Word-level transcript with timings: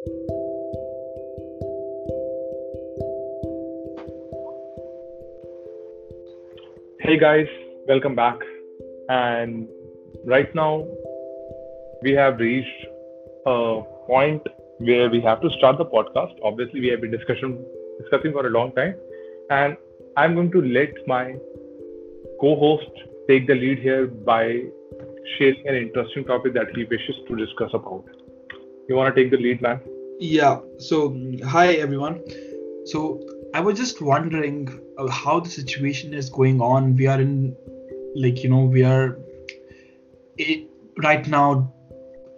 Hey 0.00 0.08
guys, 7.18 7.46
welcome 7.86 8.14
back. 8.14 8.38
And 9.10 9.68
right 10.24 10.54
now, 10.54 10.86
we 12.02 12.12
have 12.12 12.38
reached 12.38 12.86
a 13.44 13.82
point 14.06 14.46
where 14.78 15.10
we 15.10 15.20
have 15.20 15.42
to 15.42 15.50
start 15.58 15.76
the 15.76 15.84
podcast. 15.84 16.32
Obviously, 16.42 16.80
we 16.80 16.88
have 16.88 17.02
been 17.02 17.10
discussion, 17.10 17.62
discussing 18.00 18.32
for 18.32 18.46
a 18.46 18.50
long 18.50 18.72
time, 18.72 18.94
and 19.50 19.76
I'm 20.16 20.34
going 20.34 20.50
to 20.52 20.62
let 20.62 20.94
my 21.06 21.34
co-host 22.40 22.90
take 23.28 23.46
the 23.46 23.54
lead 23.54 23.80
here 23.80 24.06
by 24.06 24.62
sharing 25.36 25.68
an 25.68 25.74
interesting 25.74 26.24
topic 26.24 26.54
that 26.54 26.68
he 26.74 26.84
wishes 26.84 27.16
to 27.28 27.36
discuss 27.36 27.68
about. 27.74 28.06
You 28.90 28.96
want 28.96 29.14
to 29.14 29.22
take 29.22 29.30
the 29.30 29.36
lead, 29.36 29.62
man? 29.62 29.80
Yeah. 30.18 30.58
So, 30.78 31.16
hi 31.46 31.74
everyone. 31.74 32.20
So, 32.86 33.20
I 33.54 33.60
was 33.60 33.78
just 33.78 34.02
wondering 34.02 34.68
uh, 34.98 35.06
how 35.06 35.38
the 35.38 35.48
situation 35.48 36.12
is 36.12 36.28
going 36.28 36.60
on. 36.60 36.96
We 36.96 37.06
are 37.06 37.20
in, 37.20 37.54
like, 38.16 38.42
you 38.42 38.50
know, 38.50 38.64
we 38.64 38.82
are 38.82 39.16
it, 40.38 40.66
right 41.04 41.24
now 41.28 41.72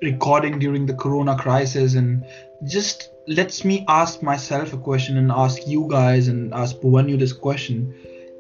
recording 0.02 0.59
during 0.59 0.84
the 0.84 0.92
corona 0.92 1.38
crisis 1.38 1.95
and 1.95 2.23
just 2.69 3.09
lets 3.27 3.64
me 3.64 3.87
ask 3.89 4.23
myself 4.23 4.75
a 4.75 4.77
question 4.77 5.16
and 5.16 5.33
ask 5.33 5.66
you 5.66 5.87
guys 5.89 6.28
and 6.28 6.53
ask 6.53 6.77
Bhuvanyu 6.80 7.19
this 7.19 7.33
question 7.33 7.95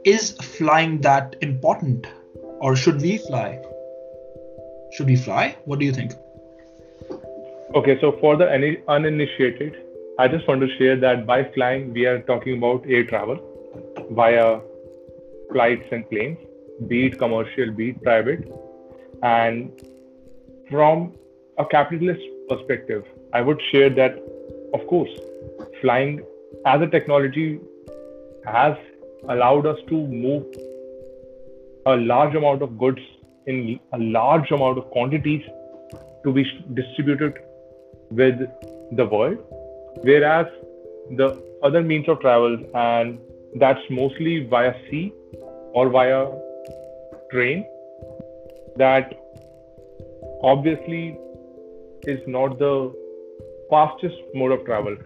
is 0.04 0.32
flying 0.32 1.00
that 1.00 1.36
important 1.40 2.06
or 2.60 2.76
should 2.76 3.00
we 3.00 3.16
fly 3.16 3.58
should 4.90 5.06
we 5.06 5.16
fly 5.16 5.56
what 5.64 5.78
do 5.78 5.86
you 5.86 5.92
think 5.92 6.12
okay 7.74 7.98
so 8.00 8.12
for 8.20 8.36
the 8.36 8.46
uninitiated 8.88 9.76
i 10.18 10.28
just 10.28 10.46
want 10.48 10.60
to 10.60 10.68
share 10.76 10.96
that 10.96 11.26
by 11.26 11.42
flying 11.54 11.92
we 11.92 12.06
are 12.06 12.20
talking 12.30 12.58
about 12.58 12.84
air 12.88 13.04
travel 13.04 13.38
via 14.10 14.60
flights 15.52 15.86
and 15.90 16.08
planes 16.10 16.38
be 16.88 17.06
it 17.06 17.18
commercial 17.18 17.70
be 17.70 17.90
it 17.90 18.02
private. 18.02 18.50
And 19.22 19.70
from 20.70 21.12
a 21.58 21.64
capitalist 21.64 22.22
perspective, 22.48 23.04
I 23.32 23.40
would 23.40 23.60
share 23.70 23.90
that, 23.90 24.18
of 24.74 24.86
course, 24.86 25.10
flying 25.80 26.24
as 26.66 26.80
a 26.80 26.86
technology 26.86 27.60
has 28.46 28.76
allowed 29.28 29.66
us 29.66 29.78
to 29.88 29.94
move 29.94 30.44
a 31.86 31.96
large 31.96 32.34
amount 32.34 32.62
of 32.62 32.78
goods 32.78 33.00
in 33.46 33.78
a 33.92 33.98
large 33.98 34.50
amount 34.50 34.78
of 34.78 34.90
quantities 34.90 35.42
to 36.24 36.32
be 36.32 36.44
distributed 36.74 37.38
with 38.16 38.38
the 38.92 39.06
world, 39.06 39.38
whereas 40.02 40.46
the 41.16 41.42
other 41.62 41.82
means 41.82 42.08
of 42.08 42.20
travel, 42.20 42.58
and 42.74 43.18
that's 43.56 43.80
mostly 43.90 44.46
via 44.46 44.74
sea 44.90 45.12
or 45.74 45.88
via 45.88 46.26
train, 47.30 47.66
that 48.76 49.14
obviously 50.42 51.18
is 52.02 52.20
not 52.26 52.58
the 52.58 52.92
fastest 53.70 54.16
mode 54.34 54.52
of 54.52 54.64
travel 54.64 54.96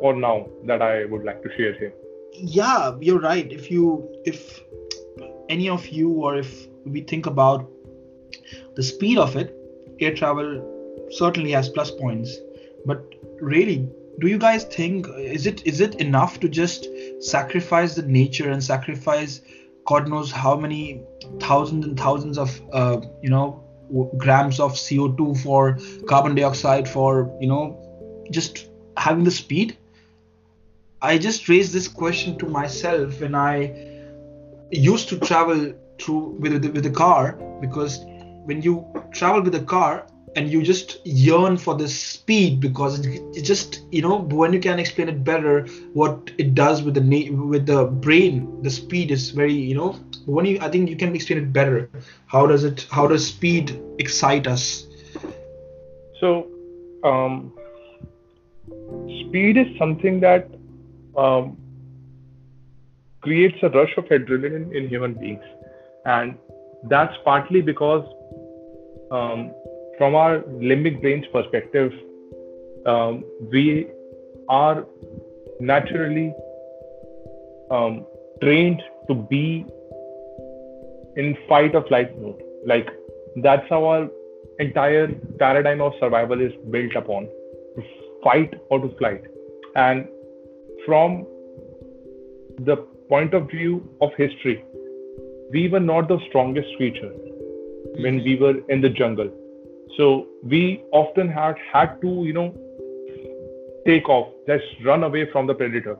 or 0.00 0.14
now 0.14 0.46
that 0.64 0.82
I 0.82 1.04
would 1.04 1.24
like 1.24 1.42
to 1.42 1.50
share 1.56 1.74
here. 1.78 1.94
Yeah, 2.32 2.96
you're 3.00 3.20
right. 3.20 3.50
If 3.52 3.70
you 3.70 4.08
if 4.24 4.60
any 5.48 5.68
of 5.68 5.86
you 5.88 6.10
or 6.10 6.36
if 6.36 6.66
we 6.84 7.00
think 7.02 7.26
about 7.26 7.70
the 8.76 8.82
speed 8.82 9.18
of 9.18 9.36
it, 9.36 9.54
air 10.00 10.14
travel 10.14 10.73
certainly 11.16 11.52
has 11.52 11.68
plus 11.68 11.90
points. 11.90 12.36
But 12.86 13.04
really, 13.40 13.88
do 14.20 14.26
you 14.28 14.38
guys 14.38 14.64
think 14.64 15.06
is 15.18 15.46
it 15.46 15.66
is 15.66 15.80
it 15.80 15.96
enough 15.96 16.40
to 16.40 16.48
just 16.48 16.88
sacrifice 17.20 17.94
the 17.94 18.02
nature 18.02 18.50
and 18.50 18.62
sacrifice 18.62 19.40
God 19.86 20.08
knows 20.08 20.30
how 20.30 20.56
many 20.56 21.02
thousands 21.40 21.84
and 21.84 21.98
thousands 21.98 22.38
of 22.38 22.60
uh, 22.72 23.00
you 23.22 23.30
know 23.30 23.60
grams 24.16 24.60
of 24.60 24.72
CO2 24.72 25.42
for 25.42 25.78
carbon 26.06 26.34
dioxide 26.34 26.88
for 26.88 27.36
you 27.40 27.48
know 27.48 27.64
just 28.30 28.68
having 28.96 29.24
the 29.24 29.30
speed 29.30 29.76
I 31.02 31.18
just 31.18 31.48
raised 31.50 31.74
this 31.74 31.86
question 31.86 32.38
to 32.38 32.46
myself 32.46 33.20
when 33.20 33.34
I 33.34 33.74
used 34.70 35.10
to 35.10 35.18
travel 35.18 35.74
through 36.00 36.38
with 36.40 36.62
the, 36.62 36.70
with 36.70 36.84
the 36.84 36.90
car 36.90 37.32
because 37.60 37.98
when 38.46 38.62
you 38.62 38.86
travel 39.12 39.42
with 39.42 39.54
a 39.54 39.60
car 39.60 40.06
and 40.36 40.50
you 40.50 40.62
just 40.62 40.98
yearn 41.04 41.56
for 41.56 41.74
the 41.74 41.88
speed 41.88 42.60
because 42.60 43.00
it, 43.00 43.22
it 43.34 43.42
just 43.42 43.82
you 43.90 44.02
know 44.02 44.18
when 44.18 44.52
you 44.52 44.60
can 44.60 44.78
explain 44.78 45.08
it 45.08 45.22
better 45.24 45.66
what 45.92 46.30
it 46.38 46.54
does 46.54 46.82
with 46.82 46.94
the 46.94 47.30
with 47.30 47.66
the 47.66 47.84
brain 47.84 48.62
the 48.62 48.70
speed 48.70 49.10
is 49.10 49.30
very 49.30 49.52
you 49.52 49.74
know 49.74 49.92
when 50.26 50.44
you 50.46 50.58
i 50.60 50.68
think 50.68 50.88
you 50.88 50.96
can 50.96 51.14
explain 51.14 51.38
it 51.38 51.52
better. 51.52 51.90
How 52.26 52.46
does 52.46 52.64
it 52.64 52.86
how 52.90 53.06
does 53.06 53.26
speed 53.26 53.80
excite 53.98 54.46
us? 54.46 54.86
So 56.20 56.48
um, 57.04 57.52
speed 59.20 59.56
is 59.58 59.66
something 59.78 60.20
that 60.20 60.48
um, 61.16 61.56
creates 63.20 63.58
a 63.62 63.68
rush 63.68 63.96
of 63.96 64.04
adrenaline 64.06 64.74
in 64.74 64.88
human 64.88 65.14
beings. 65.14 65.44
And 66.06 66.38
that's 66.84 67.14
partly 67.24 67.60
because 67.60 68.04
um, 69.10 69.52
from 69.98 70.14
our 70.14 70.40
limbic 70.40 71.00
brain's 71.00 71.26
perspective, 71.32 71.92
um, 72.86 73.24
we 73.50 73.88
are 74.48 74.86
naturally 75.60 76.34
um, 77.70 78.04
trained 78.42 78.82
to 79.08 79.14
be 79.14 79.64
in 81.16 81.36
fight 81.48 81.74
or 81.74 81.86
flight 81.86 82.20
mode. 82.20 82.42
Like 82.66 82.88
that's 83.36 83.68
how 83.68 83.84
our 83.84 84.08
entire 84.58 85.08
paradigm 85.38 85.80
of 85.80 85.92
survival 86.00 86.40
is 86.40 86.52
built 86.70 86.94
upon 86.96 87.28
to 87.76 87.82
fight 88.22 88.54
or 88.70 88.80
to 88.80 88.96
flight. 88.96 89.22
And 89.76 90.08
from 90.86 91.26
the 92.58 92.76
point 93.08 93.34
of 93.34 93.50
view 93.50 93.88
of 94.00 94.10
history, 94.16 94.64
we 95.50 95.68
were 95.68 95.80
not 95.80 96.08
the 96.08 96.18
strongest 96.28 96.68
creature 96.76 97.12
when 98.00 98.22
we 98.24 98.36
were 98.36 98.54
in 98.68 98.80
the 98.80 98.88
jungle 98.88 99.30
so 99.96 100.26
we 100.42 100.82
often 100.92 101.28
had 101.28 101.56
had 101.72 102.00
to, 102.00 102.08
you 102.24 102.32
know, 102.32 102.54
take 103.86 104.08
off, 104.08 104.28
just 104.46 104.64
run 104.84 105.04
away 105.04 105.30
from 105.30 105.46
the 105.46 105.54
predator 105.54 105.96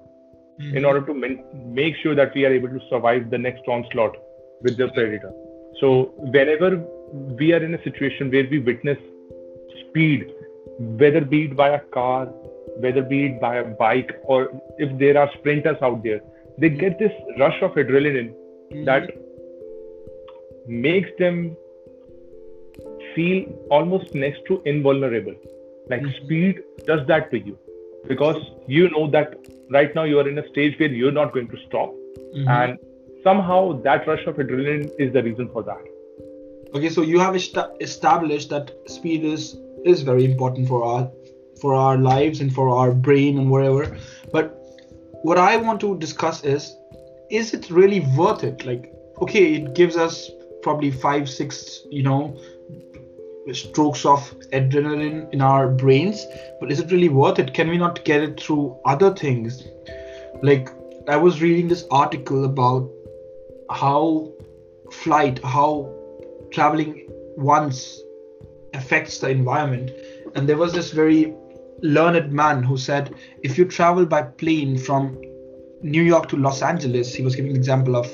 mm-hmm. 0.60 0.76
in 0.76 0.84
order 0.84 1.00
to 1.06 1.14
make 1.14 1.94
sure 2.02 2.14
that 2.14 2.34
we 2.34 2.44
are 2.44 2.52
able 2.52 2.68
to 2.68 2.80
survive 2.88 3.30
the 3.30 3.38
next 3.38 3.62
onslaught 3.68 4.16
with 4.62 4.76
the 4.76 4.88
predator. 4.88 5.32
So 5.80 6.12
whenever 6.16 6.82
we 7.12 7.52
are 7.52 7.62
in 7.62 7.74
a 7.74 7.82
situation 7.82 8.30
where 8.30 8.46
we 8.50 8.58
witness 8.58 8.98
speed, 9.80 10.30
whether 10.78 11.20
be 11.20 11.44
it 11.44 11.56
by 11.56 11.70
a 11.70 11.80
car, 11.80 12.26
whether 12.78 13.02
be 13.02 13.26
it 13.26 13.40
by 13.40 13.56
a 13.56 13.64
bike, 13.64 14.10
or 14.24 14.48
if 14.78 14.98
there 14.98 15.18
are 15.18 15.30
sprinters 15.38 15.76
out 15.82 16.02
there, 16.02 16.20
they 16.58 16.68
get 16.68 16.98
this 16.98 17.12
rush 17.38 17.60
of 17.62 17.72
adrenaline 17.72 18.32
mm-hmm. 18.72 18.84
that 18.84 19.10
makes 20.66 21.10
them 21.18 21.56
feel 23.14 23.44
almost 23.70 24.14
next 24.14 24.40
to 24.48 24.62
invulnerable. 24.64 25.34
Like 25.88 26.02
mm-hmm. 26.02 26.24
speed 26.24 26.62
does 26.86 27.06
that 27.06 27.30
to 27.30 27.38
you 27.38 27.58
because 28.06 28.36
you 28.66 28.90
know 28.90 29.10
that 29.10 29.38
right 29.70 29.94
now 29.94 30.04
you 30.04 30.18
are 30.18 30.28
in 30.28 30.38
a 30.38 30.48
stage 30.48 30.78
where 30.78 30.88
you're 30.88 31.12
not 31.12 31.32
going 31.32 31.48
to 31.48 31.56
stop. 31.66 31.92
Mm-hmm. 32.36 32.48
And 32.48 32.78
somehow 33.22 33.80
that 33.82 34.06
rush 34.06 34.24
of 34.26 34.36
adrenaline 34.36 34.90
is 34.98 35.12
the 35.12 35.22
reason 35.22 35.48
for 35.52 35.62
that. 35.62 35.82
Okay, 36.74 36.88
so 36.88 37.02
you 37.02 37.18
have 37.20 37.36
est- 37.36 37.70
established 37.80 38.50
that 38.50 38.72
speed 38.86 39.24
is 39.24 39.56
is 39.84 40.02
very 40.02 40.24
important 40.24 40.68
for 40.68 40.84
our 40.84 41.10
for 41.60 41.74
our 41.74 41.96
lives 41.96 42.40
and 42.40 42.52
for 42.52 42.68
our 42.68 42.92
brain 42.92 43.38
and 43.38 43.50
whatever. 43.50 43.96
But 44.32 44.58
what 45.22 45.38
I 45.38 45.56
want 45.56 45.80
to 45.80 45.96
discuss 45.98 46.42
is 46.44 46.76
is 47.30 47.54
it 47.54 47.70
really 47.70 48.00
worth 48.16 48.44
it? 48.44 48.64
Like, 48.66 48.92
okay, 49.22 49.54
it 49.54 49.74
gives 49.74 49.96
us 49.96 50.30
probably 50.62 50.90
five, 50.90 51.28
six, 51.28 51.80
you 51.90 52.02
know, 52.02 52.36
strokes 53.52 54.04
of 54.06 54.20
adrenaline 54.52 55.32
in 55.32 55.40
our 55.40 55.68
brains 55.68 56.26
but 56.60 56.72
is 56.72 56.80
it 56.80 56.90
really 56.90 57.10
worth 57.10 57.38
it? 57.38 57.52
Can 57.52 57.68
we 57.68 57.76
not 57.76 58.04
get 58.04 58.22
it 58.22 58.40
through 58.40 58.76
other 58.84 59.14
things? 59.14 59.64
Like 60.42 60.70
i 61.06 61.16
was 61.16 61.42
reading 61.42 61.68
this 61.68 61.84
article 61.90 62.46
about 62.46 62.90
how 63.70 64.32
flight 64.90 65.38
how 65.44 65.92
traveling 66.50 67.06
once 67.36 68.00
affects 68.72 69.18
the 69.18 69.28
environment. 69.28 69.90
And 70.34 70.48
there 70.48 70.56
was 70.56 70.72
this 70.72 70.92
very 70.92 71.34
learned 71.82 72.32
man 72.32 72.62
who 72.62 72.76
said 72.76 73.14
if 73.42 73.58
you 73.58 73.64
travel 73.64 74.06
by 74.06 74.22
plane 74.22 74.78
from 74.78 75.20
new 75.82 76.02
york 76.02 76.28
to 76.28 76.36
los 76.36 76.62
angeles 76.62 77.12
he 77.14 77.22
was 77.22 77.34
giving 77.36 77.50
an 77.50 77.56
example 77.56 77.96
of 77.96 78.06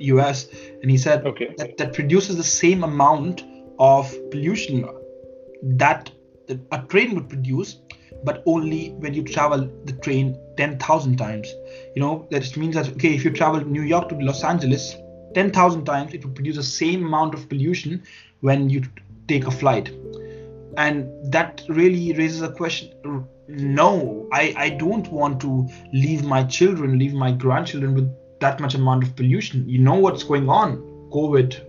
us 0.00 0.48
and 0.80 0.90
he 0.90 0.96
said 0.96 1.26
okay. 1.26 1.52
that, 1.58 1.76
that 1.76 1.92
produces 1.92 2.36
the 2.36 2.42
same 2.42 2.82
amount 2.82 3.44
of 3.80 4.14
pollution 4.30 4.88
that 5.62 6.10
a 6.70 6.78
train 6.82 7.14
would 7.14 7.28
produce 7.28 7.80
but 8.24 8.42
only 8.46 8.90
when 8.98 9.14
you 9.14 9.22
travel 9.22 9.68
the 9.84 9.92
train 10.04 10.38
10,000 10.56 11.16
times. 11.16 11.48
You 11.94 12.02
know, 12.02 12.28
that 12.30 12.56
means 12.56 12.74
that, 12.74 12.88
okay, 12.90 13.14
if 13.14 13.24
you 13.24 13.30
travel 13.30 13.60
New 13.64 13.82
York 13.82 14.08
to 14.10 14.14
Los 14.16 14.44
Angeles 14.44 14.96
10,000 15.34 15.84
times, 15.84 16.12
it 16.12 16.24
will 16.24 16.32
produce 16.32 16.56
the 16.56 16.62
same 16.62 17.06
amount 17.06 17.34
of 17.34 17.48
pollution 17.48 18.02
when 18.40 18.68
you 18.68 18.82
take 19.28 19.46
a 19.46 19.50
flight. 19.50 19.90
And 20.76 21.08
that 21.32 21.62
really 21.68 22.12
raises 22.12 22.42
a 22.42 22.52
question. 22.52 22.92
No, 23.48 24.28
I, 24.32 24.54
I 24.56 24.68
don't 24.70 25.10
want 25.10 25.40
to 25.40 25.68
leave 25.92 26.24
my 26.24 26.44
children, 26.44 26.98
leave 26.98 27.14
my 27.14 27.32
grandchildren 27.32 27.94
with 27.94 28.10
that 28.40 28.60
much 28.60 28.74
amount 28.74 29.04
of 29.04 29.16
pollution. 29.16 29.68
You 29.68 29.78
know 29.78 29.94
what's 29.94 30.24
going 30.24 30.48
on 30.48 30.76
COVID, 31.12 31.60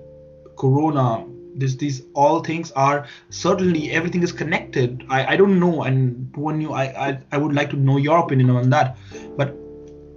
Corona, 0.58 1.26
this 1.56 1.76
these 1.76 2.04
all 2.14 2.42
things 2.42 2.72
are 2.72 3.08
certainly 3.30 3.92
everything 3.92 4.24
is 4.24 4.32
connected. 4.32 5.04
I 5.10 5.34
i 5.34 5.38
don't 5.38 5.60
know. 5.60 5.84
And 5.84 6.36
when 6.36 6.62
you 6.62 6.74
I, 6.74 6.84
I 7.08 7.20
i 7.32 7.38
would 7.38 7.54
like 7.54 7.70
to 7.72 7.76
know 7.76 7.98
your 7.98 8.20
opinion 8.20 8.50
on 8.50 8.70
that. 8.70 8.98
But 9.38 9.56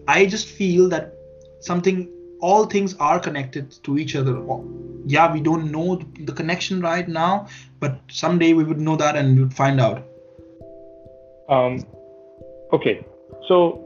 i 0.08 0.26
just 0.26 0.48
feel 0.48 0.88
that 0.90 1.14
something 1.60 2.08
all 2.40 2.66
things 2.66 2.94
are 3.10 3.18
connected 3.18 3.76
to 3.84 3.98
each 3.98 4.16
other. 4.16 4.40
Yeah 5.06 5.32
we 5.32 5.40
don't 5.40 5.70
know 5.70 6.00
the 6.18 6.32
connection 6.32 6.80
right 6.80 7.08
now 7.08 7.46
but 7.80 8.00
someday 8.08 8.52
we 8.52 8.64
would 8.64 8.80
know 8.80 8.96
that 8.96 9.16
and 9.16 9.36
we 9.36 9.42
would 9.44 9.54
find 9.54 9.80
out. 9.80 10.04
Um 11.48 11.84
okay. 12.72 13.06
So 13.48 13.80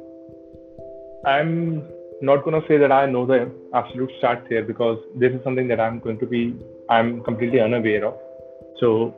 i'm 1.27 1.83
not 2.21 2.45
going 2.45 2.61
to 2.61 2.67
say 2.69 2.77
that 2.79 2.93
i 2.93 3.07
know 3.07 3.25
the 3.27 3.51
absolute 3.75 4.11
stats 4.21 4.47
here 4.49 4.63
because 4.63 4.99
this 5.17 5.33
is 5.33 5.43
something 5.45 5.69
that 5.69 5.81
i'm 5.81 5.99
going 5.99 6.19
to 6.19 6.27
be 6.27 6.55
I'm 6.91 7.23
completely 7.23 7.61
unaware 7.61 8.07
of. 8.07 8.15
So, 8.81 9.15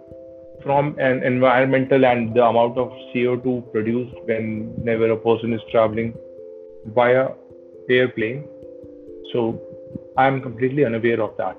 from 0.63 0.97
an 0.99 1.23
environmental 1.23 2.05
and 2.05 2.35
the 2.35 2.45
amount 2.45 2.77
of 2.77 2.91
CO2 3.15 3.73
produced 3.73 4.15
whenever 4.25 5.11
a 5.11 5.17
person 5.17 5.53
is 5.53 5.61
traveling 5.71 6.15
via 6.95 7.29
airplane, 7.89 8.45
so 9.33 9.61
I'm 10.17 10.41
completely 10.43 10.85
unaware 10.85 11.23
of 11.23 11.37
that. 11.39 11.57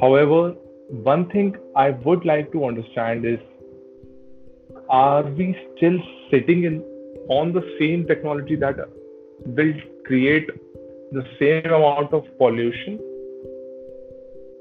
However, 0.00 0.52
one 0.90 1.28
thing 1.30 1.56
I 1.76 1.90
would 1.90 2.24
like 2.24 2.50
to 2.52 2.64
understand 2.64 3.24
is 3.24 3.38
are 4.88 5.22
we 5.22 5.56
still 5.76 5.98
sitting 6.30 6.64
in 6.64 6.82
on 7.28 7.52
the 7.52 7.62
same 7.78 8.06
technology 8.06 8.56
that 8.56 8.76
will 9.44 9.74
create 10.04 10.48
the 11.12 11.24
same 11.38 11.72
amount 11.72 12.12
of 12.12 12.24
pollution 12.38 12.98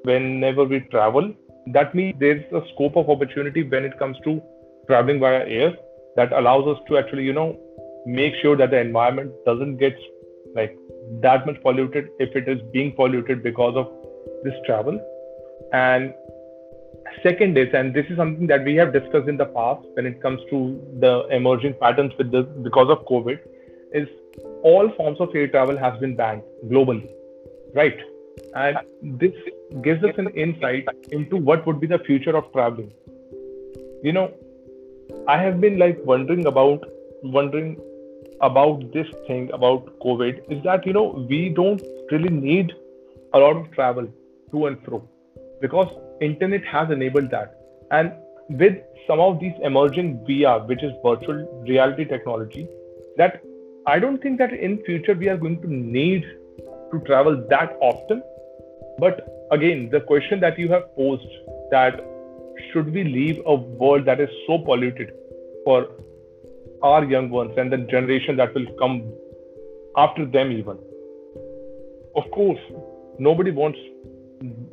whenever 0.04 0.64
we 0.64 0.80
travel. 0.92 1.34
That 1.68 1.94
means 1.94 2.16
there's 2.20 2.44
a 2.52 2.62
scope 2.74 2.96
of 2.96 3.10
opportunity 3.10 3.64
when 3.64 3.86
it 3.86 3.98
comes 4.00 4.18
to 4.24 4.42
traveling 4.88 5.20
via 5.20 5.46
air 5.46 5.78
that 6.16 6.32
allows 6.34 6.68
us 6.68 6.82
to 6.88 6.98
actually, 6.98 7.24
you 7.24 7.34
know, 7.34 7.58
make 8.06 8.34
sure 8.42 8.56
that 8.56 8.72
the 8.72 8.80
environment 8.80 9.32
doesn't 9.46 9.78
get 9.78 9.96
like 10.56 10.78
that 11.22 11.46
much 11.46 11.62
polluted 11.62 12.10
if 12.20 12.36
it 12.36 12.48
is 12.48 12.60
being 12.74 12.92
polluted 12.94 13.44
because 13.44 13.76
of 13.76 13.92
this 14.44 14.54
travel. 14.66 15.00
And 15.74 16.14
second 17.24 17.58
is, 17.58 17.68
and 17.74 17.94
this 17.94 18.06
is 18.10 18.18
something 18.18 18.48
that 18.48 18.64
we 18.64 18.76
have 18.76 18.94
discussed 18.94 19.28
in 19.28 19.38
the 19.38 19.46
past 19.46 19.86
when 19.94 20.06
it 20.06 20.22
comes 20.22 20.42
to 20.50 20.82
the 21.00 21.28
emerging 21.28 21.76
patterns 21.80 22.14
with 22.18 22.32
this 22.32 22.46
because 22.64 22.90
of 22.90 23.06
COVID, 23.06 23.40
is 23.94 24.08
all 24.64 24.92
forms 24.96 25.20
of 25.20 25.36
air 25.36 25.48
travel 25.48 25.78
has 25.78 26.00
been 26.00 26.16
banned 26.16 26.42
globally, 26.66 27.10
right? 27.74 27.98
And 28.56 28.78
this 29.20 29.34
gives 29.84 30.04
us 30.04 30.16
an 30.18 30.30
insight 30.30 30.88
into 31.12 31.38
what 31.38 31.66
would 31.66 31.80
be 31.80 31.88
the 31.88 32.00
future 32.00 32.36
of 32.36 32.52
traveling. 32.52 32.92
You 34.04 34.14
know, 34.14 34.32
I 35.28 35.38
have 35.42 35.60
been 35.62 35.78
like 35.78 36.00
wondering 36.06 36.46
about 36.46 36.84
wondering 37.24 37.78
about 38.42 38.92
this 38.94 39.08
thing 39.28 39.50
about 39.54 40.00
COVID 40.00 40.52
is 40.52 40.64
that 40.64 40.86
you 40.86 40.94
know 40.94 41.26
we 41.30 41.50
don't 41.50 41.82
really 42.12 42.30
need 42.30 42.72
a 43.34 43.40
lot 43.40 43.58
of 43.58 43.72
travel 43.72 44.08
to 44.52 44.66
and 44.68 44.82
fro 44.86 45.04
because 45.62 45.88
internet 46.22 46.64
has 46.66 46.90
enabled 46.90 47.30
that 47.32 47.58
and 47.92 48.14
with 48.50 48.78
some 49.08 49.20
of 49.20 49.40
these 49.40 49.54
emerging 49.62 50.18
VR 50.30 50.66
which 50.68 50.84
is 50.84 50.94
virtual 51.04 51.64
reality 51.68 52.06
technology 52.06 52.68
that 53.18 53.42
I 53.86 54.00
don't 54.00 54.22
think 54.22 54.38
that 54.40 54.54
in 54.54 54.82
future 54.84 55.14
we 55.14 55.28
are 55.30 55.38
going 55.38 55.62
to 55.62 55.68
need 55.68 56.24
to 56.92 57.00
travel 57.06 57.46
that 57.50 57.78
often 57.82 58.24
but 59.00 59.48
again, 59.52 59.90
the 59.92 60.02
question 60.02 60.40
that 60.42 60.58
you 60.60 60.70
have 60.70 60.96
posed 60.96 61.28
that 61.72 62.00
should 62.72 62.94
we 62.94 63.04
leave 63.04 63.42
a 63.46 63.56
world 63.56 64.06
that 64.06 64.20
is 64.20 64.30
so 64.48 64.58
polluted 64.60 65.12
for 65.64 65.88
our 66.84 67.04
young 67.04 67.30
ones 67.30 67.54
and 67.58 67.72
the 67.72 67.78
generation 67.78 68.36
that 68.38 68.54
will 68.54 68.68
come 68.80 69.04
after 69.98 70.26
them 70.26 70.52
even? 70.52 70.78
Of 72.16 72.30
course 72.32 72.60
nobody 73.18 73.52
wants 73.52 73.80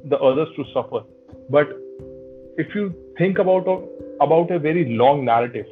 the 0.04 0.18
others 0.18 0.48
to 0.56 0.64
suffer. 0.72 1.00
But 1.50 1.68
if 2.56 2.74
you 2.74 2.94
think 3.18 3.38
about 3.38 3.66
a, 3.66 3.82
about 4.22 4.50
a 4.50 4.58
very 4.58 4.96
long 4.96 5.24
narrative 5.24 5.66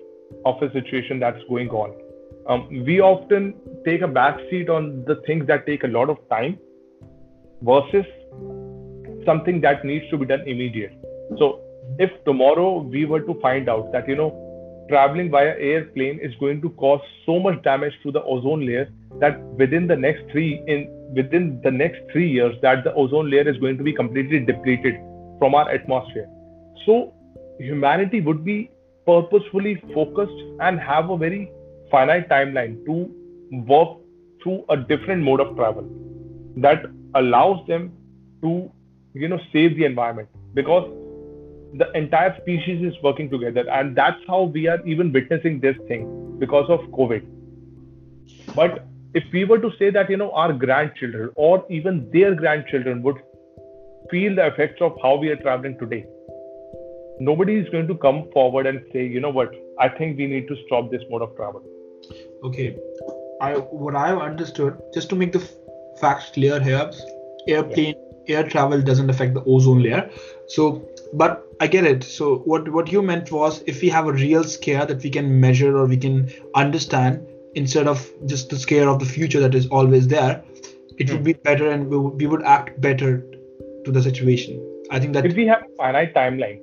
of 0.45 0.63
a 0.63 0.73
situation 0.73 1.21
that's 1.21 1.43
going 1.49 1.71
on 1.71 1.95
um, 2.47 2.69
we 2.85 3.01
often 3.01 3.55
take 3.85 4.03
a 4.03 4.09
back 4.09 4.39
seat 4.51 4.69
on 4.69 5.05
the 5.07 5.17
things 5.27 5.47
that 5.47 5.67
take 5.67 5.85
a 5.85 5.87
lot 5.87 6.11
of 6.11 6.19
time 6.29 6.59
versus 7.63 8.05
something 9.25 9.61
that 9.61 9.85
needs 9.85 10.09
to 10.11 10.19
be 10.19 10.27
done 10.27 10.43
immediate. 10.47 10.93
So 11.39 11.61
if 11.99 12.11
tomorrow 12.25 12.81
we 12.81 13.05
were 13.05 13.21
to 13.21 13.39
find 13.41 13.69
out 13.69 13.93
that 13.93 14.09
you 14.09 14.17
know 14.17 14.31
traveling 14.89 15.31
via 15.31 15.55
airplane 15.59 16.19
is 16.21 16.35
going 16.41 16.61
to 16.63 16.71
cause 16.71 17.01
so 17.25 17.39
much 17.39 17.63
damage 17.63 17.95
to 18.03 18.13
the 18.13 18.23
ozone 18.23 18.67
layer 18.67 18.89
that 19.21 19.41
within 19.63 19.87
the 19.87 19.97
next 19.97 20.31
three 20.31 20.63
in 20.67 20.89
within 21.15 21.61
the 21.63 21.71
next 21.71 22.01
three 22.13 22.29
years 22.29 22.55
that 22.63 22.85
the 22.85 22.93
ozone 22.95 23.31
layer 23.31 23.49
is 23.49 23.57
going 23.59 23.79
to 23.79 23.85
be 23.85 23.93
completely 23.93 24.41
depleted 24.41 24.95
from 25.39 25.55
our 25.55 25.71
atmosphere. 25.71 26.29
So 26.87 27.13
humanity 27.59 28.21
would 28.21 28.45
be 28.45 28.71
purposefully 29.07 29.83
focused 29.95 30.41
and 30.61 30.81
have 30.81 31.11
a 31.11 31.17
very 31.17 31.51
finite 31.91 32.29
timeline 32.29 32.85
to 32.87 33.11
work 33.67 33.99
through 34.43 34.65
a 34.69 34.77
different 34.77 35.23
mode 35.23 35.41
of 35.41 35.55
travel 35.57 35.89
that 36.57 36.85
allows 37.15 37.67
them 37.67 37.93
to 38.43 38.71
you 39.15 39.29
know 39.29 39.41
save 39.53 39.77
the 39.77 39.85
environment. 39.85 40.29
Because 40.55 40.91
the 41.75 41.91
entire 41.93 42.37
species 42.41 42.83
is 42.83 42.95
working 43.03 43.29
together 43.29 43.69
and 43.69 43.97
that's 43.97 44.21
how 44.29 44.43
we 44.43 44.69
are 44.69 44.81
even 44.87 45.13
witnessing 45.13 45.61
this 45.61 45.77
thing 45.89 46.37
because 46.39 46.69
of 46.71 46.81
covid. 46.99 47.27
But 48.55 48.87
if 49.15 49.25
we 49.33 49.45
were 49.45 49.59
to 49.59 49.71
say 49.79 49.91
that 49.91 50.09
you 50.09 50.17
know 50.17 50.31
our 50.33 50.53
grandchildren 50.53 51.31
or 51.35 51.65
even 51.69 52.09
their 52.13 52.35
grandchildren 52.35 53.03
would 53.03 53.17
feel 54.11 54.37
the 54.37 54.47
effects 54.47 54.81
of 54.81 54.97
how 55.03 55.17
we 55.17 55.31
are 55.31 55.37
traveling 55.37 55.77
today 55.79 56.05
nobody 57.21 57.57
is 57.57 57.69
going 57.71 57.87
to 57.87 57.95
come 57.97 58.29
forward 58.33 58.67
and 58.67 58.81
say 58.93 59.07
you 59.07 59.21
know 59.21 59.31
what? 59.31 59.53
I 59.79 59.89
think 59.89 60.19
we 60.19 60.27
need 60.27 60.49
to 60.49 60.57
stop 60.67 60.91
this 60.91 61.03
mode 61.11 61.23
of 61.23 61.37
travel. 61.37 61.63
Okay. 62.43 62.77
I 63.41 63.55
what 63.55 63.97
i've 63.97 64.19
understood 64.19 64.81
just 64.95 65.09
to 65.11 65.17
make 65.17 65.33
the 65.33 65.41
f- 65.41 65.51
facts 66.01 66.31
clear 66.33 66.61
here 66.61 66.91
airplane 67.49 67.97
air 68.29 68.45
travel 68.45 68.81
doesn't 68.83 69.11
affect 69.11 69.35
the 69.35 69.45
ozone 69.45 69.83
layer. 69.83 70.11
So 70.49 70.89
but 71.13 71.47
i 71.61 71.67
get 71.67 71.85
it. 71.85 72.03
So 72.05 72.39
what 72.39 72.69
what 72.69 72.91
you 72.91 73.03
meant 73.03 73.31
was 73.31 73.63
if 73.67 73.81
we 73.83 73.89
have 73.89 74.07
a 74.07 74.13
real 74.13 74.45
scare 74.45 74.87
that 74.87 75.03
we 75.03 75.11
can 75.11 75.41
measure 75.41 75.77
or 75.77 75.87
we 75.87 75.97
can 75.97 76.31
understand 76.55 77.27
instead 77.55 77.87
of 77.87 78.11
just 78.27 78.51
the 78.51 78.57
scare 78.57 78.89
of 78.89 78.99
the 78.99 79.07
future 79.07 79.41
that 79.41 79.55
is 79.55 79.69
always 79.69 80.09
there 80.09 80.43
it 80.99 81.11
would 81.11 81.19
hmm. 81.19 81.25
be 81.25 81.33
better 81.33 81.71
and 81.71 81.89
we 81.89 81.99
would, 81.99 82.15
we 82.21 82.27
would 82.27 82.43
act 82.43 82.81
better 82.81 83.25
to 83.85 83.93
the 83.93 84.03
situation. 84.03 84.61
I 84.91 85.01
think 85.01 85.13
that 85.15 85.27
if 85.27 85.35
we 85.35 85.47
have 85.47 85.63
a 85.63 85.77
finite 85.77 86.15
timeline 86.15 86.61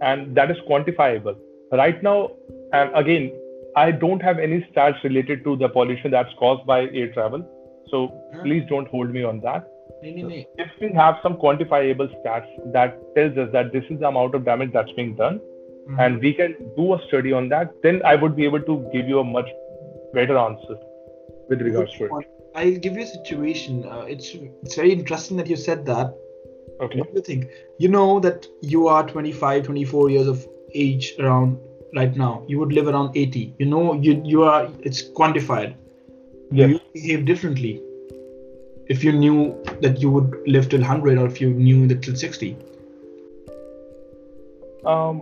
and 0.00 0.34
that 0.34 0.50
is 0.50 0.56
quantifiable. 0.68 1.36
Right 1.72 2.02
now 2.02 2.32
and 2.72 2.90
again 2.96 3.32
i 3.76 3.90
don't 3.90 4.22
have 4.22 4.38
any 4.38 4.60
stats 4.70 5.02
related 5.04 5.44
to 5.44 5.56
the 5.56 5.68
pollution 5.68 6.10
that's 6.10 6.32
caused 6.38 6.66
by 6.66 6.80
air 6.88 7.12
travel. 7.12 7.46
So 7.90 8.06
hmm. 8.06 8.42
please 8.42 8.64
don't 8.68 8.88
hold 8.88 9.10
me 9.10 9.22
on 9.22 9.40
that 9.40 9.69
if 10.02 10.70
we 10.80 10.92
have 10.94 11.16
some 11.22 11.36
quantifiable 11.36 12.08
stats 12.20 12.72
that 12.72 12.98
tells 13.14 13.36
us 13.36 13.50
that 13.52 13.72
this 13.72 13.84
is 13.90 14.00
the 14.00 14.08
amount 14.08 14.34
of 14.34 14.44
damage 14.44 14.72
that's 14.72 14.92
being 14.92 15.14
done, 15.14 15.38
mm-hmm. 15.38 16.00
and 16.00 16.20
we 16.20 16.32
can 16.34 16.54
do 16.76 16.94
a 16.94 17.00
study 17.08 17.32
on 17.32 17.48
that, 17.48 17.74
then 17.82 18.02
I 18.04 18.14
would 18.14 18.36
be 18.36 18.44
able 18.44 18.62
to 18.62 18.88
give 18.92 19.08
you 19.08 19.20
a 19.20 19.24
much 19.24 19.48
better 20.14 20.36
answer 20.36 20.76
with 21.48 21.62
regards 21.62 21.92
to 21.98 22.04
it. 22.04 22.26
I'll 22.54 22.76
give 22.76 22.94
you 22.94 23.02
a 23.02 23.06
situation. 23.06 23.84
Uh, 23.84 24.04
it's 24.08 24.34
it's 24.62 24.74
very 24.74 24.92
interesting 24.92 25.36
that 25.36 25.46
you 25.46 25.56
said 25.56 25.86
that. 25.86 26.14
Okay. 26.80 26.98
What 26.98 27.10
do 27.10 27.16
you 27.16 27.22
think? 27.22 27.46
You 27.78 27.88
know 27.88 28.20
that 28.20 28.46
you 28.62 28.88
are 28.88 29.06
25, 29.06 29.64
24 29.64 30.10
years 30.10 30.26
of 30.26 30.46
age 30.74 31.14
around 31.18 31.58
right 31.94 32.16
now. 32.16 32.44
You 32.48 32.58
would 32.58 32.72
live 32.72 32.88
around 32.88 33.16
80. 33.16 33.54
You 33.58 33.66
know 33.66 33.94
you 33.94 34.20
you 34.24 34.42
are 34.42 34.68
it's 34.80 35.02
quantified. 35.10 35.76
Yes. 36.50 36.70
You 36.70 36.80
behave 36.92 37.24
differently 37.24 37.80
if 38.94 39.04
you 39.06 39.12
knew 39.12 39.38
that 39.82 40.00
you 40.04 40.10
would 40.10 40.36
live 40.46 40.68
till 40.68 40.80
100 40.80 41.18
or 41.18 41.26
if 41.32 41.40
you 41.40 41.50
knew 41.50 41.86
that 41.90 42.02
till 42.06 42.16
60 42.22 42.56
um 44.92 45.20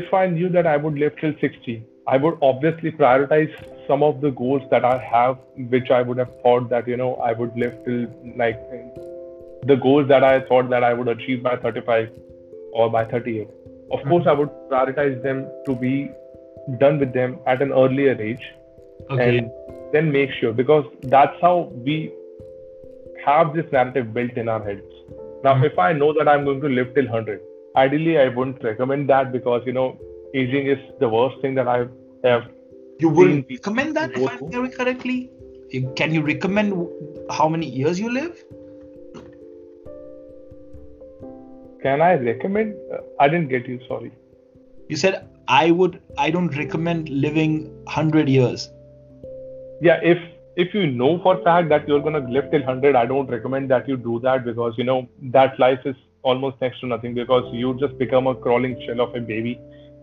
if 0.00 0.12
i 0.22 0.26
knew 0.34 0.50
that 0.58 0.66
i 0.74 0.76
would 0.86 1.00
live 1.04 1.16
till 1.22 1.34
60 1.46 1.80
I 2.10 2.16
would 2.16 2.38
obviously 2.42 2.90
prioritize 2.90 3.52
some 3.86 4.02
of 4.02 4.20
the 4.20 4.30
goals 4.30 4.62
that 4.70 4.84
I 4.84 4.98
have, 4.98 5.38
which 5.74 5.90
I 5.90 6.02
would 6.02 6.18
have 6.18 6.30
thought 6.42 6.68
that 6.70 6.88
you 6.88 6.96
know 6.96 7.14
I 7.16 7.32
would 7.32 7.56
live 7.56 7.76
till 7.84 8.06
like 8.36 8.58
the 9.70 9.76
goals 9.76 10.08
that 10.08 10.24
I 10.24 10.40
thought 10.48 10.70
that 10.70 10.82
I 10.82 10.92
would 10.92 11.08
achieve 11.08 11.42
by 11.44 11.56
35 11.56 12.10
or 12.72 12.90
by 12.90 13.04
38. 13.04 13.48
Of 13.92 14.02
course, 14.08 14.26
I 14.26 14.32
would 14.32 14.50
prioritize 14.70 15.22
them 15.22 15.46
to 15.66 15.74
be 15.74 16.10
done 16.78 16.98
with 16.98 17.12
them 17.12 17.38
at 17.46 17.62
an 17.62 17.72
earlier 17.72 18.16
age, 18.20 18.42
Okay. 19.10 19.38
and 19.38 19.50
then 19.92 20.10
make 20.10 20.32
sure 20.40 20.52
because 20.52 20.84
that's 21.02 21.40
how 21.40 21.54
we 21.86 22.12
have 23.24 23.54
this 23.54 23.70
narrative 23.72 24.12
built 24.14 24.36
in 24.44 24.48
our 24.48 24.62
heads. 24.64 24.98
Now, 25.44 25.54
Mhm. 25.54 25.66
if 25.70 25.78
I 25.78 25.92
know 25.92 26.12
that 26.18 26.28
I'm 26.32 26.44
going 26.44 26.60
to 26.66 26.70
live 26.78 26.94
till 26.94 27.08
100, 27.08 27.40
ideally 27.82 28.18
I 28.22 28.28
wouldn't 28.38 28.64
recommend 28.68 29.08
that 29.12 29.32
because 29.36 29.68
you 29.70 29.74
know 29.80 29.88
aging 30.42 30.66
is 30.76 30.78
the 31.04 31.08
worst 31.16 31.40
thing 31.44 31.54
that 31.60 31.68
I 31.74 31.78
have. 32.28 32.48
You 33.04 33.10
Being- 33.18 33.44
recommend 33.50 33.96
that 33.96 34.16
if 34.16 34.26
I'm 34.32 34.50
hearing 34.54 34.72
correctly? 34.80 35.18
Can 36.00 36.14
you 36.16 36.22
recommend 36.22 36.74
how 37.38 37.48
many 37.48 37.66
years 37.80 38.00
you 38.04 38.10
live? 38.16 38.44
Can 41.82 42.02
I 42.02 42.14
recommend? 42.14 42.74
Uh, 42.92 42.98
I 43.18 43.28
didn't 43.28 43.48
get 43.48 43.66
you. 43.66 43.78
Sorry. 43.88 44.10
You 44.88 44.96
said 45.02 45.26
I 45.48 45.70
would. 45.70 45.98
I 46.18 46.30
don't 46.30 46.56
recommend 46.62 47.08
living 47.26 47.54
hundred 47.88 48.28
years. 48.28 48.66
Yeah, 49.88 50.00
if 50.02 50.18
if 50.56 50.74
you 50.74 50.86
know 50.86 51.18
for 51.22 51.42
fact 51.42 51.68
that 51.68 51.86
you're 51.88 52.00
gonna 52.00 52.26
live 52.28 52.50
till 52.50 52.60
100, 52.60 52.96
I 52.96 53.06
don't 53.06 53.26
recommend 53.28 53.70
that 53.70 53.88
you 53.88 53.96
do 53.96 54.20
that 54.20 54.44
because 54.44 54.74
you 54.76 54.84
know 54.84 55.08
that 55.22 55.58
life 55.58 55.80
is 55.84 55.96
almost 56.22 56.60
next 56.60 56.80
to 56.80 56.86
nothing 56.86 57.14
because 57.14 57.44
you 57.54 57.74
just 57.78 57.96
become 57.98 58.26
a 58.26 58.34
crawling 58.34 58.80
shell 58.86 59.00
of 59.00 59.14
a 59.14 59.20
baby 59.20 59.58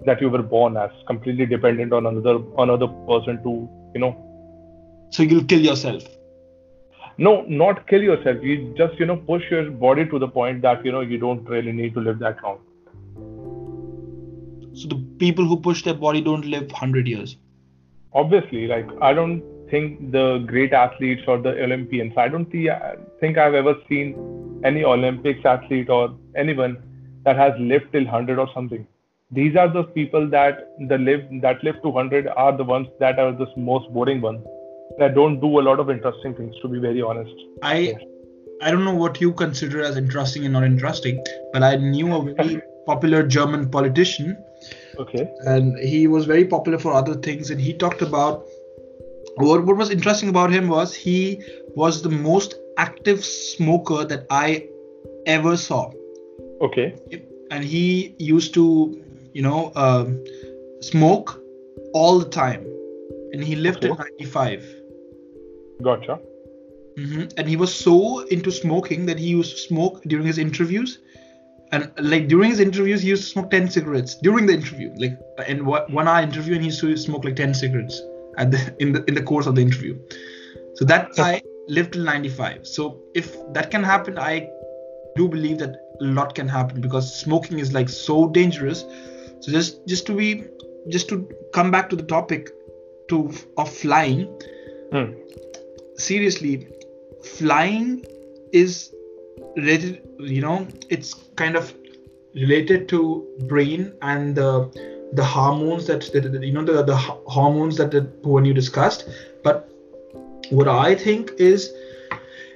that 0.06 0.22
you 0.22 0.30
were 0.30 0.42
born 0.42 0.77
as, 0.77 0.89
completely 1.08 1.46
dependent 1.46 1.92
on 1.94 2.06
another 2.06 2.38
another 2.58 2.88
person 3.10 3.42
to 3.44 3.68
you 3.94 4.00
know 4.01 4.13
So 5.12 5.24
you'll 5.24 5.44
kill 5.46 5.60
yourself. 5.72 6.04
no 7.25 7.32
not 7.60 7.80
kill 7.89 8.04
yourself 8.08 8.44
you 8.48 8.56
just 8.80 9.00
you 9.01 9.06
know 9.12 9.18
push 9.30 9.46
your 9.51 9.70
body 9.84 10.04
to 10.10 10.20
the 10.24 10.27
point 10.27 10.62
that 10.66 10.84
you 10.88 10.92
know 10.96 11.00
you 11.12 11.18
don't 11.24 11.48
really 11.54 11.72
need 11.77 11.94
to 11.96 12.01
live 12.08 12.20
that 12.24 12.42
long 12.48 12.60
So 14.80 14.88
the 14.89 14.98
people 15.22 15.46
who 15.51 15.56
push 15.68 15.84
their 15.86 15.96
body 16.01 16.22
don't 16.22 16.46
live 16.56 16.72
hundred 16.82 17.08
years. 17.13 17.32
obviously 18.20 18.60
like 18.72 18.92
i 19.08 19.10
don't 19.18 19.42
think 19.69 20.12
the 20.12 20.43
great 20.47 20.74
athletes 20.74 21.21
or 21.27 21.38
the 21.38 21.53
olympians 21.63 22.13
i 22.17 22.27
don't 22.27 22.51
think 23.19 23.38
i've 23.38 23.53
ever 23.53 23.75
seen 23.89 24.15
any 24.63 24.83
olympics 24.83 25.45
athlete 25.45 25.89
or 25.89 26.15
anyone 26.36 26.77
that 27.27 27.38
has 27.43 27.53
lived 27.59 27.91
till 27.91 28.05
100 28.05 28.39
or 28.39 28.50
something. 28.53 28.88
These 29.31 29.55
are 29.62 29.67
the 29.71 29.83
people 29.83 30.29
that 30.29 30.59
the 30.91 30.97
live 30.97 31.24
that 31.45 31.63
live 31.63 31.81
to 31.81 31.89
100 31.89 32.27
are 32.43 32.53
the 32.59 32.63
ones 32.63 32.88
that 33.01 33.19
are 33.19 33.33
the 33.41 33.47
most 33.57 33.89
boring 33.93 34.21
ones. 34.21 34.45
That 35.00 35.15
don't 35.15 35.41
do 35.41 35.59
a 35.59 35.63
lot 35.69 35.81
of 35.81 35.89
interesting 35.95 36.36
things 36.36 36.55
to 36.62 36.69
be 36.75 36.79
very 36.79 37.01
honest. 37.01 37.33
I 37.62 37.95
I 38.62 38.71
don't 38.71 38.86
know 38.86 38.95
what 38.95 39.19
you 39.25 39.33
consider 39.33 39.83
as 39.89 39.97
interesting 39.97 40.45
and 40.45 40.53
not 40.53 40.63
interesting, 40.63 41.19
but 41.51 41.67
I 41.71 41.75
knew 41.75 42.15
a 42.15 42.21
very 42.33 42.62
popular 42.86 43.21
German 43.36 43.69
politician, 43.69 44.38
okay. 44.97 45.29
And 45.41 45.77
he 45.79 46.07
was 46.07 46.25
very 46.25 46.45
popular 46.45 46.79
for 46.79 46.93
other 46.93 47.15
things. 47.15 47.51
And 47.51 47.59
he 47.59 47.74
talked 47.74 48.01
about 48.01 48.45
what 49.38 49.65
what 49.65 49.77
was 49.77 49.89
interesting 49.89 50.29
about 50.29 50.51
him 50.51 50.67
was 50.67 50.96
he 50.96 51.41
was 51.75 52.01
the 52.01 52.10
most 52.10 52.56
active 52.77 53.24
smoker 53.24 54.03
that 54.06 54.25
I 54.29 54.67
ever 55.25 55.58
saw, 55.58 55.91
okay 56.62 56.96
and 57.51 57.63
he 57.63 58.15
used 58.17 58.53
to 58.53 58.65
you 59.34 59.41
know 59.41 59.72
um, 59.75 60.24
smoke 60.82 61.41
all 61.94 62.20
the 62.20 62.29
time, 62.29 62.65
and 63.32 63.44
he 63.44 63.56
lived 63.56 63.86
Okay. 63.86 63.89
95. 64.20 64.65
gotcha 65.82 66.20
hmm 66.98 67.25
And 67.38 67.48
he 67.48 67.56
was 67.56 67.74
so 67.74 68.20
into 68.36 68.51
smoking 68.51 69.06
that 69.06 69.20
he 69.20 69.27
used 69.27 69.51
to 69.51 69.58
smoke 69.58 70.01
during 70.08 70.25
his 70.25 70.39
interviews. 70.39 71.00
And 71.72 71.91
like 72.00 72.27
during 72.27 72.50
his 72.50 72.60
interviews, 72.60 73.01
he 73.01 73.10
used 73.10 73.24
to 73.24 73.29
smoke 73.29 73.51
10 73.51 73.70
cigarettes 73.70 74.15
during 74.15 74.48
the 74.48 74.53
interview. 74.53 74.94
Like 74.98 75.20
in 75.48 75.65
one 75.65 75.91
one 75.91 76.08
hour 76.08 76.22
interview, 76.24 76.56
and 76.56 76.63
he 76.63 76.70
used 76.70 76.79
to 76.79 76.96
smoke 76.98 77.25
like 77.25 77.36
10 77.36 77.53
cigarettes 77.53 78.01
at 78.38 78.51
the 78.51 78.75
in 78.79 78.94
the 78.94 79.03
in 79.06 79.13
the 79.15 79.24
course 79.24 79.48
of 79.48 79.56
the 79.56 79.62
interview. 79.62 79.98
So 80.75 80.86
that 80.86 81.15
guy 81.15 81.41
lived 81.67 81.94
till 81.94 82.03
95. 82.03 82.67
So 82.67 83.00
if 83.13 83.36
that 83.53 83.72
can 83.72 83.84
happen, 83.84 84.17
I 84.17 84.50
do 85.15 85.27
believe 85.27 85.58
that 85.60 85.75
a 86.01 86.03
lot 86.03 86.36
can 86.36 86.48
happen 86.48 86.82
because 86.82 87.13
smoking 87.20 87.60
is 87.60 87.74
like 87.74 87.89
so 87.89 88.29
dangerous. 88.29 88.86
So 89.41 89.51
just 89.51 89.86
just 89.88 90.06
to 90.08 90.15
be 90.15 90.46
just 90.89 91.10
to 91.10 91.27
come 91.53 91.72
back 91.72 91.89
to 91.89 91.96
the 91.96 92.03
topic 92.03 92.51
to 93.10 93.32
of 93.58 93.72
flying 93.72 94.25
hmm. 94.91 95.13
seriously 95.96 96.67
flying 97.24 98.06
is 98.51 98.94
related 99.56 100.01
you 100.20 100.41
know 100.41 100.67
it's 100.89 101.13
kind 101.36 101.56
of 101.56 101.74
related 102.36 102.88
to 102.89 103.25
brain 103.48 103.94
and 104.01 104.36
the 104.36 104.97
the 105.13 105.23
hormones 105.23 105.87
that, 105.87 106.13
you 106.13 106.51
know 106.51 106.63
the, 106.63 106.83
the 106.83 106.95
hormones 106.95 107.77
that 107.77 107.91
the 107.91 108.01
when 108.23 108.45
you 108.45 108.53
discussed. 108.53 109.07
But 109.43 109.69
what 110.49 110.67
i 110.67 110.95
think 110.95 111.31
is 111.37 111.73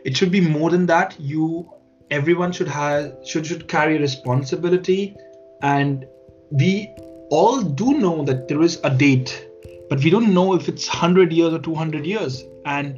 it 0.05 0.15
should 0.15 0.31
be 0.31 0.41
more 0.41 0.69
than 0.69 0.85
that. 0.87 1.15
You 1.19 1.69
everyone 2.09 2.51
should 2.51 2.67
have 2.67 3.15
should 3.25 3.45
should 3.45 3.67
carry 3.67 3.97
responsibility 3.97 5.15
and 5.61 6.05
we 6.49 6.89
all 7.29 7.61
do 7.61 7.97
know 7.97 8.23
that 8.25 8.47
there 8.47 8.61
is 8.61 8.79
a 8.83 8.89
date 8.89 9.47
but 9.91 10.01
we 10.05 10.09
don't 10.09 10.33
know 10.33 10.53
if 10.53 10.69
it's 10.69 10.87
100 10.87 11.33
years 11.33 11.53
or 11.53 11.59
200 11.59 12.05
years. 12.05 12.45
And 12.65 12.97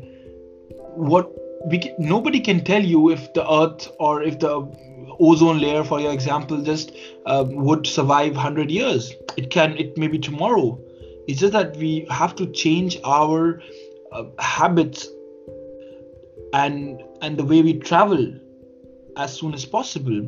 what 0.95 1.27
we 1.65 1.93
nobody 1.97 2.39
can 2.39 2.63
tell 2.63 2.83
you 2.83 3.09
if 3.11 3.33
the 3.33 3.49
earth 3.49 3.91
or 3.99 4.23
if 4.23 4.39
the 4.39 4.53
ozone 5.19 5.59
layer 5.59 5.83
for 5.83 5.99
your 5.99 6.11
example 6.11 6.61
just 6.61 6.91
uh, 7.25 7.45
would 7.47 7.87
survive 7.87 8.33
100 8.33 8.71
years. 8.71 9.13
It 9.37 9.49
can 9.49 9.77
it 9.77 9.97
may 9.97 10.07
be 10.07 10.19
tomorrow. 10.19 10.79
It's 11.27 11.39
just 11.39 11.53
that 11.53 11.77
we 11.77 12.05
have 12.09 12.35
to 12.35 12.47
change 12.47 12.97
our 13.05 13.61
uh, 14.11 14.23
habits 14.39 15.07
and 16.53 17.01
and 17.21 17.37
the 17.37 17.45
way 17.45 17.61
we 17.61 17.79
travel 17.79 18.33
as 19.17 19.33
soon 19.33 19.53
as 19.53 19.65
possible. 19.65 20.21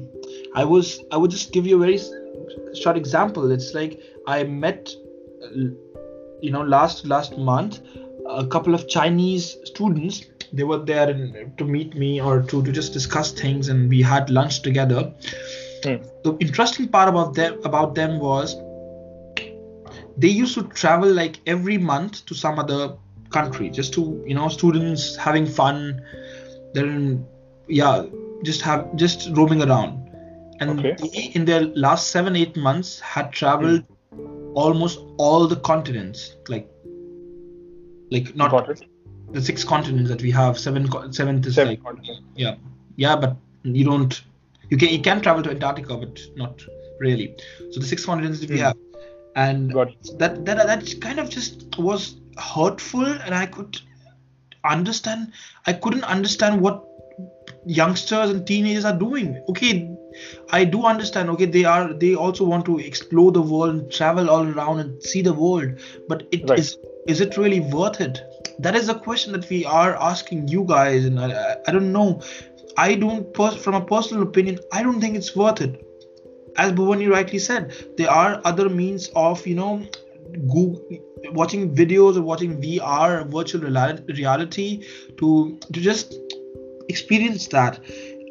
I 0.56 0.64
was 0.64 1.00
i 1.12 1.18
would 1.18 1.32
just 1.32 1.52
give 1.52 1.68
you 1.68 1.76
a 1.76 1.80
very 1.80 2.00
short 2.76 2.98
example. 2.98 3.52
It's 3.52 3.74
like 3.74 4.00
i 4.28 4.44
met 4.44 4.90
you 6.42 6.52
know 6.52 6.62
last 6.62 7.06
last 7.06 7.38
month 7.38 7.80
a 8.28 8.46
couple 8.48 8.74
of 8.74 8.88
chinese 8.88 9.58
students 9.64 10.26
they 10.56 10.64
were 10.64 10.80
there 10.80 11.10
in, 11.10 11.54
to 11.58 11.66
meet 11.66 11.96
me 11.96 12.22
or 12.22 12.42
to, 12.42 12.64
to 12.64 12.72
just 12.72 12.94
discuss 12.94 13.32
things 13.32 13.68
and 13.70 13.90
we 13.90 14.02
had 14.02 14.30
lunch 14.30 14.62
together 14.62 15.14
Hmm. 15.86 15.98
the 16.24 16.36
interesting 16.40 16.88
part 16.88 17.10
about 17.10 17.36
them 17.36 17.60
about 17.64 17.94
them 17.94 18.20
was 18.20 18.56
they 20.18 20.30
used 20.30 20.56
to 20.56 20.64
travel 20.70 21.12
like 21.12 21.40
every 21.46 21.78
month 21.78 22.26
to 22.26 22.34
some 22.34 22.58
other 22.58 22.96
country 23.30 23.70
just 23.70 23.94
to 23.94 24.24
you 24.26 24.34
know 24.34 24.48
students 24.48 25.16
having 25.16 25.46
fun 25.46 26.02
then 26.74 27.26
yeah 27.68 28.04
just 28.44 28.62
have 28.62 28.96
just 28.96 29.30
roaming 29.40 29.62
around 29.62 30.02
and 30.60 30.80
Okay. 30.80 30.96
they 31.02 31.24
in 31.40 31.46
their 31.46 31.62
last 31.86 32.10
seven 32.10 32.36
eight 32.36 32.58
months 32.58 33.00
had 33.00 33.32
traveled 33.32 33.84
almost 34.56 35.00
all 35.18 35.48
the 35.48 35.58
continents 35.58 36.36
like 36.48 36.68
like 38.12 38.36
not 38.36 38.70
it 38.70 38.86
the 39.36 39.42
six 39.50 39.64
continents 39.74 40.10
that 40.12 40.22
we 40.28 40.32
have 40.32 40.58
seven 40.66 40.88
seventh 41.20 41.46
is 41.52 41.56
seven 41.56 41.74
like 41.74 41.84
continents. 41.84 42.22
yeah. 42.44 42.56
Yeah 43.04 43.16
but 43.24 43.36
you 43.80 43.84
don't 43.90 44.22
you 44.70 44.78
can 44.78 44.90
you 44.96 45.02
can 45.08 45.22
travel 45.26 45.44
to 45.48 45.52
antarctica 45.56 45.98
but 46.04 46.22
not 46.36 46.64
really. 47.00 47.28
So 47.72 47.80
the 47.82 47.86
six 47.94 48.06
continents 48.12 48.40
that 48.42 48.50
we 48.50 48.60
Hmm. 48.60 48.64
have. 48.70 48.78
And 49.44 49.72
that 50.20 50.46
that 50.46 50.68
that 50.72 50.86
kind 51.06 51.20
of 51.24 51.30
just 51.38 51.78
was 51.88 52.16
hurtful 52.54 53.06
and 53.06 53.34
i 53.40 53.46
could 53.56 53.78
understand 54.72 55.32
i 55.68 55.74
couldn't 55.74 56.06
understand 56.16 56.62
what 56.62 56.84
youngsters 57.66 58.30
and 58.32 58.46
teenagers 58.48 58.86
are 58.86 58.98
doing. 59.04 59.30
Okay 59.50 59.74
i 60.58 60.64
do 60.74 60.80
understand 60.90 61.30
okay 61.32 61.46
they 61.54 61.66
are 61.70 61.94
they 62.02 62.14
also 62.26 62.46
want 62.52 62.66
to 62.66 62.76
explore 62.80 63.32
the 63.38 63.42
world 63.54 63.74
and 63.76 63.92
travel 63.92 64.30
all 64.36 64.48
around 64.52 64.80
and 64.84 65.04
see 65.04 65.22
the 65.22 65.34
world 65.34 65.82
but 66.08 66.24
it 66.32 66.44
is 66.44 66.50
Right. 66.52 67.12
is 67.14 67.22
it 67.26 67.36
really 67.42 67.60
worth 67.78 68.00
it 68.06 68.22
that 68.60 68.76
is 68.76 68.90
a 68.90 68.96
question 68.96 69.32
that 69.34 69.50
we 69.50 69.66
are 69.66 69.96
asking 69.96 70.48
you 70.48 70.64
guys 70.64 71.06
and 71.06 71.20
i, 71.20 71.56
I- 71.68 71.72
don't 71.72 71.92
know. 71.92 72.22
I 72.78 72.96
don't 72.96 73.36
from 73.66 73.76
a 73.76 73.82
personal 73.82 74.24
opinion 74.24 74.60
i 74.74 74.84
don't 74.84 75.00
think 75.00 75.16
it's 75.16 75.36
worth 75.36 75.62
it. 75.62 75.82
As 76.58 76.72
Bhuvani 76.72 77.10
rightly 77.12 77.40
said, 77.40 77.74
there 77.98 78.10
are 78.10 78.42
other 78.46 78.70
means 78.70 79.10
of 79.14 79.46
you 79.46 79.56
know, 79.56 79.84
Google, 80.48 80.82
watching 81.32 81.76
videos 81.76 82.16
or 82.18 82.22
watching 82.22 82.62
VR, 82.62 83.30
virtual 83.30 83.62
reality, 83.62 84.86
to 85.18 85.58
to 85.74 85.80
just 85.88 86.16
experience 86.90 87.48
that. 87.48 87.80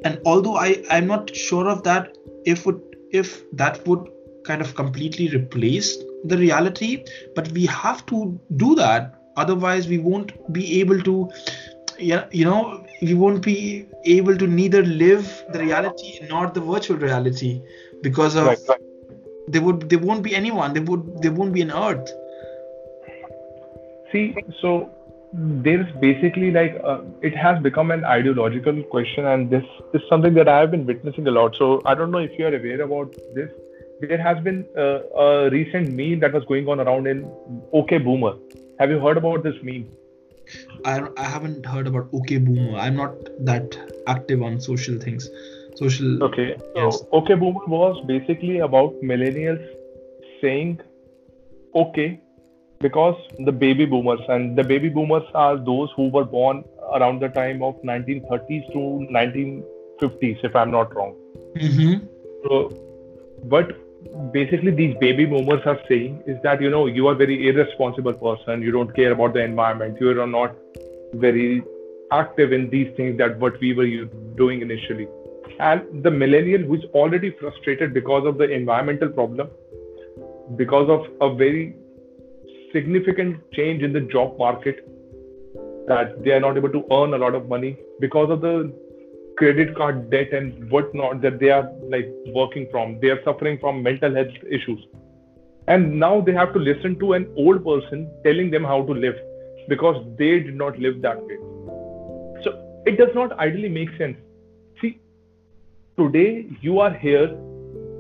And 0.05 0.21
although 0.25 0.57
I 0.57 0.83
I'm 0.91 1.07
not 1.07 1.35
sure 1.35 1.69
of 1.69 1.83
that, 1.85 2.17
if 2.45 2.65
would 2.67 2.81
if 3.11 3.35
that 3.53 3.87
would 3.87 4.09
kind 4.45 4.61
of 4.61 4.75
completely 4.75 5.29
replace 5.35 5.97
the 6.25 6.37
reality 6.37 7.05
but 7.35 7.49
we 7.53 7.67
have 7.67 8.05
to 8.07 8.39
do 8.57 8.75
that 8.75 9.21
otherwise 9.37 9.89
we 9.89 9.99
won't 9.99 10.33
be 10.53 10.81
able 10.81 11.01
to 11.01 11.31
you 11.99 12.45
know 12.45 12.85
we 13.03 13.15
won't 13.15 13.43
be 13.43 13.87
able 14.05 14.37
to 14.37 14.47
neither 14.47 14.83
live 14.83 15.45
the 15.53 15.61
reality 15.61 16.19
nor 16.29 16.49
the 16.51 16.61
virtual 16.61 16.97
reality 16.97 17.63
because 18.03 18.35
of 18.35 18.47
Right, 18.47 18.59
right. 18.69 18.81
there 19.49 19.63
would 19.63 19.89
there 19.89 19.99
won't 19.99 20.23
be 20.23 20.35
anyone 20.35 20.75
there 20.75 20.83
would 20.83 21.23
there 21.23 21.33
won't 21.33 21.53
be 21.53 21.63
an 21.63 21.71
earth 21.71 22.13
See, 24.15 24.33
so 24.61 24.91
there's 25.33 25.93
basically 26.01 26.53
like 26.53 26.81
uh, 26.85 27.01
it 27.21 27.37
has 27.37 27.61
become 27.61 27.91
an 27.91 28.05
ideological 28.05 28.81
question, 28.85 29.27
and 29.27 29.51
this 29.51 29.65
is 29.93 30.03
something 30.09 30.35
that 30.35 30.47
I 30.47 30.61
have 30.61 30.71
been 30.71 30.87
witnessing 30.87 31.27
a 31.27 31.33
lot. 31.33 31.57
So 31.57 31.83
I 31.85 31.97
don't 31.97 32.13
know 32.13 32.19
if 32.19 32.39
you 32.39 32.47
are 32.47 32.55
aware 32.55 32.83
about 32.83 33.13
this. 33.35 33.51
There 34.01 34.23
has 34.23 34.39
been 34.45 34.67
uh, 34.79 35.01
a 35.25 35.51
recent 35.51 35.91
meme 35.91 36.21
that 36.21 36.33
was 36.33 36.45
going 36.45 36.69
on 36.69 36.79
around 36.79 37.09
in 37.09 37.29
OK 37.73 37.99
Boomer. 37.99 38.35
Have 38.79 38.91
you 38.91 38.99
heard 39.01 39.17
about 39.17 39.43
this 39.43 39.55
meme? 39.63 39.87
I, 40.85 41.01
I 41.17 41.25
haven't 41.25 41.65
heard 41.65 41.87
about 41.87 42.09
okay 42.13 42.37
boomer 42.37 42.77
i'm 42.79 42.97
not 42.97 43.15
that 43.41 43.77
active 44.07 44.43
on 44.43 44.61
social 44.61 44.99
things 44.99 45.29
social 45.77 46.23
Okay. 46.23 46.57
Yes. 46.77 46.99
So 46.99 47.09
OK 47.13 47.35
Boomer 47.35 47.67
was 47.67 48.05
basically 48.07 48.59
about 48.59 48.95
millennials 49.03 49.65
saying 50.41 50.81
okay 51.75 52.21
because 52.81 53.17
the 53.41 53.53
baby 53.53 53.87
boomers 53.87 54.21
and 54.29 54.57
the 54.57 54.63
baby 54.63 54.89
boomers 54.89 55.25
are 55.35 55.57
those 55.57 55.91
who 55.97 56.09
were 56.11 56.25
born 56.25 56.65
around 56.93 57.21
the 57.21 57.29
time 57.29 57.63
of 57.63 57.81
1930s 57.83 58.73
to 58.73 58.83
1950s 59.19 60.45
if 60.45 60.55
i'm 60.55 60.71
not 60.71 60.95
wrong 60.95 61.15
mm-hmm. 61.57 62.07
so 62.45 62.69
what 63.55 63.73
basically 64.33 64.71
these 64.71 64.97
baby 65.01 65.25
boomers 65.25 65.63
are 65.67 65.79
saying 65.89 66.23
is 66.27 66.37
that 66.43 66.61
you 66.61 66.71
know 66.71 66.87
you 66.87 67.09
are 67.09 67.15
very 67.15 67.49
irresponsible 67.49 68.15
person. 68.15 68.63
You 68.63 68.73
don't 68.73 68.95
care 68.95 69.13
about 69.13 69.35
the 69.35 69.41
environment. 69.41 69.99
You 70.01 70.21
are 70.21 70.27
not 70.27 70.57
very 71.15 71.63
active 72.13 72.53
in 72.53 72.71
these 72.71 72.95
things 72.97 73.19
that 73.19 73.39
what 73.39 73.59
we 73.61 73.75
were 73.75 73.87
doing 74.37 74.63
initially. 74.63 75.09
And 75.59 76.03
the 76.03 76.11
millennial 76.11 76.63
who 76.63 76.75
is 76.75 76.85
already 76.93 77.31
frustrated 77.41 77.95
because 77.95 78.27
of 78.27 78.39
the 78.39 78.45
environmental 78.45 79.09
problem 79.09 79.49
because 80.57 80.91
of 80.91 81.07
a 81.21 81.35
very 81.35 81.77
significant 82.73 83.41
change 83.53 83.83
in 83.83 83.93
the 83.93 84.01
job 84.01 84.37
market 84.39 84.87
that 85.87 86.23
they 86.25 86.33
are 86.33 86.41
not 86.41 86.57
able 86.57 86.71
to 86.71 86.85
earn 86.93 87.15
a 87.15 87.19
lot 87.19 87.35
of 87.35 87.49
money 87.49 87.77
because 88.01 88.31
of 88.31 88.41
the 88.41 88.73
credit 89.37 89.77
card 89.77 90.11
debt 90.11 90.33
and 90.33 90.71
whatnot 90.71 91.21
that 91.23 91.39
they 91.39 91.51
are 91.51 91.71
like 91.89 92.09
working 92.29 92.69
from. 92.71 92.99
They 93.01 93.09
are 93.09 93.23
suffering 93.25 93.59
from 93.59 93.83
mental 93.83 94.15
health 94.15 94.35
issues. 94.51 94.87
And 95.67 95.99
now 95.99 96.21
they 96.21 96.33
have 96.33 96.53
to 96.53 96.59
listen 96.59 96.99
to 96.99 97.15
an 97.15 97.33
old 97.37 97.65
person 97.65 98.11
telling 98.25 98.51
them 98.51 98.65
how 98.65 98.83
to 98.85 98.93
live 98.93 99.15
because 99.69 100.05
they 100.19 100.41
did 100.41 100.55
not 100.55 100.79
live 100.79 101.01
that 101.03 101.23
way. 101.23 101.37
So 102.45 102.83
it 102.87 102.99
does 102.99 103.15
not 103.15 103.39
ideally 103.39 103.71
make 103.71 103.89
sense. 103.97 104.17
See, 104.81 105.01
today 105.99 106.47
you 106.61 106.81
are 106.81 106.93
here 106.93 107.29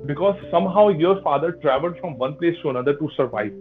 because 0.07 0.37
somehow 0.50 0.88
your 0.88 1.23
father 1.23 1.53
traveled 1.53 1.99
from 2.00 2.19
one 2.19 2.37
place 2.37 2.57
to 2.62 2.71
another 2.71 2.95
to 2.95 3.11
survive. 3.17 3.53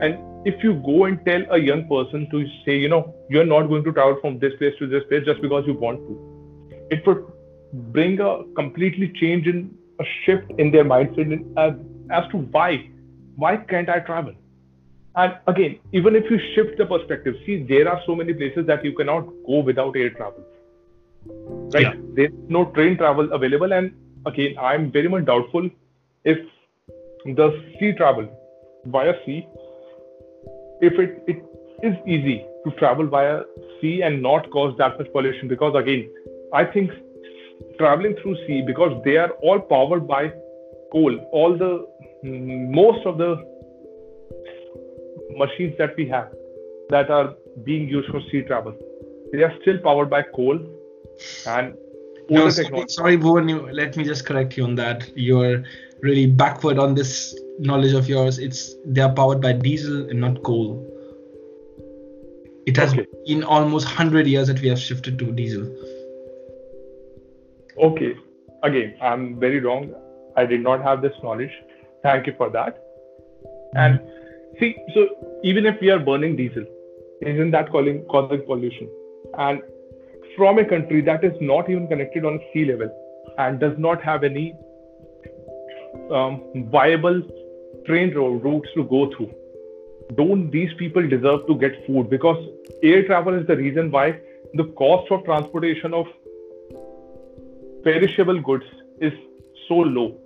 And 0.00 0.18
if 0.44 0.62
you 0.64 0.74
go 0.84 1.04
and 1.04 1.24
tell 1.24 1.42
a 1.52 1.58
young 1.58 1.86
person 1.86 2.28
to 2.30 2.44
say, 2.64 2.76
you 2.76 2.88
know, 2.88 3.14
you're 3.30 3.46
not 3.46 3.68
going 3.68 3.84
to 3.84 3.92
travel 3.92 4.18
from 4.20 4.40
this 4.40 4.52
place 4.58 4.74
to 4.80 4.88
this 4.88 5.04
place 5.08 5.24
just 5.24 5.40
because 5.40 5.64
you 5.66 5.74
want 5.74 6.00
to, 6.00 6.31
it 6.90 7.06
would 7.06 7.24
bring 7.72 8.20
a 8.20 8.44
completely 8.54 9.12
change 9.20 9.46
in 9.46 9.74
a 10.00 10.04
shift 10.24 10.50
in 10.58 10.70
their 10.70 10.84
mindset 10.84 11.32
as, 11.56 11.74
as 12.10 12.30
to 12.30 12.38
why 12.38 12.88
why 13.36 13.56
can't 13.56 13.88
i 13.88 13.98
travel? 13.98 14.34
And 15.14 15.34
again 15.46 15.78
even 15.92 16.16
if 16.16 16.30
you 16.30 16.38
shift 16.54 16.78
the 16.78 16.86
perspective 16.86 17.34
see 17.46 17.62
there 17.62 17.88
are 17.88 18.00
so 18.06 18.14
many 18.14 18.32
places 18.34 18.66
that 18.66 18.84
you 18.84 18.94
cannot 18.94 19.26
go 19.46 19.60
without 19.60 19.96
air 19.96 20.10
travel. 20.10 20.44
Right? 21.72 21.82
Yeah. 21.82 21.94
there's 22.14 22.32
no 22.48 22.64
train 22.76 22.96
travel 22.96 23.32
available 23.32 23.72
and 23.72 23.92
again 24.26 24.56
i'm 24.58 24.90
very 24.90 25.08
much 25.08 25.24
doubtful 25.24 25.68
if 26.24 26.38
the 27.24 27.48
sea 27.78 27.92
travel 27.92 28.28
via 28.86 29.14
sea 29.24 29.46
if 30.80 30.98
it, 30.98 31.22
it 31.28 31.44
is 31.82 31.94
easy 32.06 32.44
to 32.64 32.72
travel 32.72 33.06
via 33.06 33.42
sea 33.80 34.02
and 34.02 34.20
not 34.22 34.50
cause 34.50 34.74
that 34.78 34.98
much 34.98 35.12
pollution 35.12 35.48
because 35.48 35.74
again 35.76 36.08
i 36.52 36.64
think 36.64 36.90
traveling 37.78 38.14
through 38.22 38.36
sea 38.46 38.62
because 38.66 39.00
they 39.04 39.16
are 39.16 39.30
all 39.42 39.60
powered 39.60 40.06
by 40.06 40.22
coal 40.92 41.18
all 41.32 41.56
the 41.56 41.86
mm, 42.24 42.70
most 42.70 43.06
of 43.06 43.18
the 43.18 43.30
machines 45.36 45.74
that 45.78 45.96
we 45.96 46.08
have 46.08 46.30
that 46.90 47.10
are 47.10 47.34
being 47.64 47.88
used 47.88 48.10
for 48.10 48.20
sea 48.30 48.42
travel 48.42 48.74
they 49.32 49.42
are 49.42 49.54
still 49.62 49.78
powered 49.78 50.10
by 50.10 50.22
coal 50.22 50.58
and 51.46 51.74
no, 52.30 52.48
sorry, 52.48 53.18
Bhuvan, 53.18 53.48
you, 53.50 53.70
let 53.72 53.96
me 53.96 54.04
just 54.04 54.24
correct 54.24 54.56
you 54.56 54.64
on 54.64 54.74
that. 54.76 55.10
You're 55.14 55.64
really 56.00 56.26
backward 56.26 56.78
on 56.78 56.94
this 56.94 57.38
knowledge 57.58 57.92
of 57.92 58.08
yours. 58.08 58.38
It's 58.38 58.74
they 58.86 59.00
are 59.02 59.12
powered 59.12 59.40
by 59.42 59.52
diesel 59.52 60.08
and 60.08 60.20
not 60.20 60.42
coal. 60.42 60.88
It 62.64 62.76
has 62.76 62.92
Okay. 62.92 63.06
been 63.26 63.42
almost 63.42 63.86
100 63.86 64.26
years 64.26 64.48
that 64.48 64.60
we 64.60 64.68
have 64.68 64.78
shifted 64.78 65.18
to 65.18 65.32
diesel 65.32 65.66
Okay. 67.78 68.14
Again, 68.62 68.94
I'm 69.00 69.40
very 69.40 69.60
wrong. 69.60 69.92
I 70.36 70.46
did 70.46 70.62
not 70.62 70.82
have 70.82 71.02
this 71.02 71.12
knowledge. 71.22 71.50
Thank 72.02 72.26
you 72.26 72.34
for 72.36 72.50
that. 72.50 72.78
And 73.74 74.00
see, 74.60 74.76
so 74.94 75.08
even 75.42 75.66
if 75.66 75.80
we 75.80 75.90
are 75.90 75.98
burning 75.98 76.36
diesel, 76.36 76.64
isn't 77.22 77.50
that 77.52 77.70
causing, 77.70 78.04
causing 78.04 78.44
pollution? 78.44 78.88
And 79.38 79.62
from 80.36 80.58
a 80.58 80.64
country 80.64 81.00
that 81.02 81.24
is 81.24 81.32
not 81.40 81.68
even 81.70 81.86
connected 81.88 82.24
on 82.24 82.40
sea 82.52 82.64
level 82.64 82.90
and 83.38 83.60
does 83.60 83.76
not 83.78 84.02
have 84.02 84.24
any 84.24 84.54
um, 86.10 86.68
viable 86.70 87.22
train 87.86 88.14
ro- 88.14 88.34
routes 88.34 88.68
to 88.74 88.84
go 88.84 89.10
through, 89.16 89.32
don't 90.14 90.50
these 90.50 90.72
people 90.78 91.06
deserve 91.08 91.46
to 91.46 91.56
get 91.56 91.86
food? 91.86 92.10
Because 92.10 92.44
air 92.82 93.04
travel 93.06 93.34
is 93.34 93.46
the 93.46 93.56
reason 93.56 93.90
why 93.90 94.20
the 94.54 94.64
cost 94.76 95.10
of 95.10 95.24
transportation 95.24 95.94
of 95.94 96.06
perishable 97.84 98.40
goods 98.40 98.64
is 99.00 99.12
so 99.68 99.74
low. 99.74 100.16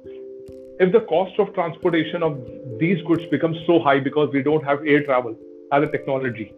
If 0.78 0.92
the 0.92 1.00
cost 1.00 1.38
of 1.38 1.54
transportation 1.54 2.22
of 2.22 2.38
these 2.78 3.02
goods 3.02 3.24
becomes 3.30 3.56
so 3.66 3.78
high 3.80 4.00
because 4.00 4.30
we 4.32 4.42
don't 4.42 4.64
have 4.64 4.80
air 4.86 5.02
travel 5.04 5.36
as 5.72 5.82
a 5.82 5.90
technology, 5.90 6.52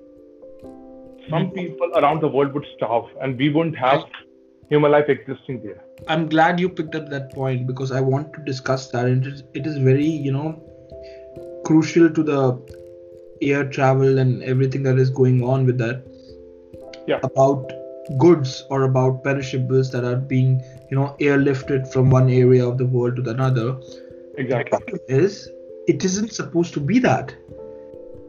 some 1.30 1.46
hmm. 1.46 1.54
people 1.54 1.90
around 1.96 2.20
the 2.20 2.28
world 2.28 2.52
would 2.54 2.66
starve 2.76 3.04
and 3.20 3.38
we 3.38 3.48
wouldn't 3.50 3.76
have 3.76 4.04
human 4.68 4.90
life 4.92 5.08
existing 5.08 5.62
there. 5.62 5.82
I'm 6.08 6.28
glad 6.28 6.60
you 6.60 6.68
picked 6.68 6.94
up 6.94 7.08
that 7.10 7.32
point 7.32 7.66
because 7.66 7.92
I 7.92 8.00
want 8.00 8.32
to 8.34 8.44
discuss 8.44 8.88
that. 8.88 9.06
It 9.06 9.26
is, 9.26 9.42
it 9.54 9.66
is 9.66 9.78
very, 9.78 10.06
you 10.06 10.32
know, 10.32 10.62
crucial 11.64 12.10
to 12.10 12.22
the 12.22 12.60
air 13.40 13.68
travel 13.68 14.18
and 14.18 14.42
everything 14.42 14.82
that 14.82 14.98
is 14.98 15.10
going 15.10 15.42
on 15.42 15.64
with 15.64 15.78
that. 15.78 16.02
Yeah. 17.06 17.20
About 17.22 17.72
goods 18.18 18.64
or 18.70 18.82
about 18.82 19.24
perishables 19.24 19.90
that 19.92 20.04
are 20.04 20.16
being, 20.16 20.62
you 20.90 20.96
know, 20.96 21.16
airlifted 21.20 21.92
from 21.92 22.10
one 22.10 22.30
area 22.30 22.66
of 22.66 22.78
the 22.78 22.86
world 22.86 23.16
to 23.16 23.30
another. 23.30 23.76
Exactly. 24.36 24.78
Is 25.08 25.48
it 25.86 26.04
isn't 26.04 26.32
supposed 26.32 26.74
to 26.74 26.80
be 26.80 26.98
that. 27.00 27.34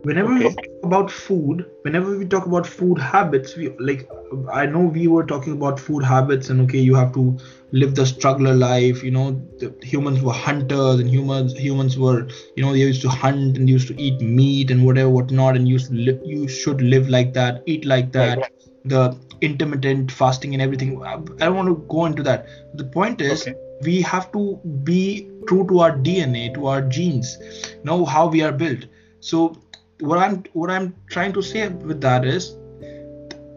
Whenever 0.03 0.33
we 0.33 0.43
talk 0.43 0.65
about 0.83 1.11
food, 1.11 1.69
whenever 1.81 2.17
we 2.17 2.25
talk 2.25 2.45
about 2.45 2.65
food 2.65 2.97
habits, 2.97 3.57
we 3.57 3.69
like 3.79 4.09
I 4.53 4.65
know 4.65 4.79
we 4.79 5.07
were 5.07 5.25
talking 5.25 5.53
about 5.53 5.77
food 5.77 6.03
habits 6.03 6.49
and 6.49 6.61
okay, 6.61 6.79
you 6.79 6.95
have 6.95 7.13
to 7.15 7.37
live 7.73 7.95
the 7.95 8.05
struggler 8.05 8.55
life. 8.55 9.03
You 9.03 9.11
know, 9.11 9.41
the 9.57 9.75
humans 9.83 10.21
were 10.21 10.31
hunters 10.31 11.01
and 11.01 11.09
humans 11.09 11.51
humans 11.53 11.97
were 11.97 12.27
you 12.55 12.63
know 12.63 12.71
they 12.71 12.79
used 12.79 13.01
to 13.01 13.09
hunt 13.09 13.57
and 13.57 13.69
used 13.69 13.89
to 13.89 14.01
eat 14.01 14.21
meat 14.21 14.71
and 14.71 14.85
whatever 14.85 15.09
whatnot 15.09 15.57
and 15.57 15.67
used 15.67 15.91
live, 15.91 16.21
you 16.23 16.47
should 16.47 16.81
live 16.81 17.09
like 17.09 17.33
that, 17.33 17.61
eat 17.65 17.83
like 17.83 18.13
that. 18.13 18.37
Right. 18.37 18.51
The 18.85 19.17
intermittent 19.41 20.11
fasting 20.11 20.53
and 20.53 20.61
everything. 20.61 21.01
I 21.03 21.13
I 21.13 21.45
don't 21.47 21.55
want 21.55 21.69
to 21.69 21.85
go 21.89 22.05
into 22.05 22.23
that. 22.23 22.47
The 22.75 22.85
point 22.85 23.21
is 23.21 23.47
Okay. 23.47 23.55
we 23.81 24.01
have 24.01 24.31
to 24.33 24.59
be 24.83 25.29
true 25.47 25.65
to 25.67 25.79
our 25.79 25.91
DNA, 25.97 26.53
to 26.55 26.67
our 26.67 26.81
genes, 26.81 27.37
know 27.83 28.05
how 28.05 28.27
we 28.27 28.41
are 28.41 28.51
built. 28.51 28.85
So 29.19 29.55
what 29.99 30.17
I'm 30.19 30.43
what 30.53 30.69
I'm 30.69 30.95
trying 31.09 31.33
to 31.33 31.41
say 31.41 31.67
with 31.69 32.01
that 32.01 32.25
is 32.25 32.55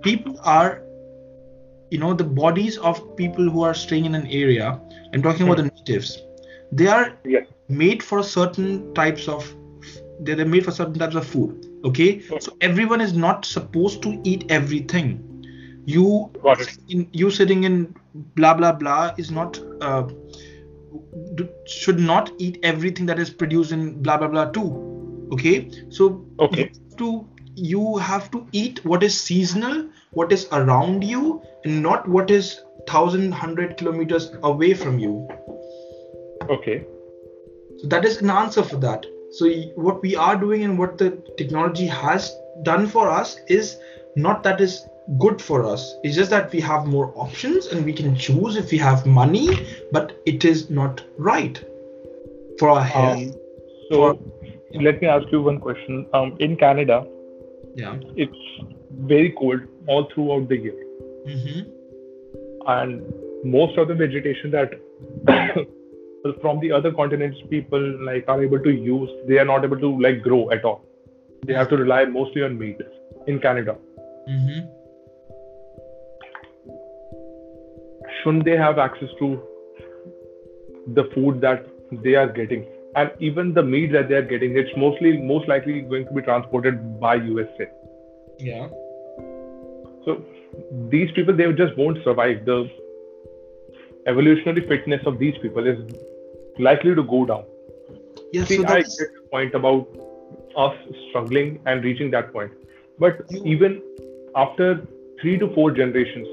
people 0.02 0.38
are 0.44 0.82
you 1.90 1.98
know 1.98 2.14
the 2.14 2.24
bodies 2.24 2.78
of 2.78 3.16
people 3.16 3.48
who 3.50 3.62
are 3.62 3.74
staying 3.74 4.04
in 4.06 4.14
an 4.14 4.26
area 4.26 4.80
i'm 5.14 5.22
talking 5.22 5.46
about 5.46 5.56
the 5.58 5.62
hmm. 5.62 5.74
natives 5.76 6.18
they 6.72 6.86
are 6.86 7.18
Yes. 7.24 7.46
made 7.68 8.02
for 8.02 8.22
certain 8.22 8.94
types 8.94 9.28
of 9.28 9.54
they're 10.20 10.36
they're 10.36 10.52
made 10.54 10.64
for 10.64 10.70
certain 10.70 10.98
types 11.04 11.14
of 11.14 11.26
food 11.26 11.66
okay 11.84 12.18
hmm. 12.18 12.38
so 12.40 12.56
everyone 12.60 13.00
is 13.00 13.12
not 13.12 13.44
supposed 13.44 14.02
to 14.02 14.20
eat 14.24 14.46
everything 14.48 15.12
you 15.84 16.30
in 16.88 17.08
you 17.12 17.30
sitting 17.30 17.64
in 17.64 17.94
blah 18.36 18.54
blah 18.54 18.72
blah 18.72 19.12
is 19.18 19.30
not 19.30 19.58
uh, 19.80 20.02
do, 21.34 21.48
should 21.66 21.98
not 21.98 22.30
eat 22.38 22.58
everything 22.62 23.06
that 23.06 23.18
is 23.18 23.30
produced 23.30 23.72
in 23.72 24.02
blah 24.02 24.16
blah 24.16 24.28
blah 24.28 24.44
too 24.50 25.28
okay 25.32 25.70
so 25.90 26.24
Okay. 26.38 26.70
to 26.98 27.26
you 27.54 27.96
have 27.96 28.30
to 28.30 28.46
eat 28.52 28.84
what 28.84 29.02
is 29.02 29.18
seasonal 29.18 29.88
what 30.12 30.32
is 30.32 30.46
around 30.52 31.02
you 31.04 31.42
and 31.64 31.82
not 31.82 32.08
what 32.08 32.30
is 32.30 32.60
thousand 32.88 33.32
hundred 33.32 33.76
kilometers 33.76 34.30
away 34.42 34.74
from 34.74 34.98
you 34.98 35.28
Okay. 36.50 36.84
so 37.78 37.88
that 37.88 38.04
is 38.04 38.20
an 38.22 38.30
answer 38.30 38.62
for 38.62 38.76
that 38.76 39.04
so 39.32 39.50
what 39.74 40.02
we 40.02 40.14
are 40.14 40.36
doing 40.36 40.64
and 40.64 40.78
what 40.78 40.98
the 40.98 41.10
technology 41.38 41.86
has 41.86 42.34
done 42.62 42.86
for 42.86 43.08
us 43.08 43.36
is 43.48 43.76
not 44.16 44.42
that 44.42 44.60
is 44.60 44.86
good 45.18 45.42
for 45.42 45.64
us 45.64 45.94
it's 46.04 46.16
just 46.16 46.30
that 46.30 46.52
we 46.52 46.60
have 46.60 46.86
more 46.86 47.12
options 47.16 47.66
and 47.66 47.84
we 47.84 47.92
can 47.92 48.14
choose 48.16 48.56
if 48.56 48.70
we 48.70 48.78
have 48.78 49.04
money 49.04 49.66
but 49.90 50.20
it 50.26 50.44
is 50.44 50.70
not 50.70 51.02
right 51.18 51.64
for 52.58 52.70
our 52.70 52.82
health 52.82 53.18
Um, 53.18 53.42
so 53.90 54.18
let 54.74 55.00
me 55.02 55.08
ask 55.08 55.30
you 55.30 55.42
one 55.42 55.60
question. 55.60 56.06
Um, 56.14 56.36
in 56.40 56.56
Canada, 56.56 57.06
yeah 57.74 57.96
it's 58.16 58.36
very 58.90 59.32
cold 59.32 59.60
all 59.86 60.08
throughout 60.14 60.48
the 60.48 60.56
year, 60.56 60.84
mm-hmm. 61.26 61.60
and 62.68 63.02
most 63.44 63.76
of 63.76 63.88
the 63.88 63.94
vegetation 63.94 64.50
that 64.50 64.70
from 66.40 66.60
the 66.60 66.72
other 66.72 66.92
continents 66.92 67.38
people 67.50 67.80
like 68.04 68.24
are 68.28 68.42
able 68.42 68.60
to 68.60 68.70
use, 68.70 69.10
they 69.28 69.38
are 69.38 69.44
not 69.44 69.64
able 69.64 69.78
to 69.78 70.00
like 70.00 70.22
grow 70.22 70.50
at 70.50 70.64
all. 70.64 70.84
They 71.46 71.54
have 71.54 71.68
to 71.70 71.76
rely 71.76 72.04
mostly 72.04 72.42
on 72.42 72.58
meat 72.58 72.80
in 73.26 73.40
Canada. 73.40 73.76
Mm-hmm. 74.28 74.81
Shouldn't 78.22 78.44
they 78.44 78.56
have 78.56 78.78
access 78.78 79.08
to 79.18 79.40
the 80.94 81.04
food 81.14 81.40
that 81.40 81.66
they 81.90 82.14
are 82.14 82.28
getting? 82.28 82.66
And 82.94 83.10
even 83.20 83.54
the 83.54 83.62
meat 83.62 83.92
that 83.92 84.08
they 84.08 84.16
are 84.16 84.22
getting 84.22 84.56
it's 84.56 84.70
mostly 84.76 85.16
most 85.18 85.48
likely 85.48 85.80
going 85.82 86.06
to 86.06 86.12
be 86.12 86.22
transported 86.22 87.00
by 87.00 87.14
usa 87.14 87.68
yeah. 88.38 88.68
So 90.04 90.22
these 90.90 91.10
people 91.12 91.34
they 91.36 91.50
just 91.52 91.76
won't 91.76 92.02
survive. 92.04 92.44
The 92.44 92.70
evolutionary 94.06 94.66
fitness 94.66 95.02
of 95.06 95.18
these 95.18 95.36
people 95.38 95.66
is 95.66 95.78
likely 96.58 96.94
to 96.94 97.02
go 97.02 97.24
down. 97.24 97.44
Yeah 98.32 98.44
See, 98.44 98.56
so 98.56 98.66
I 98.66 98.80
get 98.80 98.86
the 98.86 99.28
point 99.30 99.54
about 99.54 99.86
us 100.56 100.76
struggling 101.08 101.60
and 101.66 101.84
reaching 101.84 102.10
that 102.10 102.32
point. 102.32 102.52
But 102.98 103.22
You- 103.30 103.44
even 103.44 103.80
after 104.34 104.86
three 105.20 105.38
to 105.38 105.48
four 105.54 105.70
generations, 105.70 106.26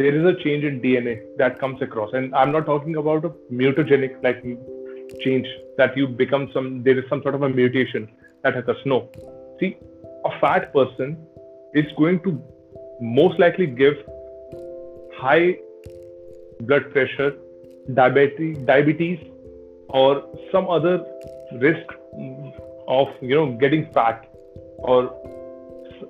there 0.00 0.14
is 0.18 0.24
a 0.24 0.34
change 0.42 0.64
in 0.64 0.80
DNA 0.80 1.14
that 1.36 1.58
comes 1.60 1.82
across. 1.82 2.10
And 2.14 2.34
I'm 2.34 2.52
not 2.52 2.64
talking 2.64 2.96
about 2.96 3.24
a 3.26 3.30
mutagenic 3.52 4.22
like 4.22 4.42
change 5.22 5.46
that 5.76 5.94
you 5.94 6.06
become 6.08 6.48
some, 6.54 6.82
there 6.82 6.98
is 6.98 7.04
some 7.10 7.22
sort 7.22 7.34
of 7.34 7.42
a 7.42 7.50
mutation 7.50 8.08
that 8.42 8.56
occurs. 8.56 8.78
No. 8.86 9.10
See, 9.60 9.76
a 10.24 10.30
fat 10.40 10.72
person 10.72 11.18
is 11.74 11.84
going 11.98 12.20
to 12.22 12.42
most 13.00 13.38
likely 13.38 13.66
give 13.66 13.94
high 15.18 15.58
blood 16.60 16.90
pressure, 16.92 17.34
diabetes, 17.92 18.56
diabetes, 18.64 19.18
or 19.88 20.24
some 20.50 20.70
other 20.70 21.04
risk 21.60 21.92
of 22.88 23.08
you 23.20 23.34
know 23.34 23.52
getting 23.60 23.86
fat 23.92 24.26
or 24.78 25.12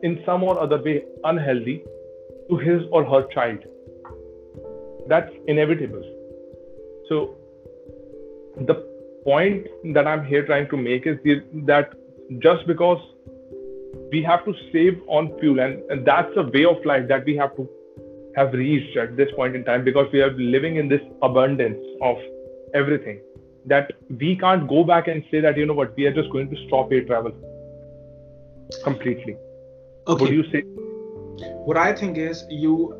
in 0.04 0.22
some 0.24 0.44
or 0.44 0.60
other 0.60 0.80
way 0.80 1.04
unhealthy 1.24 1.82
to 2.48 2.56
his 2.56 2.82
or 2.92 3.04
her 3.04 3.26
child. 3.34 3.58
That's 5.10 5.30
inevitable. 5.48 6.02
So 7.08 7.36
the 8.56 8.74
point 9.24 9.66
that 9.94 10.06
I'm 10.06 10.24
here 10.24 10.46
trying 10.46 10.68
to 10.70 10.76
make 10.76 11.06
is 11.06 11.18
that 11.70 11.92
just 12.38 12.66
because 12.66 13.00
we 14.12 14.22
have 14.22 14.44
to 14.44 14.54
save 14.72 15.00
on 15.08 15.36
fuel 15.40 15.60
and, 15.60 15.82
and 15.90 16.06
that's 16.06 16.30
a 16.36 16.42
way 16.42 16.64
of 16.64 16.84
life 16.84 17.08
that 17.08 17.24
we 17.24 17.36
have 17.36 17.56
to 17.56 17.68
have 18.36 18.52
reached 18.52 18.96
at 18.96 19.16
this 19.16 19.28
point 19.34 19.56
in 19.56 19.64
time 19.64 19.84
because 19.84 20.06
we 20.12 20.22
are 20.22 20.30
living 20.32 20.76
in 20.76 20.88
this 20.88 21.00
abundance 21.22 21.84
of 22.00 22.16
everything 22.72 23.20
that 23.66 23.92
we 24.20 24.36
can't 24.36 24.68
go 24.68 24.84
back 24.84 25.08
and 25.08 25.24
say 25.30 25.40
that 25.40 25.56
you 25.56 25.66
know 25.66 25.74
what 25.74 25.96
we 25.96 26.06
are 26.06 26.14
just 26.14 26.30
going 26.30 26.48
to 26.48 26.56
stop 26.68 26.92
air 26.92 27.04
travel 27.04 27.32
completely 28.84 29.36
okay 30.06 30.24
would 30.24 30.32
you 30.32 30.44
say 30.52 30.62
what 31.66 31.76
I 31.76 31.92
think 31.92 32.16
is 32.16 32.44
you 32.48 32.99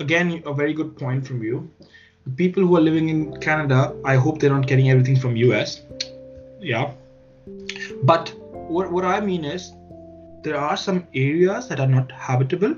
again 0.00 0.42
a 0.46 0.52
very 0.54 0.72
good 0.74 0.96
point 0.96 1.26
from 1.26 1.42
you. 1.42 1.70
The 2.24 2.30
people 2.30 2.66
who 2.66 2.76
are 2.76 2.80
living 2.80 3.08
in 3.08 3.40
Canada, 3.40 3.94
I 4.04 4.16
hope 4.16 4.40
they're 4.40 4.54
not 4.54 4.66
getting 4.66 4.90
everything 4.90 5.16
from 5.16 5.36
US. 5.36 5.82
Yeah. 6.60 6.92
But 8.02 8.34
what, 8.52 8.90
what 8.92 9.04
I 9.04 9.20
mean 9.20 9.44
is 9.44 9.72
there 10.42 10.56
are 10.56 10.76
some 10.76 11.06
areas 11.14 11.68
that 11.68 11.80
are 11.80 11.86
not 11.86 12.10
habitable 12.12 12.74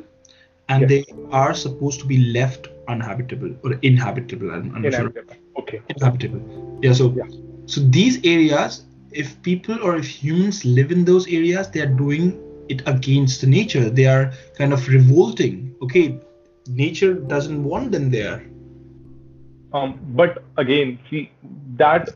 and 0.68 0.82
Yes. 0.82 0.90
they 0.90 1.04
are 1.30 1.54
supposed 1.54 2.00
to 2.00 2.06
be 2.06 2.18
left 2.32 2.68
uninhabitable 2.88 3.54
or 3.64 3.74
inhabitable. 3.82 4.50
I'm, 4.50 4.74
I'm 4.74 4.82
not 4.82 4.94
sure. 4.94 5.12
Okay 5.58 5.80
Inhabitable. 5.88 6.78
Yeah, 6.82 6.92
so 6.92 7.12
Yeah. 7.16 7.24
so 7.66 7.80
these 7.80 8.20
areas, 8.24 8.85
if 9.12 9.40
people 9.42 9.78
or 9.82 9.96
if 9.96 10.06
humans 10.06 10.64
live 10.64 10.90
in 10.92 11.04
those 11.04 11.26
areas, 11.28 11.68
they 11.68 11.80
are 11.80 11.94
doing 12.04 12.38
it 12.68 12.82
against 12.87 13.46
nature. 13.46 13.90
They 13.90 14.06
are 14.06 14.32
kind 14.56 14.72
of 14.72 14.87
revolting. 14.88 15.74
Okay, 15.82 16.18
nature 16.66 17.14
doesn't 17.14 17.62
want 17.64 17.92
them 17.92 18.11
there. 18.11 18.40
um 19.79 19.92
but 20.20 20.35
again 20.62 20.90
see 21.11 21.20
that 21.83 22.09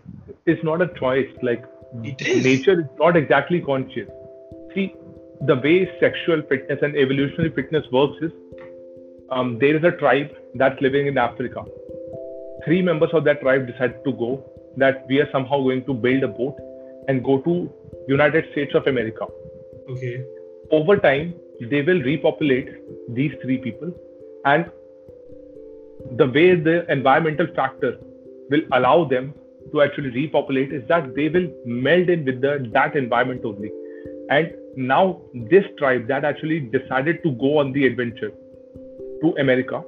is 0.55 0.59
not 0.69 0.83
a 0.85 0.89
choice 0.99 1.31
like 1.49 1.63
It 2.09 2.23
is. 2.33 2.45
nature 2.47 2.75
is 2.81 2.89
not 3.03 3.17
exactly 3.21 3.61
conscious 3.69 4.09
see 4.75 4.85
the 5.51 5.57
way 5.67 5.77
sexual 6.03 6.43
fitness 6.51 6.85
and 6.89 6.99
evolutionary 7.05 7.53
fitness 7.59 7.87
works 7.97 8.19
is 8.29 8.35
um, 9.37 9.59
there 9.63 9.77
is 9.79 9.85
a 9.91 9.93
tribe 10.03 10.31
that's 10.63 10.85
living 10.87 11.09
in 11.13 11.19
africa 11.25 11.65
three 12.67 12.83
members 12.91 13.17
of 13.21 13.25
that 13.31 13.41
tribe 13.47 13.67
decide 13.73 13.97
to 14.09 14.13
go 14.25 14.31
that 14.85 15.07
we 15.13 15.21
are 15.25 15.29
somehow 15.33 15.63
going 15.69 15.83
to 15.91 15.95
build 16.07 16.29
a 16.31 16.33
boat 16.41 16.61
and 17.09 17.25
go 17.31 17.39
to 17.49 17.57
united 18.17 18.51
states 18.53 18.75
of 18.83 18.87
america 18.95 19.27
Okay. 19.95 20.15
over 20.81 20.97
time 21.09 21.33
they 21.73 21.81
will 21.89 22.03
repopulate 22.11 22.71
these 23.21 23.35
three 23.43 23.59
people 23.69 23.93
and 24.47 24.71
the 26.19 26.27
way 26.27 26.55
the 26.55 26.91
environmental 26.91 27.47
factor 27.55 27.99
will 28.51 28.63
allow 28.73 29.05
them 29.05 29.35
to 29.73 29.83
actually 29.83 30.11
repopulate 30.11 30.73
is 30.73 30.87
that 30.89 31.15
they 31.15 31.29
will 31.29 31.49
meld 31.65 32.09
in 32.09 32.25
with 32.25 32.41
the 32.41 32.69
that 32.73 32.95
environment 32.97 33.45
only. 33.45 33.71
And 34.31 34.53
now 34.77 35.23
this 35.51 35.65
tribe 35.79 36.07
that 36.09 36.25
actually 36.25 36.61
decided 36.61 37.23
to 37.23 37.33
go 37.33 37.59
on 37.59 37.73
the 37.73 37.87
adventure 37.87 38.31
to 39.23 39.35
america 39.41 39.83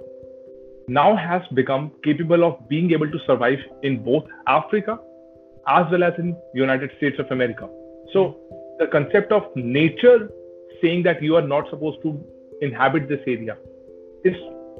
now 0.88 1.14
has 1.14 1.42
become 1.53 1.90
capable 2.03 2.42
of 2.42 2.57
being 2.68 2.90
able 2.92 3.11
to 3.11 3.18
survive 3.27 3.59
in 3.83 4.03
both 4.03 4.25
africa 4.47 4.99
as 5.66 5.85
well 5.90 6.03
as 6.03 6.14
in 6.18 6.35
united 6.55 6.90
states 6.97 7.18
of 7.18 7.31
america. 7.31 7.68
So 8.14 8.38
the 8.79 8.87
concept 8.87 9.31
of 9.31 9.55
nature 9.55 10.31
saying 10.81 11.03
that 11.03 11.23
you 11.23 11.37
are 11.37 11.47
not 11.47 11.68
supposed 11.68 12.01
to 12.03 12.18
inhabit 12.62 13.09
this 13.09 13.21
area 13.27 13.59
is 14.31 14.37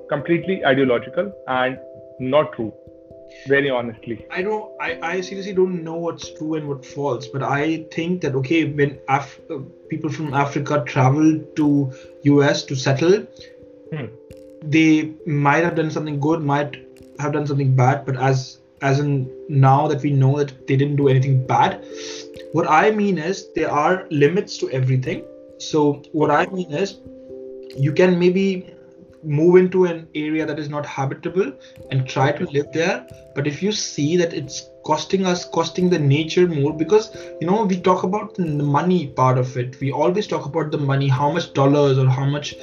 completely 0.09 0.65
ideological 0.65 1.33
and 1.47 1.79
not 2.35 2.53
true 2.53 2.73
very 3.47 3.71
honestly 3.71 4.27
I 4.31 4.43
don't. 4.43 4.71
I, 4.81 4.99
I 5.03 5.21
seriously 5.21 5.53
don't 5.53 5.83
know 5.85 5.95
what's 5.97 6.31
true 6.35 6.55
and 6.55 6.69
what's 6.69 6.93
false. 6.93 7.27
But 7.27 7.43
I 7.43 7.85
think 7.93 8.23
that 8.23 8.35
okay, 8.37 8.65
when 8.65 8.99
Af- 9.09 9.41
uh, 9.51 9.59
people 9.89 10.11
from 10.11 10.35
Africa 10.35 10.83
travel 10.87 11.39
to 11.57 11.93
US 12.25 12.63
to 12.65 12.77
settle, 12.77 13.27
Hmm. 13.93 14.07
they 14.63 15.15
might 15.27 15.65
have 15.65 15.75
done 15.75 15.91
something 15.91 16.21
good, 16.21 16.43
might 16.43 16.77
have 17.19 17.33
done 17.33 17.47
something 17.47 17.75
bad. 17.75 18.05
But 18.07 18.17
as 18.17 18.59
as 18.81 19.01
in 19.01 19.31
now 19.49 19.89
that 19.89 20.03
we 20.03 20.11
know 20.11 20.39
that 20.39 20.67
they 20.67 20.77
didn't 20.77 20.97
do 20.97 21.09
anything 21.09 21.47
bad, 21.47 21.85
what 22.53 22.67
I 22.69 22.91
mean 22.91 23.19
is 23.19 23.49
there 23.55 23.71
are 23.71 24.07
limits 24.11 24.59
to 24.59 24.71
everything. 24.71 25.25
So 25.59 26.03
what 26.13 26.31
I 26.31 26.47
mean 26.47 26.73
is 26.73 26.99
you 27.77 27.93
can 27.93 28.19
maybe 28.19 28.75
move 29.23 29.57
into 29.57 29.85
an 29.85 30.09
area 30.15 30.47
that 30.47 30.59
is 30.59 30.69
not 30.69 30.87
habitable 30.87 31.53
and 31.91 32.09
try 32.09 32.33
to 32.33 32.45
live 32.47 32.73
there. 32.73 33.07
But 33.35 33.47
if 33.47 33.63
you 33.63 33.73
see 33.73 34.17
that 34.17 34.33
it's 34.33 34.71
costing 34.85 35.27
us 35.27 35.45
costing 35.45 35.91
the 35.91 35.99
nature 35.99 36.47
more 36.49 36.75
because 36.83 37.15
you 37.41 37.47
know 37.47 37.65
we 37.65 37.79
talk 37.89 38.05
about 38.05 38.35
the 38.35 38.47
money 38.47 39.09
part 39.09 39.39
of 39.39 39.57
it. 39.57 39.79
We 39.81 39.93
always 39.93 40.27
talk 40.27 40.47
about 40.47 40.71
the 40.71 40.79
money 40.79 41.09
how 41.09 41.31
much 41.31 41.53
dollars 41.53 41.99
or 41.99 42.09
how 42.09 42.25
much 42.25 42.55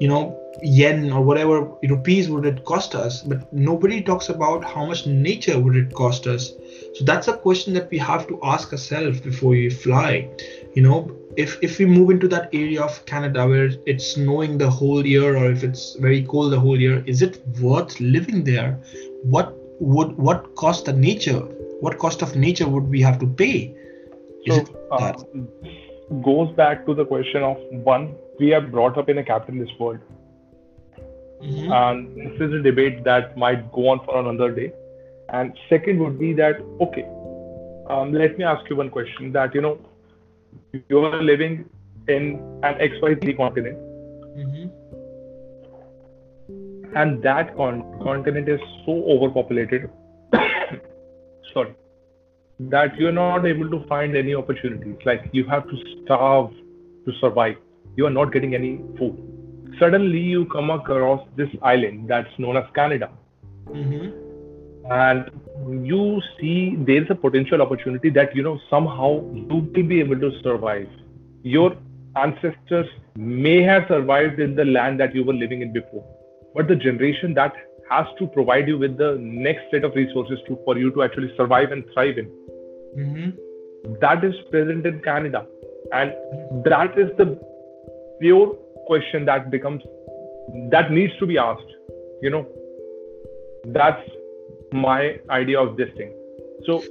you 0.00 0.08
know 0.08 0.22
yen 0.62 1.10
or 1.12 1.22
whatever 1.22 1.56
rupees 1.94 2.30
would 2.30 2.46
it 2.46 2.64
cost 2.64 2.94
us. 2.94 3.22
But 3.22 3.52
nobody 3.52 4.02
talks 4.02 4.28
about 4.28 4.64
how 4.64 4.86
much 4.86 5.06
nature 5.06 5.58
would 5.58 5.76
it 5.76 5.92
cost 5.94 6.26
us. 6.26 6.52
So 6.94 7.04
that's 7.04 7.28
a 7.28 7.36
question 7.36 7.74
that 7.74 7.90
we 7.90 7.98
have 7.98 8.28
to 8.28 8.38
ask 8.42 8.72
ourselves 8.72 9.20
before 9.20 9.50
we 9.50 9.68
fly 9.70 10.30
you 10.74 10.82
know 10.82 11.00
if 11.42 11.56
if 11.62 11.78
we 11.78 11.86
move 11.86 12.10
into 12.10 12.28
that 12.34 12.48
area 12.52 12.82
of 12.82 12.94
canada 13.10 13.46
where 13.50 13.70
it's 13.92 14.06
snowing 14.14 14.58
the 14.62 14.70
whole 14.78 15.06
year 15.14 15.36
or 15.36 15.50
if 15.50 15.64
it's 15.68 15.84
very 16.06 16.22
cold 16.34 16.52
the 16.52 16.60
whole 16.66 16.80
year 16.86 17.02
is 17.06 17.22
it 17.26 17.40
worth 17.60 17.98
living 18.00 18.44
there 18.50 18.70
what 19.36 19.54
would 19.80 20.16
what 20.16 20.54
cost 20.56 20.86
the 20.86 20.92
nature? 20.92 21.40
What 21.80 21.98
cost 21.98 22.22
of 22.22 22.36
nature 22.36 22.68
would 22.68 22.88
we 22.88 23.00
have 23.02 23.18
to 23.20 23.26
pay? 23.26 23.74
Is 24.44 24.56
so, 24.56 24.88
uh, 24.90 25.12
goes 26.22 26.54
back 26.56 26.86
to 26.86 26.94
the 26.94 27.04
question 27.04 27.42
of 27.42 27.56
one, 27.70 28.14
we 28.38 28.52
are 28.52 28.60
brought 28.60 28.98
up 28.98 29.08
in 29.08 29.18
a 29.18 29.24
capitalist 29.24 29.72
world. 29.78 30.00
Mm-hmm. 31.42 31.72
And 31.72 32.16
this 32.16 32.40
is 32.40 32.54
a 32.54 32.62
debate 32.62 33.04
that 33.04 33.36
might 33.36 33.70
go 33.72 33.88
on 33.88 34.04
for 34.04 34.18
another 34.18 34.50
day. 34.50 34.72
And 35.28 35.56
second 35.68 36.00
would 36.00 36.18
be 36.18 36.32
that, 36.32 36.60
okay, 36.80 37.04
um, 37.88 38.12
let 38.12 38.38
me 38.38 38.44
ask 38.44 38.68
you 38.68 38.76
one 38.76 38.90
question 38.90 39.30
that, 39.32 39.54
you 39.54 39.60
know, 39.60 39.78
you 40.88 40.98
are 40.98 41.22
living 41.22 41.64
in 42.08 42.40
an 42.62 42.74
XYZ 42.74 43.36
continent. 43.36 43.78
Mm-hmm. 44.38 44.68
And 46.96 47.22
that 47.22 47.56
con- 47.56 47.84
continent 48.02 48.48
is 48.48 48.60
so 48.84 49.04
overpopulated. 49.04 49.90
sorry 51.52 51.74
that 52.60 52.96
you're 52.98 53.12
not 53.12 53.46
able 53.46 53.70
to 53.70 53.86
find 53.86 54.16
any 54.16 54.34
opportunities. 54.34 54.96
Like 55.04 55.28
you 55.32 55.44
have 55.46 55.64
to 55.68 55.76
starve 56.04 56.50
to 57.04 57.12
survive. 57.20 57.56
You 57.96 58.06
are 58.06 58.10
not 58.10 58.32
getting 58.32 58.54
any 58.54 58.78
food. 58.98 59.24
Suddenly, 59.78 60.18
you 60.18 60.46
come 60.46 60.70
across 60.70 61.26
this 61.36 61.48
island 61.62 62.08
that's 62.08 62.30
known 62.38 62.56
as 62.56 62.64
Canada. 62.74 63.10
Mm-hmm. 63.66 64.90
And 64.90 65.30
you 65.72 66.20
see 66.38 66.76
there's 66.78 67.06
a 67.10 67.14
potential 67.14 67.62
opportunity 67.62 68.10
that 68.10 68.34
you 68.34 68.42
know 68.42 68.58
somehow 68.70 69.20
you 69.34 69.46
will 69.48 69.84
be 69.84 70.00
able 70.00 70.18
to 70.18 70.30
survive. 70.42 70.88
Your 71.42 71.76
ancestors 72.16 72.86
may 73.16 73.62
have 73.62 73.84
survived 73.88 74.40
in 74.40 74.54
the 74.54 74.64
land 74.64 75.00
that 75.00 75.14
you 75.14 75.24
were 75.24 75.34
living 75.34 75.62
in 75.62 75.72
before, 75.72 76.04
but 76.54 76.68
the 76.68 76.76
generation 76.76 77.34
that 77.34 77.54
has 77.90 78.06
to 78.18 78.26
provide 78.26 78.68
you 78.68 78.78
with 78.78 78.98
the 78.98 79.16
next 79.20 79.70
set 79.70 79.84
of 79.84 79.94
resources 79.94 80.38
to 80.46 80.58
for 80.64 80.76
you 80.76 80.90
to 80.92 81.02
actually 81.02 81.32
survive 81.36 81.72
and 81.72 81.84
thrive 81.94 82.18
in 82.18 82.30
Mm-hmm. 82.96 83.94
That 84.00 84.24
is 84.24 84.34
present 84.50 84.86
in 84.86 85.00
Canada. 85.00 85.46
And 85.92 86.12
that 86.64 86.98
is 86.98 87.10
the 87.16 87.38
pure 88.20 88.54
question 88.86 89.24
that 89.26 89.50
becomes, 89.50 89.82
that 90.70 90.90
needs 90.90 91.12
to 91.18 91.26
be 91.26 91.38
asked. 91.38 91.72
You 92.22 92.30
know, 92.30 92.46
that's 93.66 94.02
my 94.72 95.18
idea 95.30 95.60
of 95.60 95.76
this 95.76 95.90
thing. 95.96 96.12
So 96.66 96.82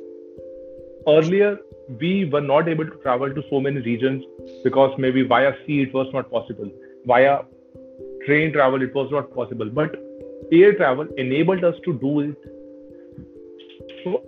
earlier, 1.07 1.59
we 1.99 2.25
were 2.25 2.41
not 2.41 2.67
able 2.67 2.85
to 2.85 2.97
travel 2.97 3.33
to 3.33 3.43
so 3.49 3.59
many 3.59 3.81
regions 3.81 4.23
because 4.63 4.97
maybe 4.97 5.23
via 5.23 5.53
sea 5.65 5.81
it 5.83 5.93
was 5.93 6.07
not 6.13 6.29
possible. 6.29 6.69
Via 7.05 7.41
train 8.25 8.51
travel 8.53 8.81
it 8.81 8.93
was 8.93 9.09
not 9.11 9.33
possible. 9.33 9.69
But 9.69 9.95
air 10.51 10.73
travel 10.75 11.07
enabled 11.17 11.63
us 11.63 11.75
to 11.85 11.93
do 11.93 12.19
it 12.21 12.35
so 14.03 14.23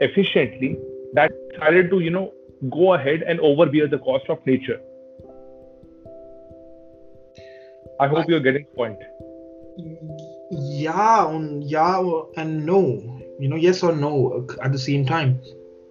efficiently 0.00 0.78
that 1.14 1.32
decided 1.52 1.90
to 1.90 2.00
you 2.00 2.10
know 2.10 2.32
go 2.70 2.94
ahead 2.94 3.22
and 3.22 3.40
overbear 3.40 3.88
the 3.88 3.98
cost 3.98 4.24
of 4.28 4.46
nature 4.46 4.80
i 8.00 8.06
hope 8.06 8.18
I, 8.18 8.24
you're 8.28 8.40
getting 8.40 8.64
the 8.64 8.76
point 8.76 8.98
yeah 10.52 11.38
yeah 11.60 12.22
and 12.36 12.66
no. 12.66 13.18
You 13.38 13.48
know 13.48 13.56
yes 13.56 13.82
or 13.82 13.94
no 13.94 14.46
at 14.62 14.72
the 14.72 14.78
same 14.78 15.06
time. 15.06 15.40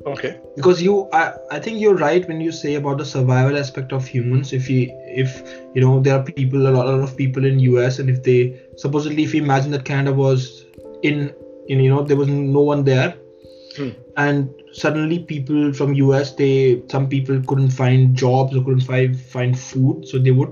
Okay. 0.06 0.40
Because 0.56 0.82
you 0.82 1.10
I, 1.12 1.34
I 1.52 1.60
think 1.60 1.80
you're 1.80 1.96
right 1.96 2.28
when 2.28 2.42
you 2.42 2.52
say 2.52 2.76
about 2.76 2.98
the 2.98 3.06
survival 3.06 3.58
aspect 3.58 3.92
of 3.92 4.06
humans. 4.06 4.54
If 4.54 4.70
you 4.70 4.88
if 5.06 5.42
you 5.76 5.82
know 5.82 6.00
there 6.00 6.18
are 6.20 6.24
people 6.24 6.68
a 6.68 6.70
lot, 6.70 6.88
a 6.88 6.92
lot 6.92 7.04
of 7.04 7.18
people 7.18 7.46
in 7.46 7.60
us 7.60 8.00
and 8.00 8.10
if 8.10 8.24
they 8.24 8.60
supposedly 8.78 9.24
if 9.24 9.34
you 9.34 9.44
imagine 9.44 9.72
that 9.72 9.86
canada 9.86 10.14
was 10.14 10.66
in, 11.04 11.34
in 11.68 11.80
you 11.80 11.90
know 11.90 12.04
there 12.04 12.18
was 12.18 12.28
no 12.28 12.62
one 12.62 12.84
there. 12.84 13.16
Hmm. 13.76 13.90
And 14.18 14.50
suddenly, 14.74 15.20
people 15.20 15.74
from 15.74 15.94
US, 15.94 16.34
they 16.34 16.82
some 16.90 17.08
people 17.08 17.42
couldn't 17.44 17.72
find 17.72 18.16
jobs 18.16 18.56
or 18.56 18.64
couldn't 18.64 18.82
find 18.82 19.20
find 19.20 19.58
food, 19.58 20.08
so 20.08 20.18
they 20.18 20.32
would 20.32 20.52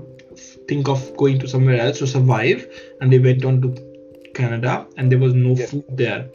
think 0.68 0.88
of 0.88 1.16
going 1.16 1.38
to 1.40 1.48
somewhere 1.48 1.80
else 1.80 1.98
to 1.98 2.06
survive, 2.06 2.66
and 3.00 3.12
they 3.12 3.18
went 3.18 3.44
on 3.44 3.60
to 3.62 3.89
Canada, 4.34 4.86
and 4.96 5.10
there 5.10 5.18
was 5.18 5.34
no 5.34 5.54
yes. 5.54 5.70
food 5.70 5.84
there. 5.90 6.28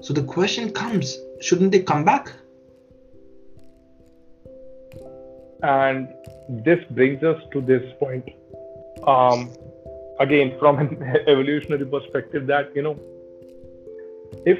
So 0.00 0.14
the 0.14 0.22
question 0.22 0.72
comes: 0.72 1.18
Shouldn't 1.40 1.72
they 1.72 1.80
come 1.80 2.04
back? 2.04 2.32
And 5.62 6.08
this 6.64 6.82
brings 6.90 7.22
us 7.22 7.42
to 7.52 7.60
this 7.60 7.92
point. 7.98 8.28
Um, 9.06 9.50
again, 10.18 10.56
from 10.58 10.78
an 10.78 11.02
evolutionary 11.26 11.86
perspective, 11.86 12.46
that 12.46 12.74
you 12.74 12.82
know, 12.82 12.98
if 14.46 14.58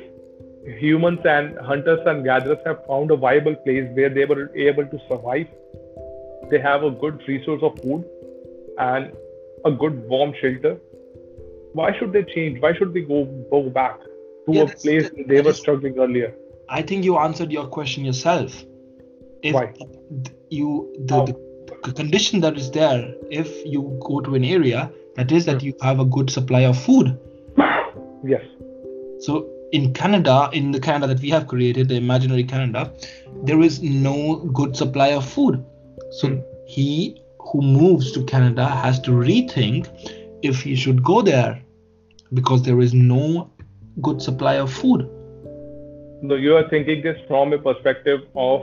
humans 0.65 1.21
and 1.25 1.59
hunters 1.59 2.01
and 2.07 2.25
gatherers 2.25 2.59
have 2.67 2.85
found 2.87 3.11
a 3.11 3.17
viable 3.17 3.55
place 3.55 3.89
where 3.95 4.09
they 4.09 4.25
were 4.25 4.55
able 4.55 4.87
to 4.87 4.99
survive. 5.09 5.47
They 6.51 6.59
have 6.59 6.83
a 6.83 6.91
good 6.91 7.23
resource 7.27 7.63
of 7.63 7.79
food 7.81 8.05
and 8.79 9.13
a 9.65 9.71
good 9.71 10.09
warm 10.09 10.35
shelter. 10.41 10.79
Why 11.73 11.97
should 11.99 12.13
they 12.13 12.25
change? 12.25 12.61
Why 12.61 12.75
should 12.75 12.93
they 12.95 13.03
go 13.03 13.25
go 13.51 13.71
back 13.71 14.01
to 14.01 14.53
yeah, 14.53 14.63
a 14.63 14.67
place 14.67 15.11
they 15.27 15.41
were 15.41 15.53
struggling 15.53 15.99
earlier? 15.99 16.35
I 16.69 16.83
think 16.83 17.05
you 17.05 17.19
answered 17.19 17.53
your 17.53 17.67
question 17.67 18.05
yourself. 18.05 18.65
If 19.43 19.55
Why? 19.55 19.73
You 20.51 20.93
the, 21.07 21.37
the 21.85 21.93
condition 21.93 22.41
that 22.41 22.57
is 22.57 22.71
there, 22.71 23.15
if 23.31 23.65
you 23.65 23.99
go 24.07 24.21
to 24.21 24.35
an 24.35 24.45
area, 24.45 24.91
that 25.17 25.33
is 25.33 25.45
that 25.47 25.63
you 25.63 25.75
have 25.83 26.01
a 26.01 26.05
good 26.05 26.31
supply 26.31 26.61
of 26.61 26.79
food. 26.79 27.19
Yes. 28.25 28.45
So 29.21 29.49
in 29.73 29.93
Canada, 29.93 30.51
in 30.53 30.73
the 30.73 30.81
Canada 30.81 31.07
that 31.09 31.21
we 31.21 31.31
have 31.31 31.47
created, 31.47 31.89
the 31.89 31.97
imaginary 31.97 32.45
Canada, 32.45 32.93
there 33.45 33.61
is 33.61 33.83
no 33.83 34.37
good 34.53 34.77
supply 34.77 35.09
of 35.09 35.25
food. 35.25 35.65
So 36.11 36.29
mm. 36.29 36.45
he 36.67 37.23
who 37.39 37.63
moves 37.63 38.13
to 38.13 38.25
Canada 38.25 38.67
has 38.67 39.01
to 39.01 39.13
rethink 39.13 39.89
if 40.43 40.63
he 40.63 40.75
should 40.75 41.03
go 41.03 41.23
there 41.23 41.63
because 42.33 42.63
there 42.63 42.81
is 42.81 42.95
no 42.95 43.51
good 44.01 44.23
supply 44.23 44.55
of 44.55 44.73
food. 44.73 45.09
No, 46.23 46.35
you 46.35 46.57
are 46.57 46.69
thinking 46.69 47.03
this 47.03 47.19
from 47.27 47.53
a 47.53 47.59
perspective 47.59 48.21
of 48.35 48.63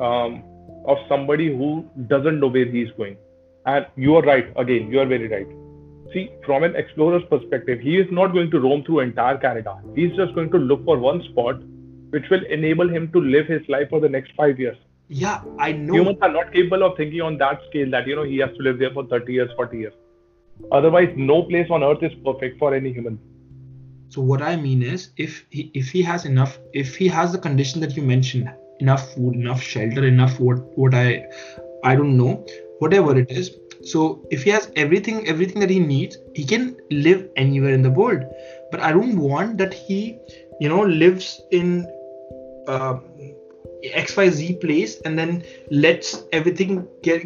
um, 0.00 0.42
of 0.86 0.98
somebody 1.08 1.54
who 1.56 1.88
doesn't 2.08 2.40
know 2.40 2.48
where 2.48 2.64
he 2.64 2.82
is 2.82 2.90
going, 2.96 3.16
and 3.66 3.86
you 3.96 4.16
are 4.16 4.22
right. 4.22 4.52
Again, 4.56 4.90
you 4.90 5.00
are 5.00 5.06
very 5.06 5.28
right. 5.28 5.46
See 6.12 6.30
from 6.44 6.64
an 6.64 6.74
explorer's 6.74 7.22
perspective 7.30 7.78
he 7.80 7.96
is 7.98 8.08
not 8.10 8.32
going 8.32 8.50
to 8.50 8.58
roam 8.58 8.82
through 8.82 9.00
entire 9.00 9.38
canada. 9.38 9.80
He's 9.94 10.14
just 10.16 10.34
going 10.34 10.50
to 10.50 10.58
look 10.58 10.84
for 10.84 10.98
one 10.98 11.22
spot 11.30 11.62
which 12.10 12.28
will 12.28 12.44
enable 12.46 12.88
him 12.88 13.12
to 13.12 13.20
live 13.20 13.46
his 13.46 13.62
life 13.68 13.88
for 13.90 14.00
the 14.00 14.08
next 14.08 14.32
5 14.36 14.58
years. 14.58 14.76
Yeah 15.08 15.42
i 15.58 15.70
know. 15.72 15.94
Humans 15.94 16.18
are 16.22 16.32
not 16.32 16.52
capable 16.52 16.82
of 16.84 16.96
thinking 16.96 17.20
on 17.20 17.38
that 17.38 17.60
scale 17.68 17.90
that 17.90 18.08
you 18.08 18.16
know 18.16 18.24
he 18.24 18.38
has 18.38 18.50
to 18.56 18.62
live 18.62 18.80
there 18.80 18.92
for 18.92 19.06
30 19.06 19.32
years 19.32 19.50
40 19.56 19.78
years 19.78 19.94
otherwise 20.72 21.12
no 21.16 21.42
place 21.42 21.68
on 21.70 21.82
earth 21.82 22.02
is 22.02 22.12
perfect 22.24 22.58
for 22.58 22.74
any 22.74 22.92
human 22.92 23.18
so 24.08 24.20
what 24.20 24.42
i 24.42 24.56
mean 24.56 24.82
is 24.82 25.10
if 25.16 25.44
he 25.50 25.70
if 25.74 25.90
he 25.90 26.02
has 26.02 26.24
enough 26.24 26.58
if 26.72 26.96
he 26.96 27.08
has 27.08 27.32
the 27.32 27.38
condition 27.38 27.80
that 27.80 27.96
you 27.96 28.02
mentioned 28.02 28.50
enough 28.80 29.14
food 29.14 29.34
enough 29.34 29.62
shelter 29.62 30.06
enough 30.06 30.38
what 30.40 30.58
what 30.76 30.94
i 30.94 31.24
i 31.84 31.94
don't 31.94 32.16
know 32.16 32.44
whatever 32.78 33.16
it 33.18 33.30
is 33.30 33.50
so 33.82 34.26
if 34.30 34.42
he 34.42 34.50
has 34.50 34.70
everything 34.76 35.26
everything 35.26 35.60
that 35.60 35.70
he 35.70 35.78
needs 35.78 36.18
he 36.34 36.44
can 36.44 36.76
live 36.90 37.28
anywhere 37.36 37.72
in 37.72 37.82
the 37.82 37.90
world. 37.90 38.24
But 38.70 38.80
i 38.80 38.92
don't 38.92 39.18
want 39.18 39.58
that 39.58 39.74
he 39.74 40.18
you 40.60 40.68
know 40.68 40.82
lives 40.82 41.40
in 41.50 41.86
uh, 42.68 42.98
xyz 43.82 44.60
place 44.60 45.00
and 45.04 45.18
then 45.18 45.42
lets 45.70 46.22
everything 46.32 46.86
get 47.02 47.22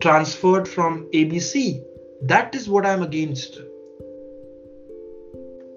transferred 0.00 0.66
from 0.66 1.08
abc 1.12 1.84
that 2.22 2.54
is 2.54 2.68
what 2.68 2.86
i'm 2.86 3.02
against. 3.02 3.60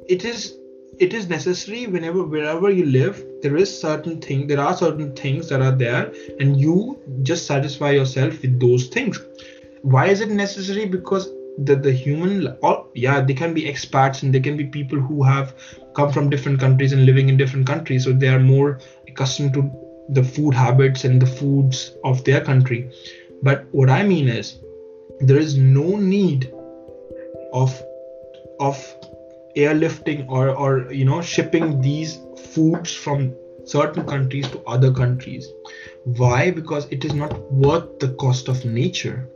It 0.07 0.25
is 0.25 0.57
it 0.99 1.13
is 1.13 1.29
necessary 1.29 1.87
whenever 1.87 2.23
wherever 2.23 2.69
you 2.69 2.85
live 2.85 3.23
there 3.41 3.55
is 3.55 3.81
certain 3.81 4.19
thing 4.19 4.45
there 4.47 4.59
are 4.59 4.75
certain 4.75 5.15
things 5.15 5.47
that 5.49 5.61
are 5.61 5.71
there 5.71 6.11
and 6.39 6.59
you 6.59 6.99
just 7.23 7.45
satisfy 7.45 7.91
yourself 7.91 8.41
with 8.41 8.59
those 8.59 8.87
things. 8.87 9.19
Why 9.81 10.07
is 10.07 10.21
it 10.21 10.29
necessary? 10.29 10.85
Because 10.85 11.29
the, 11.57 11.75
the 11.75 11.91
human 11.91 12.55
or 12.61 12.87
yeah 12.95 13.21
they 13.21 13.33
can 13.33 13.53
be 13.53 13.63
expats 13.63 14.23
and 14.23 14.33
they 14.33 14.39
can 14.39 14.57
be 14.57 14.65
people 14.65 14.99
who 14.99 15.21
have 15.21 15.53
come 15.95 16.11
from 16.11 16.29
different 16.29 16.59
countries 16.59 16.93
and 16.93 17.05
living 17.05 17.29
in 17.29 17.37
different 17.37 17.67
countries 17.67 18.05
so 18.05 18.13
they 18.13 18.29
are 18.29 18.39
more 18.39 18.79
accustomed 19.07 19.53
to 19.53 19.69
the 20.09 20.23
food 20.23 20.53
habits 20.53 21.03
and 21.03 21.21
the 21.21 21.25
foods 21.25 21.93
of 22.03 22.23
their 22.23 22.41
country. 22.41 22.89
But 23.43 23.65
what 23.71 23.89
i 23.89 24.03
mean 24.03 24.27
is 24.27 24.59
there 25.21 25.37
is 25.37 25.57
no 25.57 25.95
need 25.97 26.51
of 27.53 27.81
of 28.59 28.77
airlifting 29.55 30.27
or 30.29 30.49
or 30.49 30.91
you 30.91 31.05
know 31.05 31.21
shipping 31.21 31.81
these 31.81 32.19
foods 32.53 32.93
from 32.93 33.35
certain 33.65 34.05
countries 34.05 34.49
to 34.49 34.61
other 34.65 34.91
countries. 34.91 35.47
Why? 36.03 36.51
Because 36.51 36.87
it 36.89 37.05
is 37.05 37.13
not 37.13 37.51
worth 37.51 37.99
the 37.99 38.09
cost 38.15 38.47
of 38.47 38.65
nature. 38.65 39.27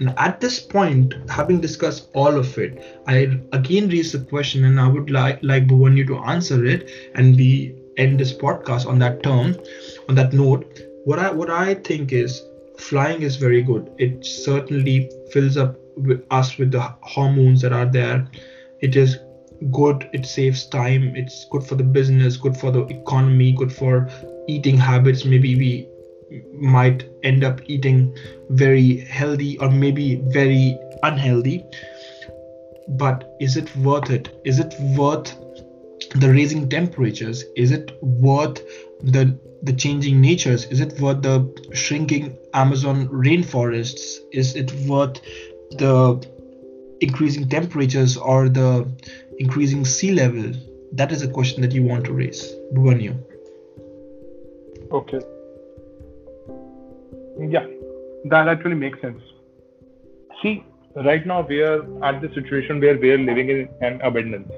And 0.00 0.14
at 0.16 0.40
this 0.40 0.60
point, 0.60 1.14
having 1.28 1.60
discussed 1.60 2.08
all 2.14 2.38
of 2.38 2.56
it, 2.58 3.02
I 3.06 3.40
again 3.52 3.88
raise 3.88 4.12
the 4.12 4.20
question, 4.20 4.64
and 4.64 4.80
I 4.80 4.88
would 4.88 5.10
like 5.10 5.40
like 5.42 5.66
Bhuvan 5.66 5.96
you 5.96 6.06
to 6.06 6.18
answer 6.18 6.64
it, 6.64 6.90
and 7.14 7.36
we 7.36 7.74
end 7.96 8.20
this 8.20 8.32
podcast 8.32 8.86
on 8.86 8.98
that 9.00 9.22
term, 9.22 9.56
on 10.08 10.14
that 10.14 10.32
note. 10.32 10.80
What 11.04 11.18
I 11.18 11.32
what 11.32 11.50
I 11.50 11.74
think 11.74 12.12
is 12.12 12.42
flying 12.78 13.22
is 13.22 13.36
very 13.36 13.62
good. 13.62 13.90
It 13.98 14.24
certainly 14.24 15.10
fills 15.32 15.56
up 15.56 15.76
with 15.96 16.24
us 16.30 16.56
with 16.58 16.72
the 16.72 16.80
hormones 17.02 17.60
that 17.62 17.72
are 17.72 17.86
there. 17.86 18.28
It 18.80 18.96
is 18.96 19.18
good. 19.72 20.08
It 20.12 20.26
saves 20.26 20.66
time. 20.66 21.14
It's 21.16 21.46
good 21.50 21.64
for 21.64 21.74
the 21.74 21.84
business. 21.84 22.36
Good 22.36 22.56
for 22.56 22.70
the 22.70 22.84
economy. 22.86 23.52
Good 23.52 23.72
for 23.72 24.08
eating 24.46 24.76
habits. 24.76 25.24
Maybe 25.24 25.56
we 25.56 25.88
might 26.52 27.08
end 27.22 27.44
up 27.44 27.60
eating 27.66 28.16
very 28.50 28.98
healthy 28.98 29.58
or 29.58 29.70
maybe 29.70 30.16
very 30.26 30.78
unhealthy 31.02 31.64
but 32.88 33.36
is 33.40 33.56
it 33.56 33.74
worth 33.76 34.10
it 34.10 34.40
is 34.44 34.58
it 34.58 34.74
worth 34.96 35.36
the 36.16 36.30
raising 36.32 36.68
temperatures 36.68 37.44
is 37.56 37.70
it 37.70 37.92
worth 38.02 38.62
the 39.00 39.38
the 39.62 39.72
changing 39.72 40.20
natures 40.20 40.64
is 40.66 40.80
it 40.80 41.00
worth 41.00 41.22
the 41.22 41.36
shrinking 41.72 42.36
amazon 42.54 43.08
rainforests? 43.08 44.18
Is 44.32 44.54
it 44.56 44.72
worth 44.86 45.20
the 45.70 46.24
increasing 47.00 47.48
temperatures 47.48 48.16
or 48.16 48.48
the 48.48 48.88
increasing 49.38 49.84
sea 49.84 50.12
level? 50.12 50.52
That 50.92 51.12
is 51.12 51.22
a 51.22 51.28
question 51.28 51.62
that 51.62 51.72
you 51.72 51.82
want 51.82 52.04
to 52.06 52.12
raise. 52.12 52.44
Bhuvanyu. 52.72 53.16
okay. 54.90 55.20
Yeah 57.38 57.66
that 58.24 58.48
actually 58.48 58.74
makes 58.74 59.00
sense. 59.00 59.22
See 60.42 60.64
right 60.94 61.24
now 61.26 61.42
we 61.42 61.60
are 61.60 61.82
at 62.04 62.20
the 62.20 62.28
situation 62.34 62.80
where 62.80 62.98
we 62.98 63.12
are 63.12 63.18
living 63.18 63.50
in 63.50 63.68
an 63.80 64.00
abundance 64.02 64.50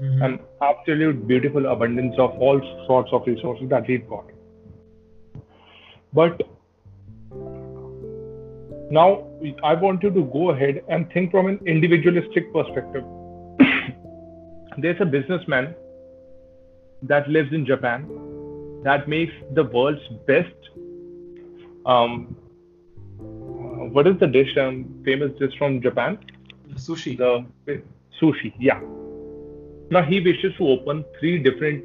mm-hmm. 0.00 0.22
an 0.22 0.40
absolute 0.60 1.26
beautiful 1.26 1.66
abundance 1.66 2.14
of 2.18 2.30
all 2.38 2.60
sorts 2.86 3.10
of 3.12 3.26
resources 3.26 3.68
that 3.70 3.86
we've 3.88 4.08
got. 4.08 4.24
But 6.12 6.42
now 8.90 9.26
I 9.64 9.74
want 9.74 10.02
you 10.02 10.10
to 10.10 10.24
go 10.32 10.50
ahead 10.50 10.82
and 10.88 11.10
think 11.12 11.30
from 11.30 11.46
an 11.46 11.60
individualistic 11.66 12.52
perspective. 12.52 13.04
There's 14.78 15.00
a 15.00 15.06
businessman 15.06 15.74
that 17.02 17.28
lives 17.28 17.52
in 17.52 17.66
Japan 17.66 18.06
that 18.84 19.08
makes 19.08 19.32
the 19.54 19.64
world's 19.64 20.06
best. 20.26 20.54
Um, 21.86 22.36
what 23.18 24.06
is 24.06 24.18
the 24.20 24.26
dish? 24.26 24.56
Um, 24.56 25.02
famous 25.04 25.32
dish 25.38 25.56
from 25.58 25.80
Japan? 25.80 26.18
Sushi. 26.74 27.16
The 27.16 27.82
sushi. 28.20 28.52
Yeah 28.58 28.80
now 29.92 30.02
he 30.02 30.20
wishes 30.20 30.54
to 30.58 30.68
open 30.68 31.04
three 31.20 31.38
different 31.38 31.84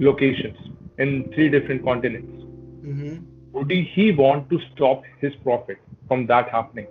locations 0.00 0.56
in 0.98 1.30
three 1.34 1.48
different 1.50 1.84
continents. 1.84 2.44
Mm-hmm. 2.86 3.16
Would 3.52 3.70
he 3.70 4.12
want 4.12 4.48
to 4.50 4.58
stop 4.74 5.02
his 5.20 5.34
profit 5.42 5.76
from 6.08 6.26
that 6.28 6.48
happening? 6.48 6.86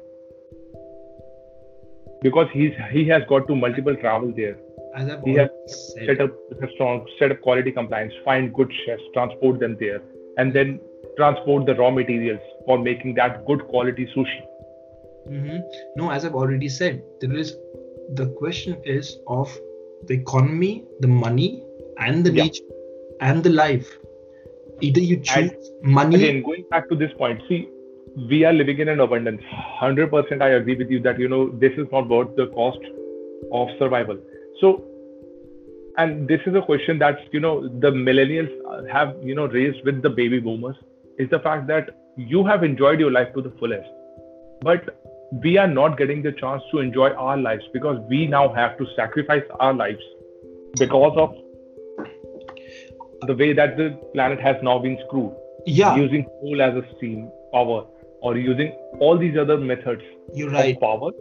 Because 2.21 2.47
he's 2.53 2.73
he 2.91 3.07
has 3.07 3.23
got 3.27 3.47
to 3.47 3.55
multiple 3.55 3.95
travel 3.95 4.31
there. 4.35 4.57
he 5.25 5.33
has 5.33 5.49
said. 5.67 6.05
set 6.05 6.21
up 6.21 6.37
restaurants, 6.59 7.11
set 7.17 7.31
up 7.31 7.41
quality 7.41 7.71
compliance, 7.71 8.13
find 8.23 8.53
good 8.53 8.71
chefs, 8.85 9.01
transport 9.15 9.59
them 9.59 9.75
there, 9.79 10.01
and 10.37 10.53
then 10.53 10.79
transport 11.17 11.65
the 11.65 11.75
raw 11.81 11.89
materials 11.89 12.53
for 12.67 12.77
making 12.77 13.15
that 13.15 13.43
good 13.47 13.65
quality 13.73 14.07
sushi. 14.15 14.39
Mm-hmm. 15.27 15.57
No, 15.95 16.11
as 16.11 16.25
I've 16.25 16.35
already 16.35 16.69
said, 16.69 17.03
there 17.21 17.33
is 17.33 17.57
the 18.21 18.29
question 18.37 18.77
is 18.85 19.17
of 19.27 19.59
the 20.07 20.13
economy, 20.13 20.83
the 20.99 21.07
money, 21.07 21.63
and 21.97 22.25
the 22.25 22.31
yeah. 22.31 22.43
nature 22.43 22.63
and 23.21 23.43
the 23.43 23.49
life. 23.49 23.87
Either 24.81 24.99
you 24.99 25.17
choose 25.17 25.51
and 25.83 25.93
money. 25.93 26.15
Again, 26.15 26.43
going 26.43 26.65
back 26.69 26.89
to 26.89 26.95
this 26.95 27.11
point, 27.17 27.41
see, 27.47 27.69
we 28.29 28.43
are 28.43 28.53
living 28.53 28.79
in 28.79 28.89
an 28.89 28.99
abundance. 28.99 29.41
100% 29.81 30.41
I 30.41 30.49
agree 30.49 30.75
with 30.75 30.89
you 30.89 30.99
that, 31.01 31.19
you 31.19 31.29
know, 31.29 31.49
this 31.49 31.71
is 31.77 31.87
not 31.91 32.09
worth 32.09 32.35
the 32.35 32.47
cost 32.47 32.79
of 33.51 33.67
survival. 33.77 34.17
So, 34.59 34.83
and 35.97 36.27
this 36.27 36.41
is 36.45 36.55
a 36.55 36.61
question 36.61 36.97
that, 36.99 37.19
you 37.31 37.39
know, 37.39 37.67
the 37.67 37.91
millennials 37.91 38.49
have, 38.91 39.15
you 39.21 39.35
know, 39.35 39.45
raised 39.45 39.85
with 39.85 40.01
the 40.01 40.09
baby 40.09 40.39
boomers 40.39 40.75
is 41.19 41.29
the 41.29 41.39
fact 41.39 41.67
that 41.67 41.91
you 42.17 42.45
have 42.45 42.63
enjoyed 42.63 42.99
your 42.99 43.11
life 43.11 43.33
to 43.35 43.41
the 43.41 43.51
fullest. 43.59 43.87
But 44.61 44.97
we 45.31 45.57
are 45.57 45.67
not 45.67 45.97
getting 45.97 46.21
the 46.21 46.31
chance 46.33 46.61
to 46.71 46.79
enjoy 46.79 47.09
our 47.11 47.37
lives 47.37 47.63
because 47.71 47.97
we 48.09 48.27
now 48.27 48.53
have 48.53 48.77
to 48.77 48.85
sacrifice 48.95 49.43
our 49.59 49.73
lives 49.73 50.03
because 50.77 51.13
of 51.17 51.35
the 53.27 53.35
way 53.35 53.53
that 53.53 53.77
the 53.77 53.91
planet 54.13 54.41
has 54.41 54.57
now 54.61 54.77
been 54.79 54.99
screwed. 55.07 55.33
Yeah. 55.65 55.95
Using 55.95 56.25
coal 56.25 56.61
as 56.61 56.75
a 56.75 56.83
steam 56.97 57.31
power 57.53 57.85
or 58.21 58.37
using 58.37 58.73
all 58.99 59.17
these 59.17 59.37
other 59.37 59.57
methods 59.57 60.01
You're 60.33 60.49
right. 60.49 60.75
of 60.75 60.81
power. 60.81 61.11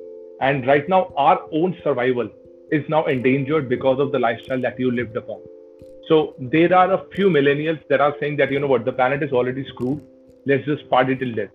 And 0.41 0.67
right 0.67 0.89
now, 0.89 1.13
our 1.17 1.41
own 1.53 1.77
survival 1.85 2.29
is 2.73 2.83
now 2.89 3.05
endangered 3.05 3.69
because 3.69 4.01
of 4.01 4.11
the 4.11 4.19
lifestyle 4.19 4.61
that 4.63 4.79
you 4.81 4.91
lived 4.91 5.17
upon. 5.17 5.41
So 6.09 6.35
there 6.39 6.75
are 6.75 6.93
a 6.95 7.05
few 7.15 7.29
millennials 7.29 7.81
that 7.89 8.01
are 8.01 8.17
saying 8.19 8.39
that, 8.39 8.51
you 8.51 8.59
know 8.59 8.67
what, 8.67 8.85
the 8.85 8.93
planet 8.93 9.23
is 9.23 9.33
already 9.33 9.65
screwed. 9.69 10.03
Let's 10.47 10.65
just 10.65 10.89
party 10.89 11.15
till 11.15 11.33
death, 11.35 11.51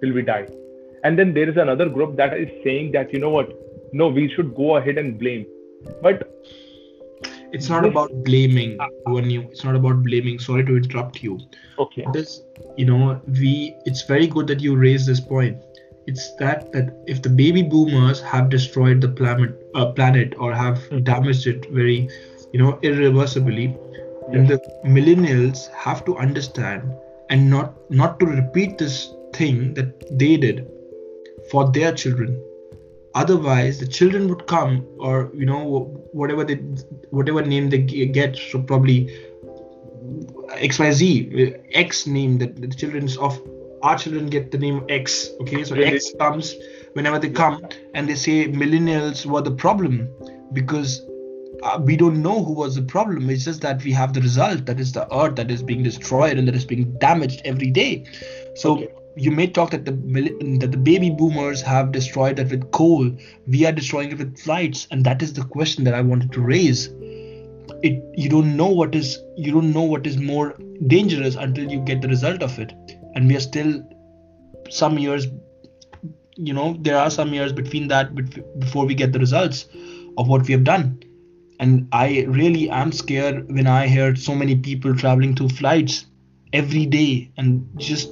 till 0.00 0.12
we 0.12 0.22
die 0.22 0.46
and 1.06 1.18
then 1.18 1.32
there 1.34 1.48
is 1.48 1.56
another 1.56 1.88
group 1.88 2.16
that 2.16 2.36
is 2.36 2.48
saying 2.64 2.92
that 2.92 3.12
you 3.12 3.20
know 3.24 3.30
what? 3.30 3.52
No 3.92 4.08
we 4.08 4.28
should 4.34 4.54
go 4.54 4.76
ahead 4.76 4.98
and 4.98 5.18
blame. 5.18 5.46
But 6.02 6.28
it's 7.52 7.68
not 7.68 7.82
this, 7.82 7.90
about 7.90 8.24
blaming. 8.24 8.78
When 9.04 9.30
you 9.30 9.42
it's 9.42 9.64
not 9.64 9.76
about 9.76 10.02
blaming. 10.02 10.38
Sorry 10.38 10.64
to 10.64 10.76
interrupt 10.76 11.22
you. 11.22 11.38
Okay. 11.78 12.06
This 12.12 12.42
you 12.76 12.86
know 12.86 13.20
we 13.40 13.76
it's 13.84 14.02
very 14.02 14.26
good 14.26 14.46
that 14.48 14.60
you 14.68 14.76
raise 14.76 15.06
this 15.06 15.20
point. 15.20 15.62
It's 16.06 16.26
that 16.36 16.72
that 16.72 16.92
if 17.06 17.22
the 17.22 17.30
baby 17.42 17.62
boomers 17.62 18.20
have 18.32 18.50
destroyed 18.50 19.00
the 19.00 19.08
planet 19.08 19.56
uh, 19.74 19.86
planet 19.92 20.34
or 20.38 20.52
have 20.54 20.78
mm-hmm. 20.78 21.02
damaged 21.04 21.46
it 21.46 21.70
very 21.70 22.08
you 22.52 22.60
know 22.60 22.78
irreversibly 22.82 23.64
yes. 23.64 24.30
then 24.32 24.46
the 24.46 24.58
millennials 24.98 25.66
have 25.72 26.04
to 26.04 26.16
understand 26.16 26.94
and 27.30 27.50
not 27.50 27.74
not 27.90 28.20
to 28.20 28.26
repeat 28.26 28.78
this 28.78 29.12
thing 29.32 29.74
that 29.74 30.08
they 30.22 30.36
did 30.36 30.66
for 31.50 31.70
their 31.70 31.92
children. 31.92 32.42
Otherwise 33.14 33.78
the 33.80 33.86
children 33.86 34.28
would 34.28 34.46
come 34.46 34.86
or 34.98 35.30
you 35.34 35.46
know 35.46 35.84
whatever 36.12 36.44
they 36.44 36.56
whatever 37.10 37.42
name 37.42 37.70
they 37.70 37.78
get 37.78 38.36
so 38.36 38.60
probably 38.60 38.98
xyz 40.60 41.60
x 41.72 42.06
name 42.06 42.36
that 42.38 42.60
the 42.60 42.68
children's 42.68 43.16
of 43.16 43.40
our 43.82 43.96
children 43.96 44.26
get 44.26 44.50
the 44.50 44.58
name 44.58 44.84
x 44.88 45.30
okay? 45.40 45.64
So 45.64 45.74
really? 45.74 45.96
x 45.96 46.12
comes 46.18 46.54
whenever 46.92 47.18
they 47.18 47.30
come 47.30 47.66
and 47.94 48.08
they 48.08 48.14
say 48.14 48.48
millennials 48.48 49.24
were 49.24 49.40
the 49.40 49.56
problem 49.64 50.08
because 50.52 51.00
uh, 51.62 51.80
we 51.82 51.96
don't 51.96 52.20
know 52.20 52.44
who 52.44 52.52
was 52.52 52.74
the 52.74 52.82
problem. 52.82 53.30
It's 53.30 53.44
just 53.44 53.62
that 53.62 53.82
we 53.82 53.92
have 53.92 54.12
the 54.12 54.20
result 54.20 54.66
that 54.66 54.78
is 54.78 54.92
the 54.92 55.10
earth 55.14 55.36
that 55.36 55.50
is 55.50 55.62
being 55.62 55.82
destroyed 55.82 56.36
and 56.36 56.46
that 56.48 56.54
is 56.54 56.66
being 56.66 56.92
damaged 56.98 57.40
every 57.46 57.70
day. 57.70 58.04
So 58.56 58.78
okay 58.78 58.92
you 59.16 59.30
may 59.30 59.46
talk 59.46 59.70
that 59.70 59.86
the 59.86 59.92
that 60.60 60.72
the 60.72 60.76
baby 60.76 61.08
boomers 61.08 61.62
have 61.62 61.90
destroyed 61.90 62.36
that 62.36 62.50
with 62.50 62.70
coal. 62.70 63.10
We 63.46 63.64
are 63.64 63.72
destroying 63.72 64.12
it 64.12 64.18
with 64.18 64.38
flights. 64.38 64.86
And 64.90 65.04
that 65.04 65.22
is 65.22 65.32
the 65.32 65.44
question 65.44 65.84
that 65.84 65.94
i 65.94 66.02
wanted 66.02 66.32
to 66.32 66.40
raise. 66.42 66.88
It 67.82 68.02
you 68.14 68.28
don't 68.28 68.56
know 68.56 68.68
what 68.68 68.94
is 68.94 69.18
you 69.36 69.52
don't 69.52 69.72
know 69.72 69.82
what 69.82 70.06
is 70.06 70.18
more 70.18 70.54
dangerous 70.86 71.34
until 71.34 71.70
you 71.70 71.80
get 71.80 72.02
the 72.02 72.08
result 72.08 72.42
of 72.42 72.58
it. 72.58 72.72
And 73.14 73.28
we 73.28 73.36
are 73.36 73.40
still 73.40 73.82
some 74.68 74.98
years 74.98 75.26
you 76.36 76.52
know 76.52 76.76
there 76.80 76.98
are 76.98 77.10
some 77.10 77.32
years 77.32 77.52
between 77.52 77.88
that 77.88 78.14
before 78.58 78.84
we 78.84 78.94
get 78.94 79.12
the 79.12 79.18
results 79.18 79.66
of 80.18 80.28
what 80.28 80.46
we 80.46 80.52
have 80.52 80.64
done. 80.64 81.02
And 81.58 81.88
i 81.90 82.26
really 82.28 82.68
am 82.68 82.92
scared 82.92 83.50
when 83.50 83.66
i 83.66 83.86
hear 83.86 84.14
so 84.14 84.34
many 84.34 84.56
people 84.56 84.94
traveling 84.94 85.34
through 85.34 85.48
flights 85.60 86.04
every 86.52 86.84
day 86.86 87.30
and 87.38 87.66
just 87.76 88.10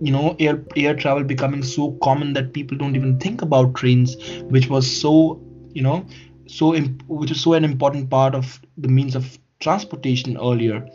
you 0.00 0.12
know 0.12 0.36
air 0.38 0.62
air 0.76 0.94
travel 0.94 1.24
becoming 1.24 1.62
so 1.62 1.92
common 2.02 2.32
that 2.34 2.52
people 2.52 2.76
don't 2.76 2.96
even 2.96 3.18
think 3.18 3.42
about 3.42 3.74
trains 3.74 4.16
which 4.50 4.68
was 4.68 4.90
so 5.00 5.40
you 5.74 5.82
know 5.82 6.04
so 6.46 6.74
imp- 6.74 7.02
which 7.08 7.30
is 7.30 7.40
so 7.40 7.54
an 7.54 7.64
important 7.64 8.08
part 8.10 8.34
of 8.34 8.60
the 8.76 8.88
means 8.88 9.14
of 9.14 9.38
transportation 9.60 10.36
earlier. 10.36 10.86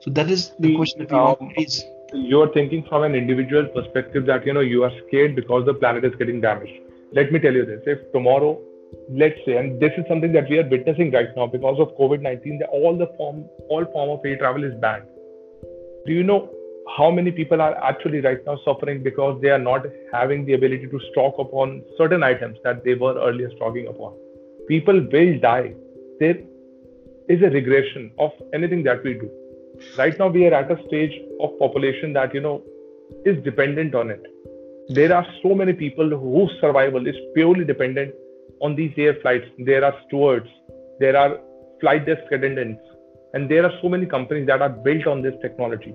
So 0.00 0.10
that 0.10 0.30
is 0.30 0.50
the, 0.58 0.68
the 0.68 0.76
question 0.76 1.00
that 1.00 1.10
we 1.10 1.18
um, 1.18 1.24
want 1.24 1.40
to 1.40 1.46
raise. 1.56 1.82
you're 2.12 2.52
thinking 2.52 2.84
from 2.88 3.04
an 3.04 3.14
individual 3.14 3.66
perspective 3.66 4.26
that 4.26 4.46
you 4.46 4.52
know 4.52 4.60
you 4.60 4.82
are 4.84 4.92
scared 5.06 5.36
because 5.36 5.64
the 5.66 5.74
planet 5.74 6.04
is 6.04 6.14
getting 6.16 6.40
damaged. 6.40 6.72
Let 7.12 7.32
me 7.32 7.38
tell 7.38 7.52
you 7.52 7.64
this. 7.64 7.82
If 7.86 8.12
tomorrow 8.12 8.60
let's 9.08 9.38
say 9.46 9.56
and 9.56 9.80
this 9.80 9.92
is 9.96 10.04
something 10.08 10.32
that 10.32 10.48
we 10.48 10.58
are 10.58 10.68
witnessing 10.68 11.12
right 11.12 11.28
now 11.36 11.46
because 11.46 11.78
of 11.78 11.90
covid-19 11.96 12.62
all 12.72 12.96
the 12.96 13.06
form 13.16 13.44
all 13.68 13.84
form 13.92 14.10
of 14.10 14.24
air 14.24 14.36
travel 14.36 14.64
is 14.64 14.74
banned. 14.80 15.04
Do 16.06 16.12
you 16.12 16.24
know 16.24 16.50
how 16.96 17.10
many 17.10 17.30
people 17.30 17.60
are 17.60 17.74
actually 17.84 18.20
right 18.20 18.38
now 18.46 18.58
suffering 18.64 19.02
because 19.02 19.40
they 19.42 19.50
are 19.50 19.58
not 19.58 19.84
having 20.12 20.44
the 20.44 20.54
ability 20.54 20.86
to 20.88 21.00
stock 21.10 21.34
upon 21.38 21.82
certain 21.96 22.22
items 22.22 22.58
that 22.64 22.84
they 22.84 22.94
were 22.94 23.14
earlier 23.18 23.50
stocking 23.56 23.86
upon. 23.86 24.14
People 24.66 25.00
will 25.12 25.38
die. 25.40 25.74
There 26.18 26.38
is 27.28 27.42
a 27.42 27.50
regression 27.50 28.10
of 28.18 28.30
anything 28.52 28.82
that 28.84 29.04
we 29.04 29.14
do. 29.14 29.30
Right 29.96 30.18
now, 30.18 30.28
we 30.28 30.46
are 30.46 30.54
at 30.54 30.70
a 30.70 30.78
stage 30.88 31.12
of 31.40 31.58
population 31.58 32.12
that 32.14 32.34
you 32.34 32.40
know 32.40 32.62
is 33.24 33.42
dependent 33.44 33.94
on 33.94 34.10
it. 34.10 34.22
There 34.88 35.14
are 35.14 35.26
so 35.42 35.54
many 35.54 35.72
people 35.72 36.08
whose 36.10 36.50
survival 36.60 37.06
is 37.06 37.14
purely 37.34 37.64
dependent 37.64 38.14
on 38.60 38.74
these 38.74 38.92
air 38.96 39.16
flights. 39.22 39.46
There 39.58 39.84
are 39.84 39.94
stewards, 40.06 40.48
there 40.98 41.16
are 41.16 41.38
flight 41.80 42.06
desk 42.06 42.32
attendants, 42.32 42.82
and 43.32 43.48
there 43.48 43.64
are 43.64 43.72
so 43.80 43.88
many 43.88 44.06
companies 44.06 44.46
that 44.48 44.60
are 44.60 44.68
built 44.68 45.06
on 45.06 45.22
this 45.22 45.34
technology 45.40 45.94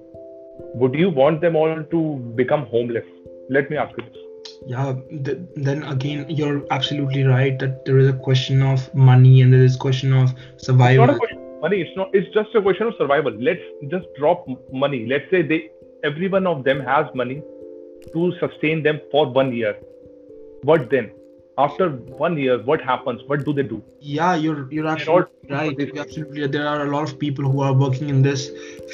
would 0.60 0.94
you 0.96 1.10
want 1.10 1.42
them 1.42 1.56
all 1.56 1.84
to 1.84 2.18
become 2.36 2.66
homeless? 2.68 3.06
Let 3.50 3.70
me 3.70 3.78
ask 3.78 3.98
you 3.98 4.04
this. 4.04 4.22
Yeah 4.68 4.94
th- 5.26 5.38
then 5.56 5.84
again 5.84 6.30
you're 6.30 6.66
absolutely 6.72 7.24
right 7.24 7.58
that 7.60 7.86
there 7.86 7.98
is 7.98 8.08
a 8.10 8.14
question 8.14 8.62
of 8.62 8.94
money 8.94 9.42
and 9.42 9.54
there 9.54 9.64
is 9.64 9.76
a 9.76 9.80
question 9.80 10.14
of 10.14 10.34
survival 10.58 11.04
it's 11.04 11.08
not 11.08 11.16
a 11.16 11.20
question 11.20 11.38
of 11.38 11.62
money. 11.62 11.82
It's 11.82 11.98
not 11.98 12.10
it's 12.14 12.34
just 12.34 12.56
a 12.56 12.62
question 12.62 12.88
of 12.88 12.94
survival. 12.98 13.34
Let's 13.48 13.62
just 13.90 14.06
drop 14.18 14.48
money. 14.72 15.06
Let's 15.06 15.30
say 15.30 15.42
they 15.42 15.72
every 16.04 16.28
one 16.28 16.48
of 16.48 16.64
them 16.64 16.80
has 16.80 17.06
money 17.14 17.42
to 18.14 18.34
sustain 18.40 18.84
them 18.84 19.02
for 19.12 19.28
one 19.32 19.54
year. 19.54 19.76
What 20.64 20.90
then 20.90 21.12
after 21.58 21.90
one 21.90 22.38
year 22.38 22.62
what 22.62 22.82
happens? 22.82 23.22
What 23.28 23.46
do 23.46 23.54
they 23.54 23.64
do? 23.64 23.82
Yeah 24.00 24.36
you're 24.36 24.72
you're 24.72 24.88
absolutely 24.88 25.50
right. 25.50 25.78
you're 25.78 26.00
absolutely 26.00 26.48
there 26.48 26.68
are 26.68 26.86
a 26.86 26.92
lot 26.92 27.04
of 27.10 27.18
people 27.18 27.50
who 27.50 27.62
are 27.62 27.74
working 27.74 28.10
in 28.10 28.22
this 28.22 28.50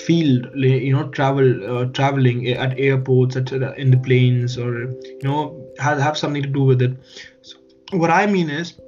field 0.05 0.47
you 0.55 0.93
know 0.93 1.07
travel 1.09 1.77
uh, 1.77 1.85
traveling 1.85 2.47
at 2.47 2.77
airports 2.77 3.35
at 3.35 3.51
uh, 3.51 3.73
in 3.73 3.91
the 3.91 3.97
planes 3.97 4.57
or 4.57 4.81
you 4.81 5.19
know 5.23 5.67
have, 5.79 5.99
have 5.99 6.17
something 6.17 6.43
to 6.43 6.49
do 6.49 6.63
with 6.63 6.81
it. 6.81 6.97
So 7.41 7.57
what 7.93 8.09
i 8.09 8.25
mean 8.25 8.49
is 8.49 8.79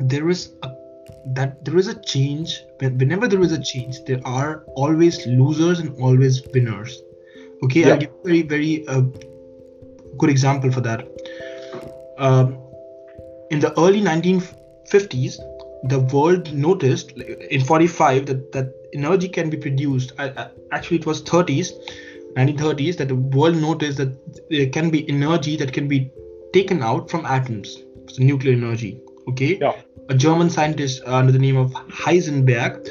there 0.00 0.28
is 0.28 0.52
a 0.62 0.70
that 1.34 1.64
there 1.64 1.76
is 1.76 1.88
a 1.88 2.00
change. 2.02 2.62
Whenever 2.78 3.28
there 3.28 3.42
is 3.42 3.52
a 3.52 3.62
change 3.62 4.04
there 4.06 4.20
are 4.24 4.64
always 4.74 5.26
losers 5.26 5.80
and 5.80 5.94
always 6.00 6.42
winners. 6.54 7.02
Okay 7.64 7.80
yeah. 7.80 7.90
i'll 7.90 7.98
give 7.98 8.10
a 8.10 8.24
very 8.24 8.42
very 8.42 8.86
uh, 8.86 9.02
good 10.16 10.30
example 10.30 10.70
for 10.70 10.80
that. 10.80 11.06
Um, 12.18 12.59
in 13.50 13.60
the 13.60 13.78
early 13.78 14.00
1950s, 14.00 15.38
the 15.84 16.00
world 16.12 16.52
noticed 16.52 17.12
in 17.12 17.64
45 17.64 18.26
that, 18.26 18.52
that 18.52 18.72
energy 18.94 19.28
can 19.28 19.50
be 19.50 19.56
produced. 19.56 20.12
Actually, 20.72 20.98
it 20.98 21.06
was 21.06 21.22
30s, 21.22 21.72
1930s, 22.36 22.96
that 22.98 23.08
the 23.08 23.16
world 23.16 23.56
noticed 23.56 23.98
that 23.98 24.48
there 24.50 24.68
can 24.68 24.90
be 24.90 25.08
energy 25.08 25.56
that 25.56 25.72
can 25.72 25.88
be 25.88 26.10
taken 26.52 26.82
out 26.82 27.10
from 27.10 27.24
atoms. 27.26 27.78
So 28.08 28.22
nuclear 28.22 28.54
energy. 28.54 29.00
Okay. 29.28 29.58
Yeah. 29.60 29.80
A 30.08 30.14
German 30.14 30.50
scientist 30.50 31.02
uh, 31.06 31.14
under 31.14 31.32
the 31.32 31.38
name 31.38 31.56
of 31.56 31.72
Heisenberg, 31.72 32.88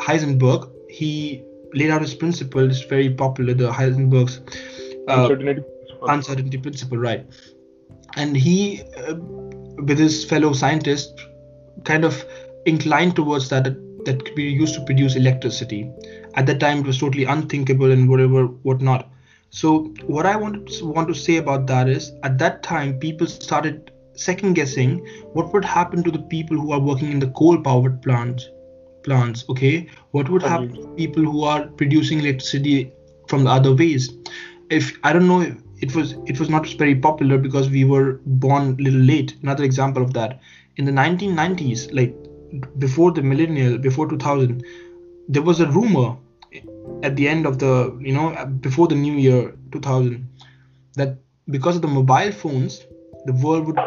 Heisenberg, 0.00 0.70
he 0.88 1.42
laid 1.74 1.90
out 1.90 2.02
his 2.02 2.14
principle. 2.14 2.68
It's 2.70 2.82
very 2.82 3.10
popular. 3.10 3.54
The 3.54 3.70
Heisenberg's 3.70 4.38
uh, 5.08 5.22
uncertainty, 5.22 5.62
uncertainty 6.02 6.58
principle, 6.58 6.98
right? 6.98 7.26
And 8.14 8.36
he 8.36 8.82
uh, 8.96 9.14
with 9.76 9.98
his 9.98 10.24
fellow 10.24 10.52
scientists 10.52 11.26
kind 11.84 12.04
of 12.04 12.24
inclined 12.66 13.16
towards 13.16 13.48
that, 13.50 13.64
that 14.04 14.24
could 14.24 14.34
be 14.34 14.44
used 14.44 14.74
to 14.74 14.84
produce 14.84 15.16
electricity. 15.16 15.90
At 16.34 16.46
that 16.46 16.60
time 16.60 16.78
it 16.78 16.86
was 16.86 16.98
totally 16.98 17.24
unthinkable 17.24 17.90
and 17.90 18.08
whatever 18.08 18.46
whatnot. 18.46 19.08
So 19.50 19.92
what 20.06 20.26
i 20.26 20.34
want 20.34 20.66
to, 20.68 20.86
want 20.86 21.08
to 21.08 21.14
say 21.14 21.36
about 21.36 21.66
that 21.66 21.88
is 21.88 22.12
at 22.22 22.38
that 22.38 22.62
time 22.62 22.98
people 22.98 23.26
started 23.26 23.92
second 24.14 24.54
guessing 24.54 25.06
what 25.32 25.52
would 25.52 25.64
happen 25.64 26.02
to 26.02 26.10
the 26.10 26.22
people 26.22 26.56
who 26.56 26.72
are 26.72 26.80
working 26.80 27.12
in 27.12 27.18
the 27.18 27.30
coal 27.30 27.60
powered 27.60 28.00
plants 28.02 28.48
plants 29.02 29.44
okay? 29.48 29.88
What 30.12 30.28
would 30.28 30.42
happen 30.42 30.74
to 30.74 30.86
people 30.94 31.24
who 31.24 31.44
are 31.44 31.66
producing 31.66 32.20
electricity 32.20 32.92
from 33.28 33.44
the 33.44 33.50
other 33.50 33.74
ways? 33.74 34.10
If 34.70 34.98
i 35.04 35.12
don't 35.12 35.28
know 35.28 35.54
it 35.82 35.94
was 35.94 36.12
it 36.26 36.40
was 36.40 36.48
not 36.48 36.66
very 36.82 36.94
popular 36.94 37.38
because 37.38 37.68
we 37.68 37.84
were 37.84 38.20
born 38.24 38.76
a 38.78 38.82
little 38.82 39.00
late. 39.00 39.36
Another 39.42 39.64
example 39.64 40.02
of 40.02 40.12
that. 40.14 40.40
In 40.76 40.84
the 40.84 40.92
1990s 40.92 41.92
like 41.92 42.14
before 42.78 43.12
the 43.12 43.22
millennial 43.22 43.78
before 43.78 44.08
2000 44.08 44.64
there 45.28 45.42
was 45.42 45.60
a 45.60 45.66
rumor 45.66 46.16
at 47.02 47.16
the 47.16 47.26
end 47.28 47.46
of 47.46 47.58
the 47.58 47.96
you 48.00 48.12
know 48.12 48.46
before 48.60 48.88
the 48.88 48.94
new 48.94 49.14
year 49.14 49.54
2000 49.70 50.28
that 50.96 51.16
because 51.48 51.76
of 51.76 51.82
the 51.82 51.88
mobile 51.88 52.32
phones 52.32 52.84
the 53.24 53.32
world 53.32 53.66
would 53.66 53.78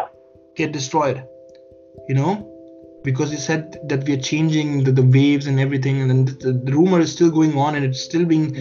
get 0.56 0.72
destroyed 0.72 1.24
you 2.08 2.16
know? 2.16 2.52
Because 3.04 3.30
he 3.30 3.38
said 3.38 3.80
that 3.88 4.04
we 4.06 4.14
are 4.14 4.22
changing 4.22 4.84
the, 4.84 4.92
the 4.92 5.04
waves 5.04 5.48
and 5.48 5.60
everything 5.60 6.02
and 6.02 6.28
the, 6.28 6.54
the 6.54 6.72
rumor 6.72 7.00
is 7.00 7.12
still 7.12 7.30
going 7.30 7.58
on 7.58 7.76
and 7.76 7.86
it's 7.86 8.02
still 8.02 8.26
being 8.26 8.56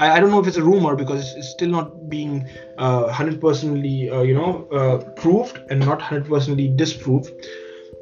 I, 0.00 0.16
I 0.16 0.20
don't 0.20 0.30
know 0.30 0.40
if 0.40 0.46
it's 0.48 0.56
a 0.56 0.62
rumor 0.62 0.96
because 0.96 1.34
it's 1.36 1.50
still 1.50 1.68
not 1.68 2.08
being 2.08 2.48
uh, 2.78 3.12
100%ly, 3.12 4.16
uh, 4.16 4.22
you 4.22 4.34
know, 4.34 4.66
uh, 4.72 4.98
proved 5.20 5.60
and 5.70 5.78
not 5.80 6.00
100%ly 6.00 6.72
disproved, 6.74 7.30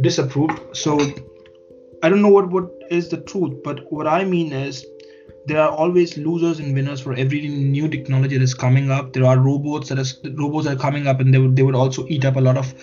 disapproved. 0.00 0.60
So 0.76 0.98
I 2.02 2.08
don't 2.08 2.22
know 2.22 2.28
what, 2.28 2.50
what 2.50 2.70
is 2.90 3.08
the 3.08 3.18
truth, 3.18 3.62
but 3.64 3.92
what 3.92 4.06
I 4.06 4.24
mean 4.24 4.52
is 4.52 4.86
there 5.46 5.60
are 5.60 5.70
always 5.70 6.16
losers 6.16 6.60
and 6.60 6.74
winners 6.74 7.00
for 7.00 7.14
every 7.14 7.48
new 7.48 7.88
technology 7.88 8.36
that 8.36 8.44
is 8.44 8.54
coming 8.54 8.90
up. 8.90 9.12
There 9.12 9.24
are 9.24 9.38
robots 9.38 9.88
that 9.88 9.98
is 9.98 10.18
robots 10.34 10.66
are 10.66 10.76
coming 10.76 11.06
up, 11.06 11.20
and 11.20 11.32
they 11.32 11.38
would 11.38 11.56
they 11.56 11.62
would 11.62 11.74
also 11.74 12.06
eat 12.06 12.24
up 12.24 12.36
a 12.36 12.40
lot 12.40 12.58
of 12.58 12.74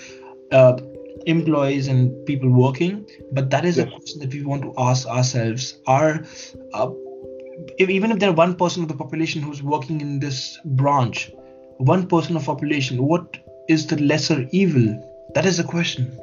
uh, 0.51 0.77
employees 1.27 1.87
and 1.87 2.25
people 2.25 2.49
working. 2.49 3.05
But 3.31 3.51
that 3.51 3.65
is 3.65 3.77
yes. 3.77 3.87
a 3.87 3.91
question 3.91 4.19
that 4.21 4.33
we 4.33 4.43
want 4.43 4.63
to 4.63 4.73
ask 4.77 5.07
ourselves: 5.07 5.77
Are 5.85 6.25
uh, 6.73 6.89
if, 7.77 7.89
even 7.89 8.11
if 8.11 8.19
there 8.19 8.29
are 8.29 8.33
one 8.33 8.55
person 8.55 8.83
of 8.83 8.89
the 8.89 8.95
population 8.95 9.41
who's 9.41 9.63
working 9.63 10.01
in 10.01 10.19
this 10.19 10.59
branch, 10.65 11.31
one 11.77 12.07
person 12.07 12.35
of 12.35 12.45
population, 12.45 13.03
what 13.03 13.37
is 13.67 13.87
the 13.87 13.97
lesser 13.97 14.47
evil? 14.51 15.01
That 15.33 15.45
is 15.45 15.57
the 15.57 15.63
question. 15.63 16.19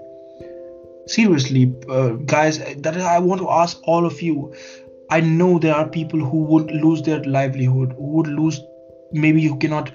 Seriously, 1.06 1.74
uh, 1.88 2.10
guys, 2.10 2.58
that 2.58 2.96
is, 2.96 3.02
I 3.02 3.18
want 3.18 3.40
to 3.40 3.50
ask 3.50 3.78
all 3.84 4.06
of 4.06 4.22
you. 4.22 4.54
I 5.10 5.20
know 5.20 5.58
there 5.58 5.74
are 5.74 5.86
people 5.86 6.20
who 6.20 6.38
would 6.44 6.70
lose 6.70 7.02
their 7.02 7.22
livelihood, 7.24 7.92
who 7.98 8.06
would 8.12 8.28
lose, 8.28 8.60
maybe 9.10 9.42
who 9.42 9.58
cannot, 9.58 9.90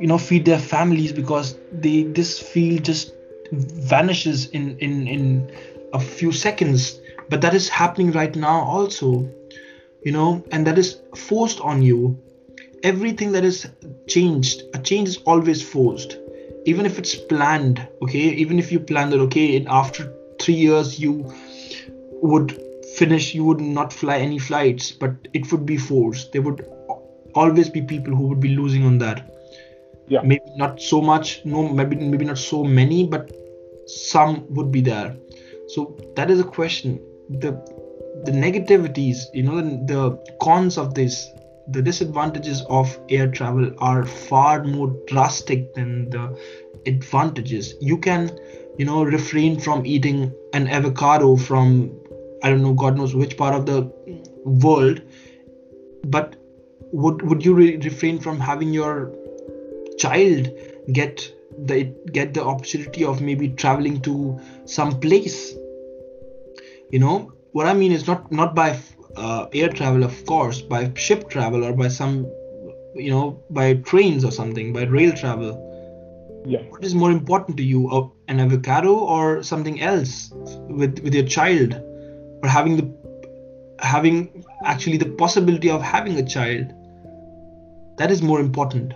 you 0.00 0.06
know, 0.06 0.18
feed 0.18 0.44
their 0.44 0.58
families 0.58 1.12
because 1.12 1.56
they 1.70 2.02
this 2.02 2.40
field 2.40 2.84
just 2.84 3.12
vanishes 3.52 4.46
in 4.50 4.76
in 4.78 5.06
in 5.06 5.52
a 5.92 6.00
few 6.00 6.32
seconds. 6.32 6.98
But 7.28 7.42
that 7.42 7.54
is 7.54 7.68
happening 7.68 8.10
right 8.10 8.34
now 8.34 8.62
also 8.62 9.28
you 10.04 10.12
know 10.12 10.44
and 10.52 10.66
that 10.66 10.78
is 10.78 11.00
forced 11.16 11.60
on 11.60 11.82
you. 11.82 12.18
Everything 12.82 13.32
that 13.32 13.44
is 13.44 13.68
changed 14.08 14.62
a 14.74 14.78
change 14.78 15.08
is 15.08 15.16
always 15.18 15.62
forced. 15.62 16.18
Even 16.66 16.86
if 16.86 16.98
it's 16.98 17.14
planned 17.14 17.86
okay? 18.02 18.30
Even 18.44 18.58
if 18.58 18.72
you 18.72 18.80
plan 18.80 19.10
that 19.10 19.20
okay 19.20 19.64
after 19.66 20.12
three 20.40 20.54
years 20.54 20.98
you 20.98 21.32
would 22.22 22.58
finish 22.96 23.34
you 23.34 23.44
would 23.44 23.60
not 23.60 23.92
fly 23.92 24.18
any 24.18 24.38
flights 24.38 24.90
but 24.92 25.12
it 25.32 25.50
would 25.52 25.66
be 25.66 25.76
forced. 25.76 26.32
There 26.32 26.42
would 26.42 26.66
always 27.34 27.68
be 27.68 27.82
people 27.82 28.14
who 28.14 28.28
would 28.28 28.40
be 28.40 28.54
losing 28.56 28.84
on 28.84 28.98
that. 28.98 29.36
Yeah. 30.08 30.22
Maybe 30.22 30.44
not 30.56 30.80
so 30.80 31.00
much 31.00 31.44
no 31.44 31.68
maybe 31.68 31.96
maybe 31.96 32.24
not 32.24 32.38
so 32.38 32.64
many 32.64 33.06
but 33.06 33.30
some 33.86 34.46
would 34.54 34.72
be 34.72 34.80
there. 34.80 35.16
So 35.68 35.96
that 36.16 36.30
is 36.30 36.40
a 36.40 36.44
question. 36.44 37.00
The 37.28 37.52
the 38.24 38.32
negativities 38.32 39.26
you 39.32 39.42
know 39.42 39.60
the, 39.60 40.18
cons 40.40 40.78
of 40.78 40.94
this 40.94 41.30
the 41.68 41.82
disadvantages 41.82 42.62
of 42.68 42.98
air 43.08 43.30
travel 43.30 43.72
are 43.78 44.04
far 44.04 44.64
more 44.64 44.96
drastic 45.06 45.72
than 45.74 46.10
the 46.10 46.36
advantages. 46.86 47.74
You 47.80 47.98
can 47.98 48.36
you 48.78 48.84
know 48.84 49.04
refrain 49.04 49.60
from 49.60 49.86
eating 49.86 50.32
an 50.52 50.66
avocado 50.68 51.36
from 51.36 51.92
i 52.42 52.48
don't 52.48 52.62
know 52.62 52.72
god 52.72 52.96
knows 52.96 53.14
which 53.14 53.36
part 53.36 53.54
of 53.54 53.66
the 53.66 53.82
world 54.44 55.02
but 56.04 56.36
would 56.92 57.22
would 57.22 57.44
you 57.44 57.54
re- 57.54 57.76
refrain 57.76 58.18
from 58.18 58.40
having 58.40 58.72
your 58.72 59.12
child 59.98 60.48
get 60.92 61.30
the 61.66 61.84
get 62.12 62.32
the 62.34 62.44
opportunity 62.44 63.04
of 63.04 63.20
maybe 63.20 63.48
traveling 63.48 64.00
to 64.02 64.40
some 64.64 64.98
place? 65.00 65.54
You 66.90 66.98
know 66.98 67.32
what 67.52 67.66
I 67.66 67.74
mean 67.74 67.92
is 67.92 68.06
not 68.06 68.30
not 68.32 68.54
by 68.54 68.78
uh, 69.16 69.46
air 69.52 69.68
travel, 69.68 70.04
of 70.04 70.24
course, 70.26 70.60
by 70.60 70.92
ship 70.94 71.28
travel 71.28 71.64
or 71.64 71.72
by 71.72 71.88
some, 71.88 72.24
you 72.94 73.10
know, 73.10 73.42
by 73.50 73.74
trains 73.74 74.24
or 74.24 74.30
something, 74.30 74.72
by 74.72 74.84
rail 74.84 75.12
travel. 75.12 75.66
Yeah. 76.46 76.62
What 76.70 76.84
is 76.84 76.94
more 76.94 77.10
important 77.10 77.56
to 77.58 77.62
you, 77.62 77.90
uh, 77.90 78.08
an 78.28 78.40
avocado 78.40 78.94
or 78.94 79.42
something 79.42 79.80
else 79.80 80.30
with 80.68 81.00
with 81.00 81.14
your 81.14 81.26
child, 81.26 81.74
or 82.42 82.48
having 82.48 82.76
the 82.76 82.86
having 83.80 84.44
actually 84.64 84.96
the 84.96 85.10
possibility 85.24 85.70
of 85.70 85.82
having 85.82 86.18
a 86.18 86.26
child? 86.26 86.72
that 88.00 88.10
is 88.10 88.22
more 88.22 88.40
important 88.40 88.94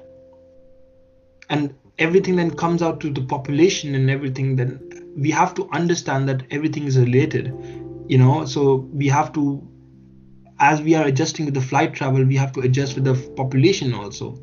and 1.51 1.75
everything 1.99 2.37
then 2.37 2.51
comes 2.51 2.81
out 2.81 3.01
to 3.01 3.11
the 3.11 3.21
population 3.33 3.95
and 3.95 4.09
everything 4.09 4.57
then 4.57 4.71
we 5.15 5.31
have 5.31 5.53
to 5.59 5.69
understand 5.73 6.27
that 6.27 6.43
everything 6.51 6.85
is 6.85 6.97
related 6.99 7.53
you 8.09 8.19
know 8.19 8.45
so 8.45 8.77
we 8.93 9.09
have 9.09 9.33
to 9.33 9.67
as 10.61 10.81
we 10.81 10.95
are 10.95 11.05
adjusting 11.05 11.45
with 11.47 11.55
the 11.55 11.61
flight 11.61 11.95
travel 11.95 12.25
we 12.25 12.37
have 12.37 12.53
to 12.53 12.61
adjust 12.61 12.95
with 12.95 13.05
the 13.05 13.15
population 13.35 13.93
also. 13.93 14.41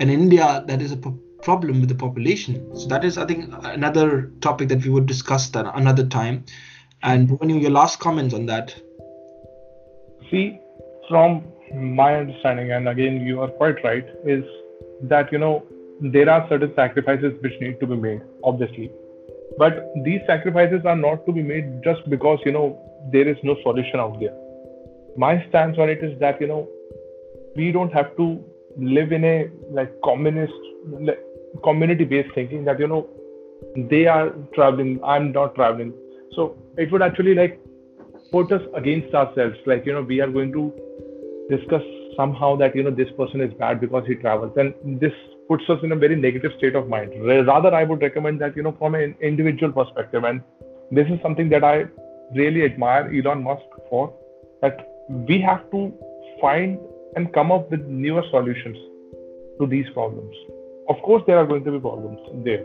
And 0.00 0.10
in 0.10 0.20
india 0.20 0.64
that 0.66 0.82
is 0.82 0.92
a 0.92 0.96
problem 0.96 1.80
with 1.80 1.88
the 1.90 1.94
population. 1.94 2.74
So 2.74 2.88
that 2.88 3.04
is 3.04 3.18
i 3.18 3.26
think 3.26 3.52
another 3.62 4.32
topic 4.40 4.68
that 4.68 4.84
we 4.84 4.90
would 4.90 5.06
discuss 5.06 5.48
that 5.50 5.70
another 5.74 6.06
time. 6.06 6.44
And 7.02 7.38
when 7.38 7.50
your 7.50 7.70
last 7.70 8.00
comments 8.00 8.34
on 8.34 8.46
that. 8.46 8.74
See 10.30 10.58
from 11.08 11.44
my 11.74 12.16
understanding 12.16 12.72
and 12.72 12.88
again 12.88 13.20
you 13.20 13.40
are 13.40 13.48
quite 13.48 13.82
right 13.84 14.06
is 14.24 14.44
that 15.02 15.30
you 15.32 15.38
know 15.38 15.62
there 16.00 16.28
are 16.30 16.46
certain 16.48 16.72
sacrifices 16.74 17.32
which 17.42 17.52
need 17.60 17.78
to 17.80 17.86
be 17.86 17.96
made 17.96 18.20
obviously 18.42 18.90
but 19.58 19.92
these 20.04 20.20
sacrifices 20.26 20.84
are 20.84 20.96
not 20.96 21.24
to 21.26 21.32
be 21.32 21.42
made 21.42 21.82
just 21.82 22.08
because 22.08 22.38
you 22.44 22.52
know 22.52 22.78
there 23.12 23.28
is 23.28 23.36
no 23.42 23.56
solution 23.62 24.00
out 24.00 24.18
there. 24.20 24.34
My 25.16 25.44
stance 25.48 25.78
on 25.78 25.88
it 25.88 26.02
is 26.02 26.18
that 26.20 26.40
you 26.40 26.46
know 26.46 26.68
we 27.56 27.70
don't 27.72 27.92
have 27.92 28.16
to 28.16 28.42
live 28.76 29.12
in 29.12 29.24
a 29.24 29.50
like 29.70 29.92
communist 30.02 30.52
like, 31.00 31.20
community 31.62 32.04
based 32.04 32.34
thinking 32.34 32.64
that 32.64 32.80
you 32.80 32.88
know 32.88 33.06
they 33.90 34.06
are 34.06 34.30
traveling 34.54 34.98
i'm 35.04 35.32
not 35.32 35.54
traveling. 35.54 35.92
So 36.34 36.56
it 36.76 36.90
would 36.90 37.02
actually 37.02 37.34
like 37.34 37.60
put 38.32 38.50
us 38.50 38.62
against 38.74 39.14
ourselves. 39.14 39.56
Like 39.66 39.86
you 39.86 39.92
know 39.92 40.02
we 40.02 40.20
are 40.20 40.30
going 40.30 40.52
to 40.52 40.72
discuss 41.50 41.82
somehow 42.16 42.56
that 42.56 42.74
you 42.74 42.82
know 42.82 42.90
this 42.90 43.10
person 43.16 43.40
is 43.40 43.52
bad 43.54 43.80
because 43.80 44.04
he 44.06 44.14
travels. 44.16 44.52
And 44.56 45.00
this 45.00 45.12
puts 45.48 45.64
us 45.68 45.78
in 45.82 45.92
a 45.92 45.96
very 45.96 46.16
negative 46.16 46.52
state 46.58 46.74
of 46.74 46.88
mind. 46.88 47.12
Rather, 47.46 47.74
I 47.74 47.84
would 47.84 48.00
recommend 48.02 48.40
that, 48.40 48.56
you 48.56 48.62
know, 48.62 48.74
from 48.78 48.94
an 48.94 49.14
individual 49.20 49.72
perspective, 49.72 50.24
and 50.24 50.40
this 50.90 51.06
is 51.08 51.20
something 51.22 51.48
that 51.50 51.64
I 51.64 51.84
really 52.34 52.64
admire 52.64 53.12
Elon 53.14 53.42
Musk 53.42 53.64
for, 53.90 54.12
that 54.62 54.88
we 55.08 55.40
have 55.40 55.70
to 55.70 55.92
find 56.40 56.78
and 57.16 57.32
come 57.32 57.52
up 57.52 57.70
with 57.70 57.80
newer 57.86 58.22
solutions 58.30 58.76
to 59.60 59.66
these 59.66 59.86
problems. 59.90 60.34
Of 60.88 60.96
course, 61.02 61.22
there 61.26 61.38
are 61.38 61.46
going 61.46 61.64
to 61.64 61.72
be 61.72 61.80
problems 61.80 62.20
there, 62.44 62.64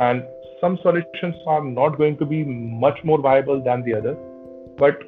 and 0.00 0.24
some 0.60 0.78
solutions 0.82 1.34
are 1.46 1.64
not 1.64 1.98
going 1.98 2.16
to 2.18 2.26
be 2.26 2.44
much 2.44 2.98
more 3.04 3.20
viable 3.20 3.62
than 3.62 3.82
the 3.84 3.94
other, 3.94 4.14
but 4.78 4.98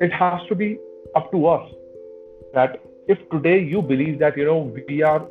it 0.00 0.12
has 0.12 0.40
to 0.48 0.54
be 0.54 0.78
up 1.14 1.30
to 1.32 1.46
us 1.46 1.70
that 2.54 2.80
if 3.08 3.18
today 3.30 3.60
you 3.60 3.82
believe 3.82 4.18
that 4.18 4.36
you 4.36 4.44
know 4.44 4.72
we 4.88 5.02
are 5.02 5.26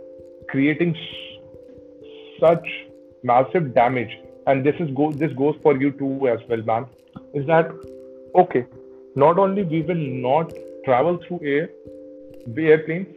creating 0.52 0.96
such 2.40 2.68
massive 3.24 3.74
damage 3.74 4.18
and 4.48 4.66
this 4.66 4.76
is 4.80 4.90
go 5.00 5.12
this 5.12 5.34
goes 5.34 5.56
for 5.62 5.76
you 5.78 5.92
too 5.92 6.28
as 6.28 6.40
well 6.50 6.62
man 6.70 6.86
is 7.34 7.46
that 7.48 7.72
okay 8.44 8.66
not 9.16 9.38
only 9.38 9.64
we 9.64 9.82
will 9.82 10.06
not 10.28 10.54
travel 10.86 11.20
through 11.28 11.40
air 11.44 11.70
the 12.56 12.68
airplanes 12.68 13.08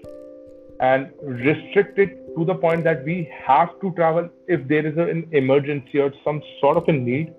and 0.80 1.10
restrict 1.46 1.98
it 1.98 2.18
to 2.36 2.44
the 2.44 2.54
point 2.54 2.82
that 2.82 3.04
we 3.04 3.16
have 3.46 3.70
to 3.80 3.92
travel 3.92 4.28
if 4.48 4.66
there 4.66 4.84
is 4.84 4.96
an 4.98 5.26
emergency 5.32 6.00
or 6.00 6.12
some 6.24 6.42
sort 6.60 6.76
of 6.76 6.88
a 6.88 6.92
need 6.92 7.32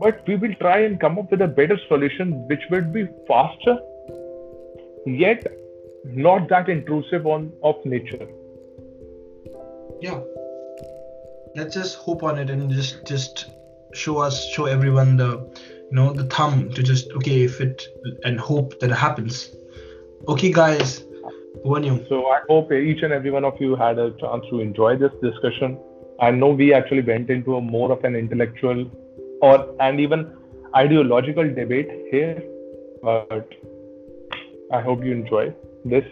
but 0.00 0.26
we 0.28 0.36
will 0.36 0.54
try 0.60 0.78
and 0.88 1.00
come 1.00 1.18
up 1.18 1.30
with 1.30 1.42
a 1.42 1.52
better 1.60 1.78
solution 1.88 2.34
which 2.48 2.66
will 2.70 2.88
be 2.98 3.06
faster 3.26 3.78
yet 5.06 5.46
not 6.04 6.48
that 6.48 6.68
intrusive 6.68 7.26
on 7.26 7.52
of 7.62 7.84
nature 7.84 8.28
yeah. 10.00 10.20
Let's 11.54 11.74
just 11.74 11.96
hope 11.96 12.22
on 12.22 12.38
it 12.38 12.50
and 12.50 12.70
just 12.70 13.06
just 13.06 13.50
show 13.92 14.18
us 14.18 14.46
show 14.48 14.66
everyone 14.66 15.16
the 15.16 15.30
you 15.90 15.96
know 15.98 16.12
the 16.12 16.24
thumb 16.24 16.70
to 16.74 16.82
just 16.82 17.10
okay 17.12 17.42
if 17.42 17.60
it 17.60 17.82
and 18.24 18.38
hope 18.38 18.78
that 18.80 18.90
it 18.90 18.94
happens. 18.94 19.50
Okay 20.28 20.52
guys. 20.52 21.04
So 21.64 22.26
i 22.30 22.40
hope 22.48 22.72
each 22.72 23.02
and 23.02 23.12
every 23.12 23.30
one 23.30 23.44
of 23.44 23.60
you 23.60 23.74
had 23.74 23.98
a 23.98 24.10
chance 24.12 24.44
to 24.50 24.60
enjoy 24.60 24.96
this 24.96 25.12
discussion. 25.22 25.78
I 26.20 26.30
know 26.30 26.48
we 26.48 26.72
actually 26.72 27.02
went 27.02 27.30
into 27.30 27.56
a 27.56 27.60
more 27.60 27.90
of 27.92 28.04
an 28.04 28.14
intellectual 28.14 28.86
or 29.42 29.74
and 29.80 30.00
even 30.00 30.36
ideological 30.76 31.48
debate 31.54 31.90
here 32.10 32.42
but 33.02 33.48
i 34.72 34.80
hope 34.80 35.04
you 35.04 35.12
enjoy 35.12 35.52
this. 35.84 36.04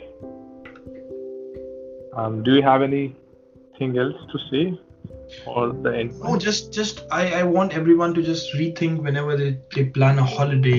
Um, 2.15 2.43
do 2.43 2.55
you 2.55 2.63
have 2.63 2.83
any 2.83 3.15
anything 3.81 3.99
else 3.99 4.17
to 4.33 4.39
say? 4.51 4.81
Or 5.47 5.73
the 5.73 5.97
end 5.97 6.21
no 6.21 6.37
just 6.37 6.73
just 6.73 7.05
i 7.11 7.41
i 7.41 7.43
want 7.43 7.75
everyone 7.75 8.15
to 8.15 8.23
just 8.23 8.55
rethink 8.55 9.03
whenever 9.03 9.37
they, 9.37 9.59
they 9.75 9.85
plan 9.85 10.19
a 10.19 10.25
holiday 10.25 10.79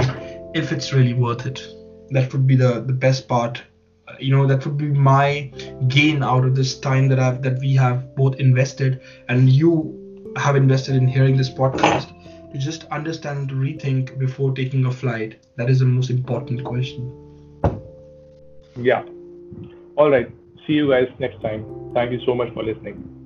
if 0.54 0.72
it's 0.72 0.94
really 0.94 1.14
worth 1.14 1.46
it. 1.46 1.66
That 2.12 2.32
would 2.34 2.48
be 2.48 2.56
the 2.56 2.82
the 2.82 2.94
best 2.94 3.28
part. 3.28 3.62
You 4.20 4.36
know 4.36 4.48
that 4.48 4.66
would 4.66 4.78
be 4.78 4.88
my 4.88 5.52
gain 5.88 6.24
out 6.24 6.46
of 6.46 6.56
this 6.56 6.80
time 6.80 7.08
that 7.10 7.20
i've 7.20 7.42
that 7.42 7.60
we 7.60 7.76
have 7.76 8.16
both 8.16 8.36
invested 8.36 9.02
and 9.28 9.50
you 9.50 10.34
have 10.38 10.56
invested 10.56 10.96
in 10.96 11.08
hearing 11.08 11.36
this 11.36 11.50
podcast 11.50 12.14
to 12.52 12.58
just 12.58 12.86
understand 12.86 13.40
and 13.40 13.50
to 13.50 13.56
rethink 13.56 14.18
before 14.18 14.54
taking 14.54 14.86
a 14.86 14.92
flight. 14.92 15.36
That 15.58 15.70
is 15.70 15.80
the 15.80 15.86
most 15.86 16.10
important 16.10 16.64
question. 16.64 17.12
Yeah. 18.76 19.04
All 19.96 20.10
right 20.10 20.32
see 20.68 20.74
you 20.74 20.90
guys 20.90 21.08
next 21.20 21.42
time. 21.42 21.66
Thank 21.94 22.12
you 22.12 22.20
so 22.26 22.36
much 22.36 22.54
for 22.54 22.64
listening. 22.64 23.17